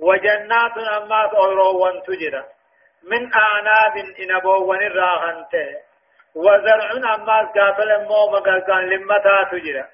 وجنات 0.01 0.79
أما 0.97 1.23
روان 1.33 2.03
تجرى 2.03 2.45
من 3.03 3.31
أعناب 3.35 3.95
إنبوان 4.21 4.83
الراهنت 4.83 5.55
وزرع 6.35 6.93
أما 7.15 7.51
قاتل 7.57 7.91
الموم 7.91 8.33
قلقان 8.47 8.89
لمتا 8.89 9.43
تجرى 9.53 9.85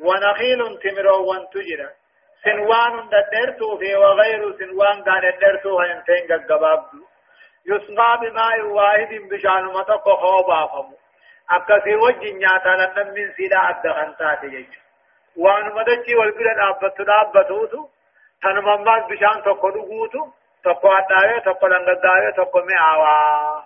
ونخيل 0.00 0.78
تمروان 0.78 1.46
تجرى 1.54 1.88
سنوان 2.44 3.08
ددرتو 3.08 3.78
في 3.78 3.94
وغير 3.96 4.52
سنوان 4.58 5.02
قال 5.02 5.34
درتو 5.40 5.78
هنتين 5.80 6.26
قبابدو 6.48 7.00
يسقى 7.70 8.10
بماء 8.22 8.56
واحد 8.78 9.12
بشان 9.30 9.64
ما 9.74 9.82
تقوى 9.90 10.42
بافم 10.48 10.88
أكثر 11.56 11.96
وجه 12.04 12.30
نياتا 12.38 12.74
من 13.16 13.30
سيدا 13.36 13.58
أدخن 13.70 14.10
تاتي 14.18 14.66
وان 15.42 15.64
مدتي 15.76 16.14
والبلد 16.18 16.58
أبت 16.68 16.98
أبتوتو 17.08 17.86
تنممات 18.42 19.02
بشان 19.10 19.36
تقوى 19.48 19.70
نقوتو 19.76 20.22
تقوى 20.64 20.98
أدعي 20.98 21.40
تقوى 21.48 21.70
لنقدعي 21.70 22.32
تقوى 22.40 22.62
معاوا 22.64 23.62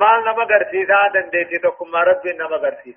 مال 0.00 0.20
نما 0.26 0.44
قرسيسا 0.50 1.00
دنديتي 1.14 1.58
تقوى 1.64 1.88
ما 1.90 2.00
ربي 2.08 2.32
نما 2.32 2.56
قرسيس 2.56 2.96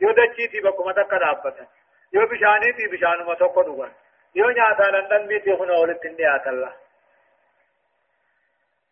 يو 0.00 0.10
دچي 0.18 0.46
تي 0.52 0.60
بكما 0.60 0.92
تقوى 0.92 1.30
أبتا 1.30 1.64
يو 2.12 2.22
بشاني 2.30 2.72
تي 2.76 2.86
بشان 2.92 3.18
ما 3.26 3.34
تقوى 3.34 3.64
نقوان 3.66 3.92
يو 4.34 4.48
نياتا 4.50 4.90
لندن 4.94 5.22
ميتي 5.28 5.52
هنا 5.60 5.74
ولتن 5.80 6.12
نياتا 6.18 6.50
الله 6.50 6.72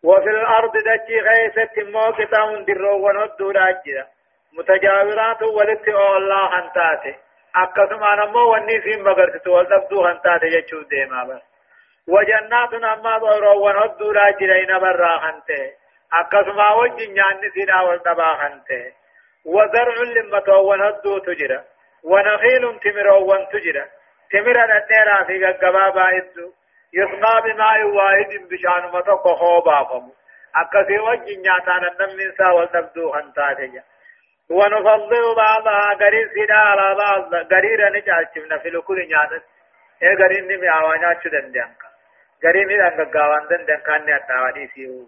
وفي 0.04 0.30
الأرض 0.30 0.72
دجي 0.76 1.20
غيثت 1.20 1.78
موكتا 1.78 2.38
هندرو 2.44 3.04
ونودو 3.06 3.50
راجدا 3.50 4.06
متجاورات 4.52 5.42
ولت 5.42 5.88
الله 5.88 6.58
هنتاتي 6.58 7.14
أقسم 7.56 8.04
أنا 8.04 8.26
مو 8.26 8.50
والنسيم 8.50 9.04
بقرت 9.04 9.46
والتبدو 9.48 10.04
هنتاتي 10.04 10.46
يجو 10.46 10.82
ديما 10.82 11.24
بر 11.24 11.40
وجنات 12.08 12.74
أما 12.74 13.18
ضرو 13.18 13.64
ونودو 13.66 14.10
راجدا 14.10 14.56
ينبر 14.56 14.96
راهنتي 14.96 15.72
أقسم 16.12 16.60
أوجي 16.60 17.06
نياني 17.06 17.50
سيدا 17.54 17.80
والتباهنتي 17.80 18.92
وزرع 19.44 19.96
لما 20.16 20.56
ونودو 20.58 21.18
تجرا 21.18 21.64
ونخيل 22.04 22.78
تمر 22.78 23.08
ون 23.08 23.46
تجرا 23.52 23.84
تمر 24.30 24.58
الديرا 24.78 25.24
في 25.26 25.44
قبابا 25.44 26.06
إدو 26.18 26.52
يسقى 27.00 27.40
بماء 27.44 27.84
واحد 27.86 28.28
بشان 28.50 28.90
متوقع 28.98 29.34
خوبا 29.34 29.84
فمو 29.84 30.12
أكثي 30.56 30.98
وجه 30.98 31.36
نياتانا 31.36 31.96
نمنسا 32.00 32.48
والنبدو 32.48 33.12
خنتاتي 33.12 33.80
ونفضل 34.50 35.34
بعضها 35.36 35.80
قرير 36.02 36.28
سيدا 36.34 36.54
على 36.54 36.94
بعض 36.94 37.34
قريرا 37.34 37.90
نجعشمنا 37.90 38.58
في 38.58 38.68
لكل 38.70 38.96
نياتت 38.98 39.42
اي 40.02 40.14
قرير 40.22 40.40
نمي 40.44 40.68
عوانيات 40.68 41.22
شدن 41.24 41.52
ديانكا 41.52 41.86
قرير 42.44 42.64
نمي 42.64 43.08
قاوان 43.14 43.46
دن 43.50 43.64
ديانكا 43.64 43.98
نياتاواني 43.98 44.68
سيوه 44.74 45.06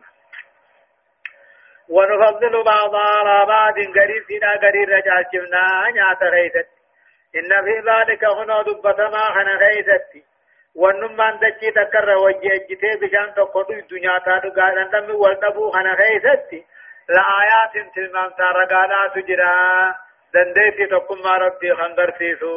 ونفضل 1.89 2.62
بعضها 2.64 3.11
على 3.18 3.47
بعض 3.47 3.74
قرير 3.99 4.24
سيدا 4.28 4.51
قرير 4.64 4.97
نجعشمنا 4.99 5.64
نياتا 5.97 6.26
غيثت 6.26 6.68
إن 7.39 7.64
في 7.66 7.76
ذلك 7.91 8.24
هنا 8.24 8.62
دبتما 8.62 9.20
خنا 9.34 9.53
غيثت 9.53 10.12
ونمان 10.83 11.33
دچي 11.45 11.68
تکر 11.79 12.09
وجه 12.24 12.55
جته 12.68 12.91
بشان 13.01 13.29
تو 13.37 13.45
کو 13.55 13.61
دنیا 13.70 14.14
تا 14.26 14.35
دغا 14.45 14.66
دندم 14.79 15.07
ولدبو 15.22 15.64
انا 15.79 15.93
غيثتي 16.01 16.61
لآيات 17.16 17.74
تلمان 17.95 18.31
تارغادا 18.41 19.01
تجرا 19.14 19.57
دندتي 20.35 20.85
تقم 20.95 21.22
ربي 21.45 21.70
خندر 21.79 22.09
فيسو 22.18 22.57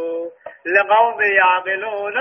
لقوم 0.75 1.19
يعملون 1.39 2.17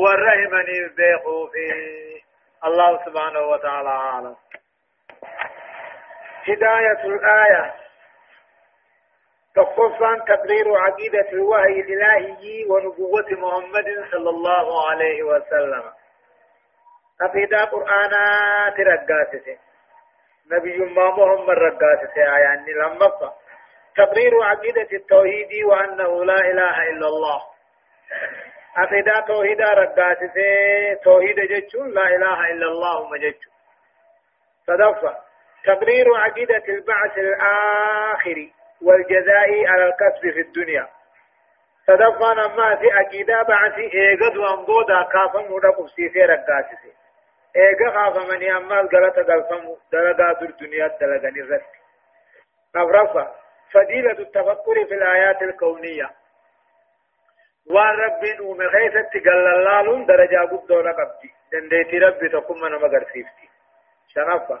والرحمن 0.00 0.66
يبيقوا 0.80 1.42
فيه 1.54 2.70
الله 2.70 2.90
سبحانه 3.04 3.40
وتعالى 3.50 3.92
عالم 4.04 4.36
هداية 6.48 7.00
الآية 7.10 7.64
تقصا 9.54 10.18
تقرير 10.28 10.76
عقيدة 10.76 11.28
الوحي 11.32 11.66
الإلهي 11.80 12.64
ونبوة 12.68 13.26
محمد 13.30 14.04
صلى 14.10 14.30
الله 14.30 14.90
عليه 14.90 15.22
وسلم 15.22 15.82
أفيدا 17.22 17.64
قرآنا 17.64 18.30
ترقاتته 18.76 19.58
نبي 20.52 20.76
ما 20.78 21.04
محمد 21.10 21.50
رقاتته 21.50 22.22
آية 22.36 22.42
يعني 22.42 22.72
لما 22.72 23.12
تقرير 23.96 24.42
عقيدة 24.42 24.88
التوحيد 24.92 25.64
وأنه 25.64 26.24
لا 26.24 26.34
إله 26.40 26.82
إلا 26.90 27.06
الله 27.06 27.42
أفيدا 28.78 29.20
توحيد 29.20 29.60
رقاتته 29.60 30.94
توحيد 31.04 31.36
جتشون 31.40 31.90
لا 31.94 32.06
إله 32.08 32.40
إلا 32.50 32.66
الله 32.66 33.08
مجتشون 33.10 33.52
صدفة 34.66 35.16
تقرير 35.64 36.06
عقيدة 36.16 36.62
البعث 36.68 37.18
الآخري 37.18 38.52
والجزاء 38.84 39.66
على 39.66 39.84
الكسب 39.86 40.20
في 40.20 40.40
الدنيا 40.40 40.88
صدقنا 41.86 42.46
ما 42.46 42.76
في 42.76 43.00
أكيدا 43.00 43.42
بعثي 43.42 43.90
إيقظ 43.94 44.38
وانبودا 44.38 45.02
كافم 45.02 45.52
ودقب 45.52 45.88
سيسي 45.88 46.22
رقاسي 46.24 46.92
إيقا 47.56 47.90
خافمني 47.96 48.56
أمال 48.56 48.88
غلطة 48.94 49.22
غلفم 49.22 49.62
دلقات 49.92 50.42
الدنيا 50.42 50.86
دلقاني 51.00 51.40
رسك 51.40 51.64
مغرفة 52.74 53.30
فضيلة 53.72 54.10
التفكر 54.10 54.84
في 54.88 54.94
الآيات 54.94 55.42
الكونية 55.42 56.10
وان 57.70 57.94
ربي 58.04 58.32
نوم 58.36 58.58
خيثة 58.58 59.00
تقل 59.02 59.28
اللالون 59.54 60.06
درجة 60.06 60.36
قد 60.40 60.66
دون 60.68 60.92
قبدي 60.92 61.30
دنديتي 61.52 61.98
ربي 61.98 62.28
تقوم 62.28 62.58
نمغر 62.66 63.02
سيفتي 63.12 63.48
شنفة 64.08 64.60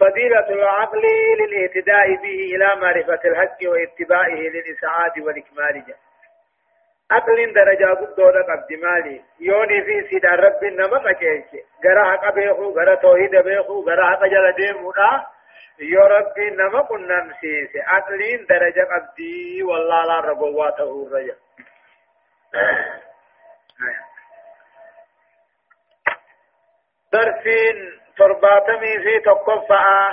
فضيلة 0.00 0.48
العقل 0.50 1.02
للاهتداء 1.40 2.14
به 2.16 2.40
إلى 2.56 2.76
معرفة 2.80 3.20
الحق 3.24 3.56
واتباعه 3.64 4.38
للإسعاد 4.52 5.18
والإكمال 5.18 5.84
جل 5.86 5.94
عقل 7.10 7.52
درجة 7.52 7.94
قدودة 8.00 8.40
قبض 8.42 8.72
مالي 8.82 9.22
يوني 9.40 9.82
في 9.84 10.08
سيد 10.10 10.26
الرب 10.26 10.64
نما 10.64 10.98
فكيش 10.98 11.44
غرا 11.84 12.10
حق 12.16 12.34
بيخو 12.34 12.70
غرا 12.70 12.94
توحيد 12.94 13.36
بيخو 13.36 13.84
غرا 13.88 14.10
حق 14.10 14.24
جل 14.26 14.52
ديمونا 14.56 15.26
يو 15.78 16.00
ربي 16.06 16.50
نما 16.50 16.80
قلنا 16.80 17.22
مسيس 17.24 17.70
عقل 17.76 18.46
درجة 18.48 18.80
قبض 18.80 19.18
والله 19.70 20.04
لا 20.06 20.20
ربواته 20.20 20.84
الرجل 21.06 21.36
آه. 23.82 24.06
درسين 27.12 28.05
ترباتمي 28.18 28.98
في 28.98 29.18
تقفع 29.24 30.08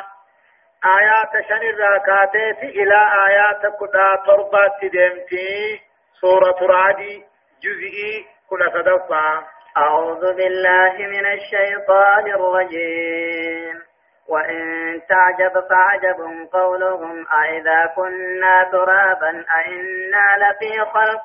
آيات 0.86 1.46
شن 1.50 1.56
الراكاتات 1.70 2.64
إلى 2.64 2.96
آيات 3.28 3.66
كنا 3.80 4.16
تربات 4.28 4.78
دمتي 4.82 5.82
سورة 6.22 6.58
رعدي 6.62 7.24
جزئي 7.64 8.26
كنا 8.50 8.70
صدفة 8.70 9.44
أعوذ 9.78 10.34
بالله 10.36 10.96
من 11.00 11.26
الشيطان 11.26 12.28
الرجيم 12.28 13.82
وإن 14.28 15.02
تعجب 15.10 15.54
فعجب 15.70 16.48
قولهم 16.54 17.26
أئذا 17.44 17.92
كنا 17.96 18.70
ترابا 18.72 19.46
أئنا 19.60 20.26
لفي 20.40 20.80
خلق 20.94 21.24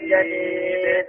جديد 0.00 1.06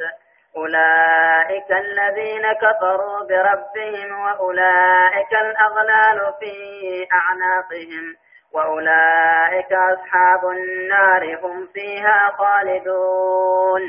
أولئك 0.56 1.72
الذين 1.72 2.54
كفروا 2.54 3.24
بربهم 3.24 4.20
وأولئك 4.26 5.34
الأغلال 5.42 6.34
في 6.40 7.08
أعناقهم 7.14 8.16
وأولئك 8.54 9.74
أصحاب 9.74 10.46
النار 10.52 11.40
هم 11.46 11.68
فيها 11.74 12.32
خالدون 12.38 13.82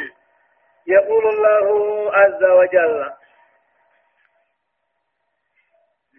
يقول 0.87 1.27
الله 1.27 2.13
عز 2.15 2.45
وجل 2.45 3.11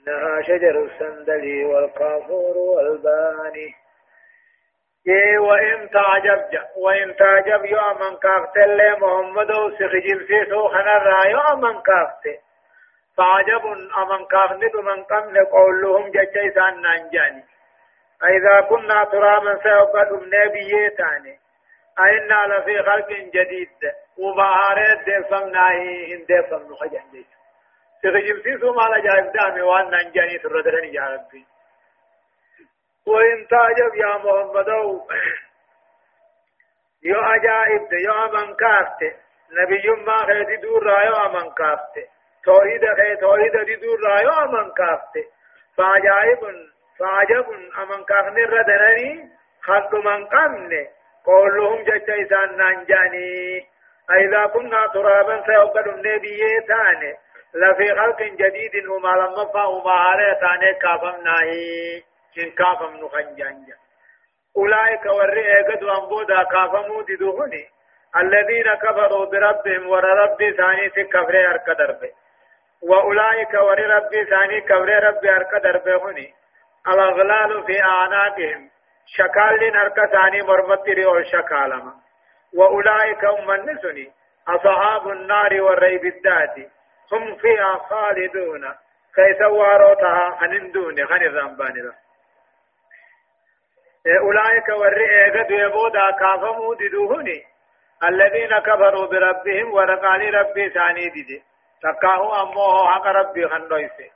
إنها 0.07 0.41
شجر 0.41 0.83
السندل 0.83 1.65
والقافور 1.65 2.57
والباني 2.57 3.75
إيه 5.07 5.39
وإن 5.39 5.89
تعجب 5.89 6.49
جا 6.51 6.67
وإن 6.77 7.15
تعجب 7.15 7.65
يا 7.65 7.93
من 7.93 8.17
كافت 8.17 8.57
اللي 8.57 8.91
محمد 8.99 9.51
وسخجل 9.51 10.27
في 10.27 10.45
سوخنا 10.49 10.97
الرأي 10.97 11.31
يا 11.31 11.55
من 11.55 11.81
كافت 11.81 12.39
فعجب 13.17 13.65
أمن 13.97 14.25
كافت 14.25 14.75
من 14.75 15.03
قمن 15.03 15.37
قولهم 15.51 16.11
ججيس 16.11 16.57
عن 16.57 16.81
نانجاني 16.81 17.43
فإذا 18.21 18.61
كنا 18.61 19.03
ترابا 19.03 19.59
سيوقد 19.63 20.13
نبي 20.23 20.89
تاني 20.97 21.37
أئنا 21.99 22.53
لفي 22.55 22.83
خلق 22.83 23.07
جديد 23.07 23.77
وبهارات 24.17 24.99
دفمنا 25.09 25.71
إن 25.73 26.25
دفمنا 26.29 26.75
خجان 26.75 27.03
جيس 27.13 27.25
سخجل 28.03 28.41
في 28.41 28.57
سوما 28.61 28.81
لجائب 28.83 29.31
دامي 29.31 29.61
وأن 29.61 29.89
نانجاني 29.91 30.37
تردرني 30.37 30.93
يا 30.93 31.01
ربي 31.03 31.45
وإن 33.13 33.47
تعجب 33.47 33.95
يا 33.95 34.13
محمد 34.23 34.67
يو 37.03 37.19
عجائب 37.19 37.89
ده 37.89 37.97
يو 37.97 38.11
أمن 38.13 38.55
كافته 38.55 39.11
نبي 39.61 39.89
ما 39.89 40.25
خيدي 40.25 40.55
دور 40.55 40.83
رايو 40.85 41.15
أمن 41.15 41.51
كافته 41.59 42.05
توحيد 42.45 42.85
خي 42.97 43.15
توحيد 43.15 43.57
دي 43.65 43.75
دور 43.75 43.99
رايو 44.07 44.29
أمن 44.29 44.71
كافته 44.73 45.25
فعجائب 45.77 46.39
فعجب 46.99 47.45
أمن 47.81 48.03
كافني 48.03 48.43
ردنني 48.45 49.29
خلق 49.63 49.95
من 49.95 50.25
قمني 50.27 50.87
قولهم 51.25 51.83
ججا 51.83 52.15
إسان 52.21 52.57
نانجاني 52.57 53.67
أئذا 54.11 54.45
كنا 54.45 54.87
ترابا 54.93 55.43
سيوقد 55.45 55.87
النبي 55.87 56.41
تاني 56.67 57.13
لفي 57.53 57.95
خلق 57.95 58.21
جديد 58.23 58.87
وما 58.87 59.07
لما 59.21 59.45
فهما 59.53 59.91
عليه 59.91 60.33
تاني 60.33 60.73
كافم 60.73 61.23
ناهي 61.23 62.03
جن 62.35 62.51
كافم 62.51 63.05
نخنجانجا 63.05 63.73
أولئك 64.57 65.05
ورئي 65.05 65.63
قد 65.63 65.83
أنبودا 65.83 66.43
كافمو 66.43 67.01
ددوهني 67.01 67.69
الذين 68.17 68.63
كفروا 68.73 69.25
بربهم 69.25 69.89
ور 69.89 70.03
ربي 70.03 70.53
ثاني 70.53 70.89
كفر 70.89 71.47
أركدر 71.49 71.91
به 71.91 72.11
وأولئك 72.89 73.53
ور 73.53 73.79
ربي 73.79 74.25
ثاني 74.25 74.61
كفر 74.61 74.89
ربي 75.07 75.31
أركدر 75.31 75.77
بهني 75.77 76.33
الأغلال 76.87 77.63
في 77.63 77.83
أعناقهم 77.83 78.69
شكال 79.05 79.71
نرك 79.73 80.05
ثاني 80.11 80.41
مرمتري 80.41 81.05
أو 81.05 81.23
شكالما 81.23 81.93
وأولئك 82.55 83.25
هم 83.25 83.51
النسني 83.51 84.11
أصحاب 84.47 85.07
النار 85.07 85.61
والريب 85.61 86.05
الذات 86.05 86.55
هم 87.13 87.35
فيها 87.35 87.73
خالدون 87.89 88.73
كيسوارتها 89.15 90.37
عن 90.41 90.71
دون 90.71 91.03
غني 91.03 91.27
الرمبان 91.27 91.69
رحمه 91.71 92.01
إيه، 94.07 94.19
أولئك 94.19 94.67
ورئ 94.69 95.29
قد 95.39 95.51
يبودا 95.51 96.11
كافموا 96.11 96.75
ددوهني 96.75 97.43
الذين 98.09 98.59
كفروا 98.59 99.05
بربهم 99.07 99.73
ورقاني 99.73 100.29
ربي 100.29 100.69
ثاني 100.69 101.09
دي 101.09 101.43
تكاهو 101.81 102.35
أموه 102.43 102.87
حق 102.89 103.07
ربي 103.07 103.47
خندويسي 103.47 104.11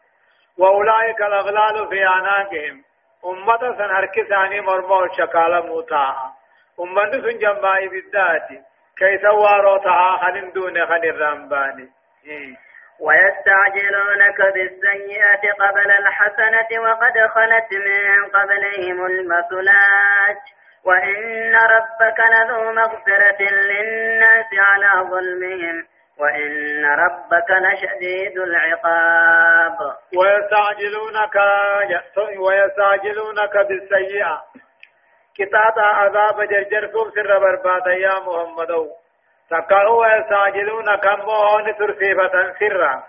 وأولئك 0.58 1.22
الأغلال 1.22 1.88
في 1.90 2.06
أعناقهم 2.08 2.82
أمة 3.26 3.60
سنهرك 3.78 4.22
ثاني 4.30 4.62
مرمو 4.62 5.08
شكال 5.18 5.66
موتا 5.68 6.16
أمة 6.80 7.12
سن 7.12 7.38
جنبائي 7.38 7.88
بالذات 7.88 8.48
كيسوا 8.98 9.58
روتها 9.58 10.18
خنين 10.26 10.52
دون 10.52 10.86
خنين 10.86 11.14
رمباني 11.18 11.90
إيه. 12.28 12.56
ويستعجلونك 13.00 14.42
بالسيئة 14.54 15.54
قبل 15.60 15.92
الحسنة 15.92 16.80
وقد 16.82 17.28
خلت 17.36 17.68
من 17.74 18.30
قبلهم 18.32 19.06
المثلات 19.06 20.42
وإن 20.84 21.56
ربك 21.56 22.20
لذو 22.20 22.72
مغفرة 22.72 23.42
للناس 23.42 24.46
على 24.54 24.92
ظلمهم 25.10 25.88
وإن 26.20 26.86
ربك 26.86 27.50
لشديد 27.52 28.38
العقاب 28.38 29.96
ويستعجلونك 30.20 31.36
ويستعجلونك 32.40 33.58
بالسيئة 33.70 34.44
كتاب 35.38 35.80
عذاب 35.80 36.42
جرجر 36.42 36.88
في 37.14 37.20
الربر 37.20 37.56
بعد 37.64 37.88
يا 37.88 38.14
محمد 38.14 38.72
تقعوا 39.50 40.08
يساجدون 40.08 40.96
كم 40.96 41.20
مهون 41.20 41.76
ترفيفة 41.76 42.54
سرا 42.60 43.04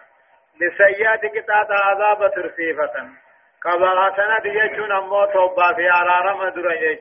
لسيئات 0.61 1.21
قطعة 1.37 1.69
عذاب 1.71 2.31
ترفيفة 2.35 3.09
كبغتنا 3.63 4.41
يجون 4.47 4.93
أمو 4.93 5.25
توبا 5.27 5.73
في 5.73 5.89
عرارة 5.89 6.37
مدرة 6.37 6.73
يجون 6.73 7.01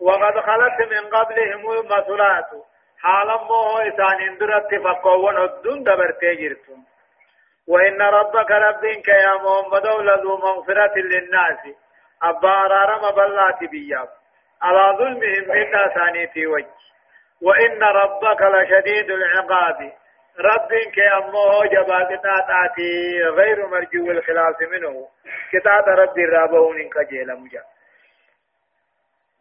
وقد 0.00 0.40
خلت 0.40 0.78
من 0.92 1.06
قبلهم 1.10 1.70
المسلات 1.72 2.46
حالا 3.02 3.36
مو 3.42 3.78
إسان 3.78 4.20
اندرت 4.28 4.74
فقوان 4.74 5.36
الدون 5.44 5.82
دبرتي 5.84 6.34
جرتم 6.34 6.82
وإن 7.68 8.02
ربك 8.02 8.50
ربك 8.50 9.08
يا 9.08 9.34
محمد 9.34 9.86
لذو 9.86 10.36
مغفرة 10.36 10.94
للناس 10.98 11.58
أبا 12.22 12.48
عرارة 12.50 13.06
مبلات 13.12 13.64
بياب 13.64 14.08
على 14.62 14.96
ظلمهم 14.98 15.52
إلا 15.62 15.88
ثانيتي 15.88 16.46
وجه 16.46 16.66
وإن 17.42 17.82
ربك 17.82 18.42
لشديد 18.42 19.10
العقاب 19.10 19.92
ربك 20.38 20.98
أمه 21.18 21.64
جبادنا 21.66 22.34
تاتي 22.50 23.22
غير 23.22 23.66
مرجو 23.66 24.10
الخلاص 24.10 24.60
منه 24.70 25.08
كتاب 25.52 25.84
رب 25.88 26.18
رابون 26.18 26.88
كجيل 26.90 27.36
مجا 27.36 27.62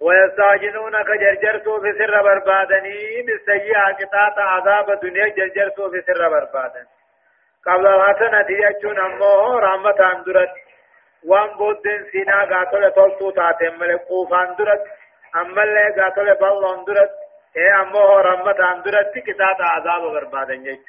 ويستعجلونك 0.01 1.05
جرجرتو 1.07 1.81
في 1.81 1.91
سر 1.97 2.21
بربادني 2.23 3.21
بالسيئة 3.21 3.91
كتاب 3.91 4.35
عذاب 4.37 4.89
الدنيا 4.91 5.27
جرجرتو 5.29 5.91
في 5.91 6.01
سر 6.01 6.29
بربادن 6.29 6.85
قبل 7.65 7.87
الحسنة 7.87 8.45
يجون 8.49 8.99
أمه 8.99 9.59
رحمة 9.59 10.11
اندرت 10.11 10.53
وان 11.27 11.49
بودن 11.57 12.03
سينا 12.11 12.37
قاتل 12.53 12.91
تلتو 12.91 13.29
تاتي 13.31 13.69
ملك 13.69 14.01
قوف 14.01 14.33
اندرت 14.33 14.83
أما 15.35 15.63
اللي 15.63 15.95
قاتل 16.01 16.35
بل 16.41 16.65
اندرت 16.73 17.09
اے 17.59 17.65
امو 17.81 18.01
رحمتان 18.29 18.75
درتی 18.85 19.21
کتا 19.27 19.49
تا 19.59 19.65
عذاب 19.77 20.03
بربادن 20.13 20.63
جچ 20.65 20.81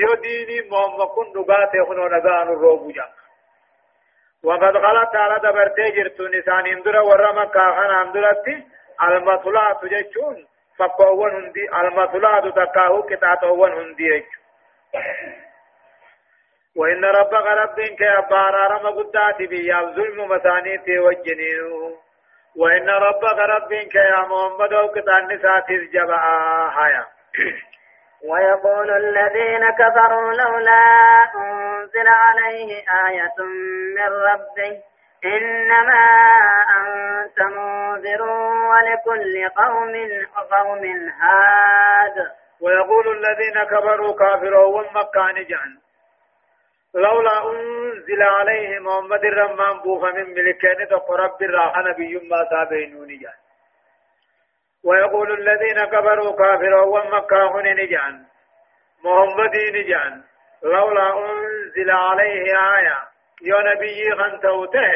یو 0.00 0.10
دینی 0.24 0.58
مومکن 0.72 1.26
نگات 1.36 1.74
خنو 1.88 2.08
نگان 2.16 2.46
رو 2.60 2.76
بوجا 2.82 3.06
وقد 4.48 4.74
غلط 4.86 5.12
على 5.22 5.36
دبرتي 5.44 5.86
جرتو 6.00 6.24
نسان 6.34 6.64
اندرا 6.74 7.00
ورما 7.08 7.44
كاهن 7.44 7.90
اندرتي 8.02 8.56
المطلعات 9.08 9.84
جچون 9.84 10.46
فقوون 10.78 11.32
هندي 11.40 11.68
المطلعات 11.80 12.44
تكاهو 12.58 13.02
كتاتوون 13.02 13.72
هندي 13.72 14.18
جچو 14.18 15.02
وإن 16.76 17.04
ربك 17.04 17.46
ربك 17.62 18.00
يا 18.00 18.20
بارا 18.30 18.64
رمى 18.68 18.96
قداتي 19.02 19.46
بي 19.46 19.66
يا 19.66 19.80
ظلم 19.96 20.24
مساني 20.28 20.78
تي 20.78 20.98
وجنينو 20.98 21.94
وإن 22.56 22.88
ربك 22.90 23.38
ربك 23.38 23.94
يا 23.94 24.18
محمد 24.20 24.72
وكتان 24.74 25.38
ساتيز 25.42 25.82
جبعا 25.82 26.86
هيا 26.86 27.04
ويقول 28.30 28.90
الذين 28.90 29.70
كفروا 29.70 30.32
لولا 30.32 30.80
أنزل 31.36 32.06
عليه 32.08 32.82
آية 33.08 33.44
من 33.96 34.08
ربه 34.08 34.76
إنما 35.24 36.06
أنت 36.78 37.40
منذر 37.42 38.22
ولكل 38.70 39.48
قوم 39.56 39.92
قوم 40.50 40.84
هاد 41.22 42.30
ويقول 42.60 43.06
الذين 43.08 43.64
كفروا 43.64 44.12
كافروا 44.12 44.66
ومكان 44.78 45.34
جهنم 45.34 45.83
لولا 46.94 47.50
أنزل 47.50 48.22
عليه 48.22 48.78
محمد 48.78 49.24
الرمان 49.24 49.78
بوفا 49.78 50.06
من 50.10 50.34
ملكين 50.34 50.86
دق 50.90 51.10
رب 51.10 51.42
الراحة 51.42 51.82
نبي 51.82 52.28
ما 52.30 52.46
سابينوني 52.50 53.16
جان 53.16 53.32
ويقول 54.84 55.32
الذين 55.48 55.84
كفروا 55.84 56.32
كافروا 56.36 56.98
ومكاهن 57.00 57.76
نجان 57.76 58.24
محمد 59.04 59.56
نجان 59.72 60.22
لولا 60.62 61.18
أنزل 61.18 61.90
عليه 61.90 62.42
آية 62.76 63.02
يا 63.42 63.74
نبي 63.74 64.10
غنتوته 64.12 64.90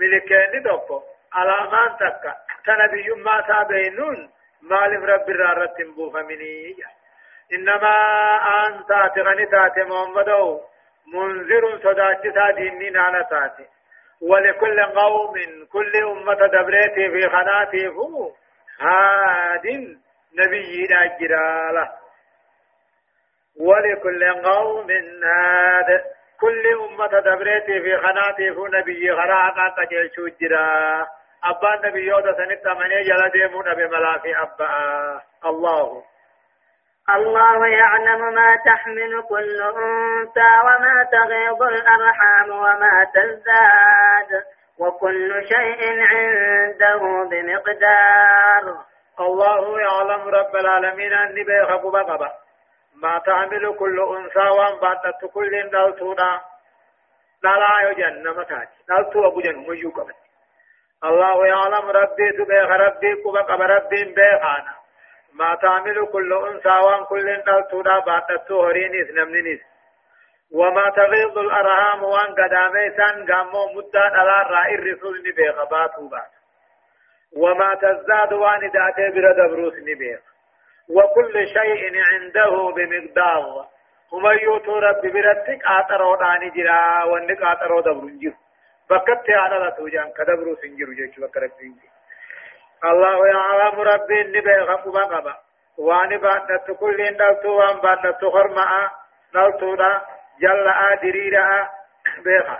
ملكين 0.00 0.62
دق 0.62 1.02
على 1.32 1.70
ما 1.70 1.96
تكا 2.00 2.34
تنبي 2.66 3.10
ما 3.22 3.44
سابينون 3.48 4.30
مالف 4.62 5.02
رب 5.04 5.30
الراحة 5.30 5.74
بوفا 5.96 6.22
مني 6.22 6.72
جان 6.78 6.90
إنما 7.54 7.92
أنت 8.68 9.12
تغني 9.14 9.46
محمدو 9.86 10.60
منذر 11.12 11.78
صداتتا 11.82 12.50
دينين 12.50 12.96
على 12.96 13.26
تاتي 13.30 13.68
ولكل 14.22 14.80
قوم 14.82 15.34
كل 15.72 15.92
أمة 15.96 16.34
دبريتي 16.46 17.10
في 17.10 17.28
خناتي 17.28 17.90
فمو 17.90 18.32
هاد 18.80 19.66
نبي 20.38 20.86
أجراله 20.92 21.92
ولكل 23.60 24.42
قوم 24.42 24.90
هاد 25.24 26.00
كل 26.40 26.66
أمة 26.90 27.20
دبريتي 27.20 27.80
في 27.82 27.96
خناتي 27.98 28.52
فو 28.54 28.66
نبي 28.66 29.10
غرانا 29.10 29.74
تجل 29.76 30.32
جرا 30.40 31.06
أبا 31.44 31.88
نبي 31.88 32.06
يودا 32.08 32.32
سنتا 32.32 32.74
من 32.74 32.90
يجل 32.92 33.30
ديمون 33.32 33.74
بملافي 33.74 34.36
أبا 34.38 34.68
الله 35.46 36.04
الله 37.10 37.66
يعلم 37.66 38.34
ما 38.34 38.56
تحمل 38.56 39.22
كل 39.28 39.62
أنثى 39.62 40.58
وما 40.66 41.06
تغيض 41.12 41.62
الأرحام 41.62 42.50
وما 42.50 43.06
تزداد 43.14 44.44
وكل 44.78 45.44
شيء 45.48 46.00
عنده 46.00 47.28
بمقدار 47.30 48.76
الله 49.20 49.80
يعلم 49.80 50.28
رب 50.28 50.56
العالمين 50.56 51.12
أني 51.12 51.44
بيغب 51.44 51.92
بقبة 51.92 52.30
ما 53.02 53.18
تعمل 53.18 53.76
كل 53.78 54.00
أنثى 54.16 54.48
وما 54.48 54.78
بعدت 54.82 55.30
كل 55.34 55.70
دلتنا 55.72 56.40
لا 57.42 57.90
يجن 57.90 58.30
متاج 58.38 58.68
دلتو 58.88 59.26
أبو 59.28 59.40
جن 59.40 59.56
مجوكم 59.68 60.10
الله 61.04 61.46
يعلم 61.46 61.90
ربي 61.90 62.32
تبيغ 62.38 62.72
ربي 62.76 63.16
كبك 63.22 63.50
ربي 63.50 64.04
بيغانا 64.04 64.74
ما 65.38 65.54
تعمل 65.62 66.06
كل 66.06 66.32
أنثى 66.48 66.68
وان 66.86 67.04
كل 67.08 67.24
نلتو 67.26 67.82
دا 67.82 67.98
باتتو 67.98 68.64
هرينيس 68.66 69.10
نمنينيس 69.10 69.60
وما 70.52 70.90
تغيظ 70.98 71.38
الأرهام 71.38 72.02
وان 72.04 72.30
قداميسان 72.40 73.14
قامو 73.30 73.62
مدى 73.76 74.04
دلار 74.16 74.44
رائر 74.56 74.80
رسول 74.92 75.16
نبي 75.26 75.48
غباتو 75.58 76.08
بات 76.08 76.30
وما 77.42 77.70
تزداد 77.82 78.32
وان 78.32 78.62
داتي 78.76 79.06
بر 79.14 79.26
دبروس 79.40 79.74
نبي 79.88 80.16
وكل 80.96 81.48
شيء 81.56 81.82
عنده 82.10 82.50
بمقدار 82.76 83.66
هما 84.12 84.32
يوتو 84.32 84.78
رب 84.78 85.00
برتك 85.14 85.58
آترو 85.78 86.16
داني 86.22 86.50
جرا 86.56 87.04
وانك 87.04 87.40
آترو 87.52 87.80
دبرو 87.80 88.08
جيو 88.20 88.32
بكت 88.90 89.26
على 89.30 89.58
لا 89.62 89.70
توجان 89.70 90.12
كدبرو 90.16 90.56
سنجرو 90.62 90.92
جيو 90.92 91.26
بكرت 91.26 91.52
سنجرو 91.60 91.93
الله 92.90 93.26
يعلم 93.26 93.80
ربي 93.80 94.20
إني 94.20 94.40
بيغف 94.40 94.88
بقبا 94.88 95.36
وأني 95.78 96.16
بأنت 96.16 96.70
كل 96.80 97.00
إن 97.00 97.16
دلتو 97.16 97.48
وأن 97.58 97.76
بأنت 97.80 98.24
خرماء 98.24 98.90
دلتو 99.34 99.76
جل 100.40 100.66
آدريرا 100.92 101.68
بيغا 102.24 102.58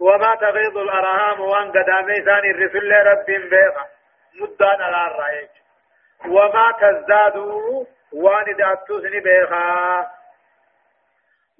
وما 0.00 0.34
تغيض 0.34 0.76
الأرهام 0.76 1.40
وأن 1.40 1.70
قدامي 1.70 2.22
ثاني 2.24 2.50
الرسول 2.50 3.06
ربي 3.06 3.38
بيغا 3.38 3.84
مدان 4.34 4.80
على 4.82 5.48
وما 6.28 6.72
تزداد 6.80 7.36
وأن 8.12 8.56
دعتوسني 8.58 9.20
بيغا 9.20 10.06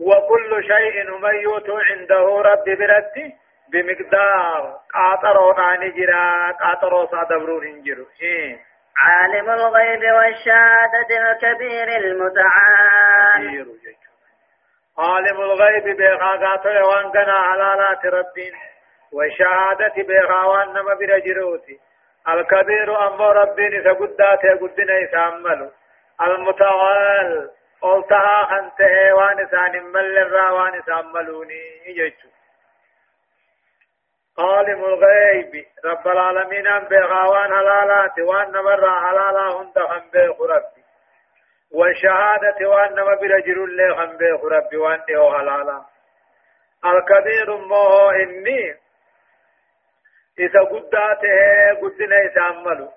وكل 0.00 0.64
شيء 0.64 1.16
ميوت 1.18 1.70
عنده 1.70 2.42
ربي 2.44 2.74
برتي 2.76 3.36
بمقدار 3.72 4.76
قاطرو 4.94 5.54
ناني 5.58 5.88
جرا 5.96 6.52
قاطرو 6.60 7.06
صادبرون 7.10 7.64
انجرو 7.66 8.04
عالم 9.04 9.50
الغيب 9.50 10.02
والشهادة 10.14 11.10
الكبير 11.10 11.88
المتعال 11.88 13.64
عالم 14.98 15.40
الغيب 15.40 15.84
بيغا 15.96 16.30
قاطر 16.48 16.82
وان 16.82 17.10
كان 17.12 17.30
حلالات 17.32 18.06
ربين 18.06 18.52
والشهادة 19.12 19.94
بيغا 20.02 20.42
وان 20.44 20.68
نما 20.68 20.94
برجروتي 20.94 21.78
الكبير 22.28 23.06
أمر 23.06 23.36
ربين 23.36 23.82
فقداته 23.84 24.48
قدنا 24.60 24.98
يتعملوا 24.98 25.70
المتعال 26.26 27.50
قلتها 27.82 28.36
خنته 28.44 29.12
وان 29.14 29.48
سان 29.50 29.82
مل 29.84 30.18
الراوان 30.18 30.82
تعملوني 30.86 31.64
يجتشو 31.86 32.28
عالم 34.38 34.84
الغيب 34.84 35.64
رب 35.84 36.08
العالمين 36.08 36.66
أم 36.66 36.84
بغاوان 36.84 37.48
حلالات 37.54 38.18
وأن 38.20 38.50
مرة 38.52 39.00
حلالا 39.00 39.60
هند 39.60 39.78
هم 39.78 40.10
بيخ 40.12 40.40
ربي 40.42 40.82
والشهادة 41.74 42.68
وأن 42.68 42.92
مبر 43.00 43.40
جر 43.40 43.64
الله 43.64 44.04
هم 44.04 44.16
بيخ 44.16 44.44
ربي 44.44 44.76
وأن 44.76 45.00
هو 45.16 45.38
حلالا 45.38 45.82
القدير 46.84 47.56
مو 47.56 48.10
إني 48.10 48.74
إذا 50.38 50.60
قداته 50.60 51.70
قدنا 51.82 52.16
إذا 52.20 52.42
أملوا 52.50 52.88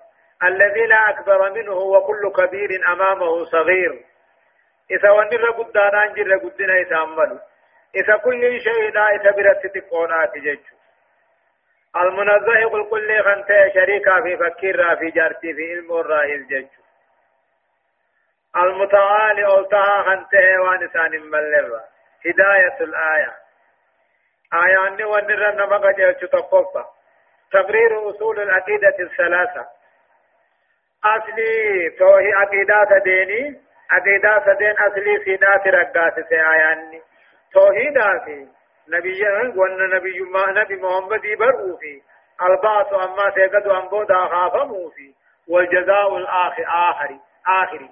الذي 0.42 0.86
لا 0.86 0.96
أكبر 1.10 1.50
منه 1.52 1.72
وكل 1.76 2.32
كبير 2.32 2.68
أمامه 2.92 3.44
صغير 3.44 4.04
إذا 4.90 5.10
ونر 5.10 5.50
قدانا 5.50 6.06
جر 6.06 6.36
قدنا 6.38 6.74
إذا 6.80 6.96
أملوا 7.02 7.38
إذا 7.94 8.16
كل 8.16 8.60
شيء 8.60 8.90
لا 8.94 9.08
إذا 9.14 9.30
برت 9.30 9.66
تقونات 9.66 10.32
جيجو 10.38 10.73
المنزه 11.96 12.64
قل 12.72 12.84
قل 12.90 13.06
لي 13.06 13.22
خنت 13.22 13.46
شريكا 13.74 14.20
في 14.22 14.36
فكير 14.36 14.96
في 14.96 15.10
جارتي 15.10 15.54
في 15.54 15.72
علم 15.74 15.92
الراهل 15.98 16.46
جج 16.46 16.66
المتعالي 18.56 19.46
أولتها 19.46 20.02
خنت 20.02 20.34
وانسان 20.58 21.10
ملغا 21.30 21.80
هداية 22.26 22.76
الآية 22.80 23.32
آية 24.54 24.86
أني 24.88 25.04
ونرن 25.04 25.58
مقا 25.68 25.90
جيوش 25.92 26.14
تقفى 26.16 26.84
تقرير 27.52 28.10
أصول 28.10 28.40
العقيدة 28.40 28.96
الثلاثة 29.00 29.66
أصلي 31.04 31.90
توهي 31.98 32.32
عقيدة 32.34 32.98
ديني 33.04 33.60
عقيدة 33.90 34.54
دين 34.58 34.70
أصلي 34.78 35.20
في 35.24 35.36
ناتي 35.36 35.70
رقاتي 35.70 36.22
سي 36.28 36.34
آية 36.34 36.72
أني 36.72 37.02
توهيدا 37.52 38.10
نبي 38.88 39.22
وان 39.56 39.90
نبي 39.90 40.20
ما 40.20 40.46
نبي 40.50 40.76
محمد 40.76 41.22
برؤوا 41.38 41.76
في 41.78 42.02
البعث 42.42 42.92
أما 42.92 43.30
سيقدوا 43.34 43.78
أن 43.78 43.88
بودا 43.88 44.14
خافموا 44.14 44.90
في 44.90 45.14
والجزاء 45.48 46.16
الآخر 46.16 46.64
اخري 46.68 47.20
آخري 47.46 47.90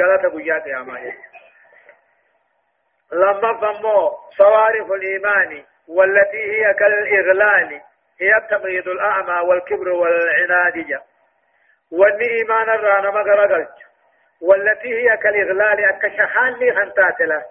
غلط 0.00 0.34
بيات 0.34 0.66
يا 0.66 0.78
مايا 0.78 1.12
لما 3.12 3.54
فمو 3.60 4.16
صوارف 4.38 4.92
الإيمان 4.92 5.64
والتي 5.88 6.42
هي 6.52 6.74
كالإغلال 6.74 7.80
هي 8.20 8.36
التمريض 8.36 8.88
الأعمى 8.88 9.48
والكبر 9.48 9.88
والعنادية 9.88 11.02
وأن 11.90 12.18
إيمان 12.20 12.68
الرانا 12.70 13.10
مغرقلت 13.10 13.74
والتي 14.40 14.88
هي 14.94 15.16
كالإغلال 15.16 15.84
أكشحان 15.84 16.52
لي 16.52 16.72
خنتاتله 16.72 17.44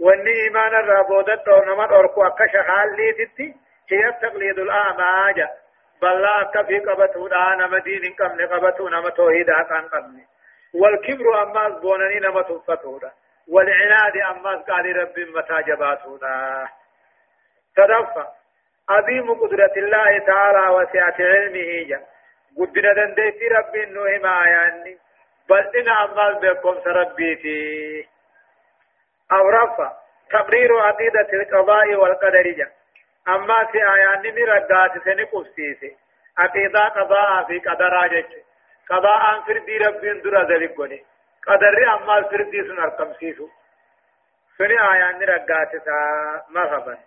واني 0.00 0.30
ايمان 0.30 0.74
الرابودت 0.74 1.48
او 1.48 1.64
نمت 1.64 1.92
اركو 1.92 2.26
اكش 2.26 2.56
حالي 2.66 3.12
تتي 3.12 3.54
هي 3.90 4.12
تقليد 4.22 4.58
الاعمى 4.58 5.32
جا 5.36 5.48
بل 6.02 6.22
لا 6.22 6.42
كفي 6.54 6.78
قبته 6.78 7.28
دان 7.28 7.70
مدين 7.70 8.14
كم 8.14 8.40
نقبته 8.40 8.90
نم 8.90 9.08
توحيد 9.08 9.46
كان 9.46 9.88
قبل 9.88 10.20
والكبر 10.74 11.42
اما 11.42 11.68
بونني 11.68 12.18
نم 12.20 12.40
تفتودا 12.40 13.10
والعناد 13.48 14.16
اما 14.16 14.56
قال 14.56 14.96
رب 14.96 15.18
متى 15.36 15.62
جباتودا 15.66 16.68
تدفع 17.76 18.26
عظيم 18.88 19.32
قدرة 19.34 19.72
الله 19.76 20.18
تعالى 20.18 20.70
وسعة 20.76 21.14
علمه 21.18 21.82
جا 21.88 22.00
قدنا 22.60 22.92
دندي 22.92 23.32
في 23.32 23.48
رب 23.48 23.76
النوه 23.76 24.18
ما 24.22 24.44
يعني 24.48 24.98
بل 25.48 25.58
إن 25.76 25.88
أمال 25.88 26.34
بكم 26.42 26.80
سربيتي 26.84 28.06
أو 29.32 29.48
رفع 29.48 29.92
تبرير 30.30 30.78
عقيدة 30.78 31.26
القضاء 31.32 31.94
والقدرية 31.94 32.70
أما 33.28 33.64
في 33.64 33.78
آيان 33.78 34.34
مرقات 34.34 35.04
سنقف 35.04 35.46
سيسي 35.56 35.96
عقيدة 36.38 36.80
قضاء 36.80 37.44
في 37.46 37.58
قدر 37.58 38.04
آجت 38.04 38.28
قضاء 38.90 39.40
فردي 39.46 39.78
رب 39.78 40.00
در 40.00 40.52
ذلك 40.54 40.76
قولي 40.76 41.04
قدر 41.46 41.94
أما 41.94 42.22
فردي 42.22 42.62
سنرقم 42.62 43.12
سيسو 43.20 43.48
سني 44.58 44.90
آيان 44.92 45.18
مرقات 45.18 45.76
سا 45.84 46.02
مرحبا 46.50 46.98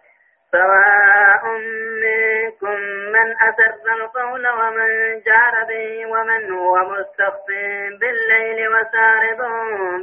سواء 0.51 1.57
منكم 2.03 2.81
من 3.15 3.35
أسر 3.49 3.91
القول 3.95 4.47
ومن 4.47 5.21
جار 5.21 5.65
به 5.69 6.05
ومن 6.05 6.51
هو 6.51 6.75
مستخف 6.79 7.45
بالليل 8.01 8.67
وسارب 8.67 9.37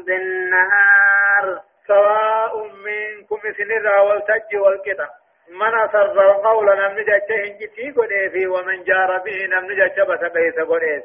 بالنهار 0.06 1.60
سواء 1.92 2.66
منكم 2.68 3.38
مثل 3.44 3.88
والتج 3.88 4.56
والقطع 4.56 5.08
من 5.48 5.74
أسر 5.80 6.30
القول 6.30 6.66
نمن 6.78 7.02
جتهن 7.04 7.52
جتي 7.60 7.90
قديفي 7.90 8.36
إيه 8.36 8.46
ومن 8.46 8.84
جار 8.84 9.18
به 9.18 9.46
نمن 9.46 9.70
جتبس 9.88 10.20
بيس 10.30 10.54
قديف 10.54 10.82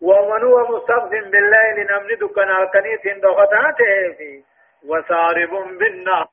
ومن 0.00 0.42
هو 0.44 0.76
مستغف 0.76 1.10
بالليل 1.10 1.76
نمن 1.92 2.10
دكان 2.20 2.50
القنيت 2.50 3.06
دغتاته 3.22 3.84
إيه 3.84 4.16
في 4.16 4.44
وسارب 4.88 5.50
بالنار 5.78 6.26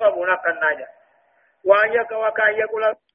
قبونا 0.00 0.34
قناجا 0.34 0.86
وأن 1.64 1.92
يكوى 1.92 2.30
كأن 2.36 2.54
يقول 2.54 3.09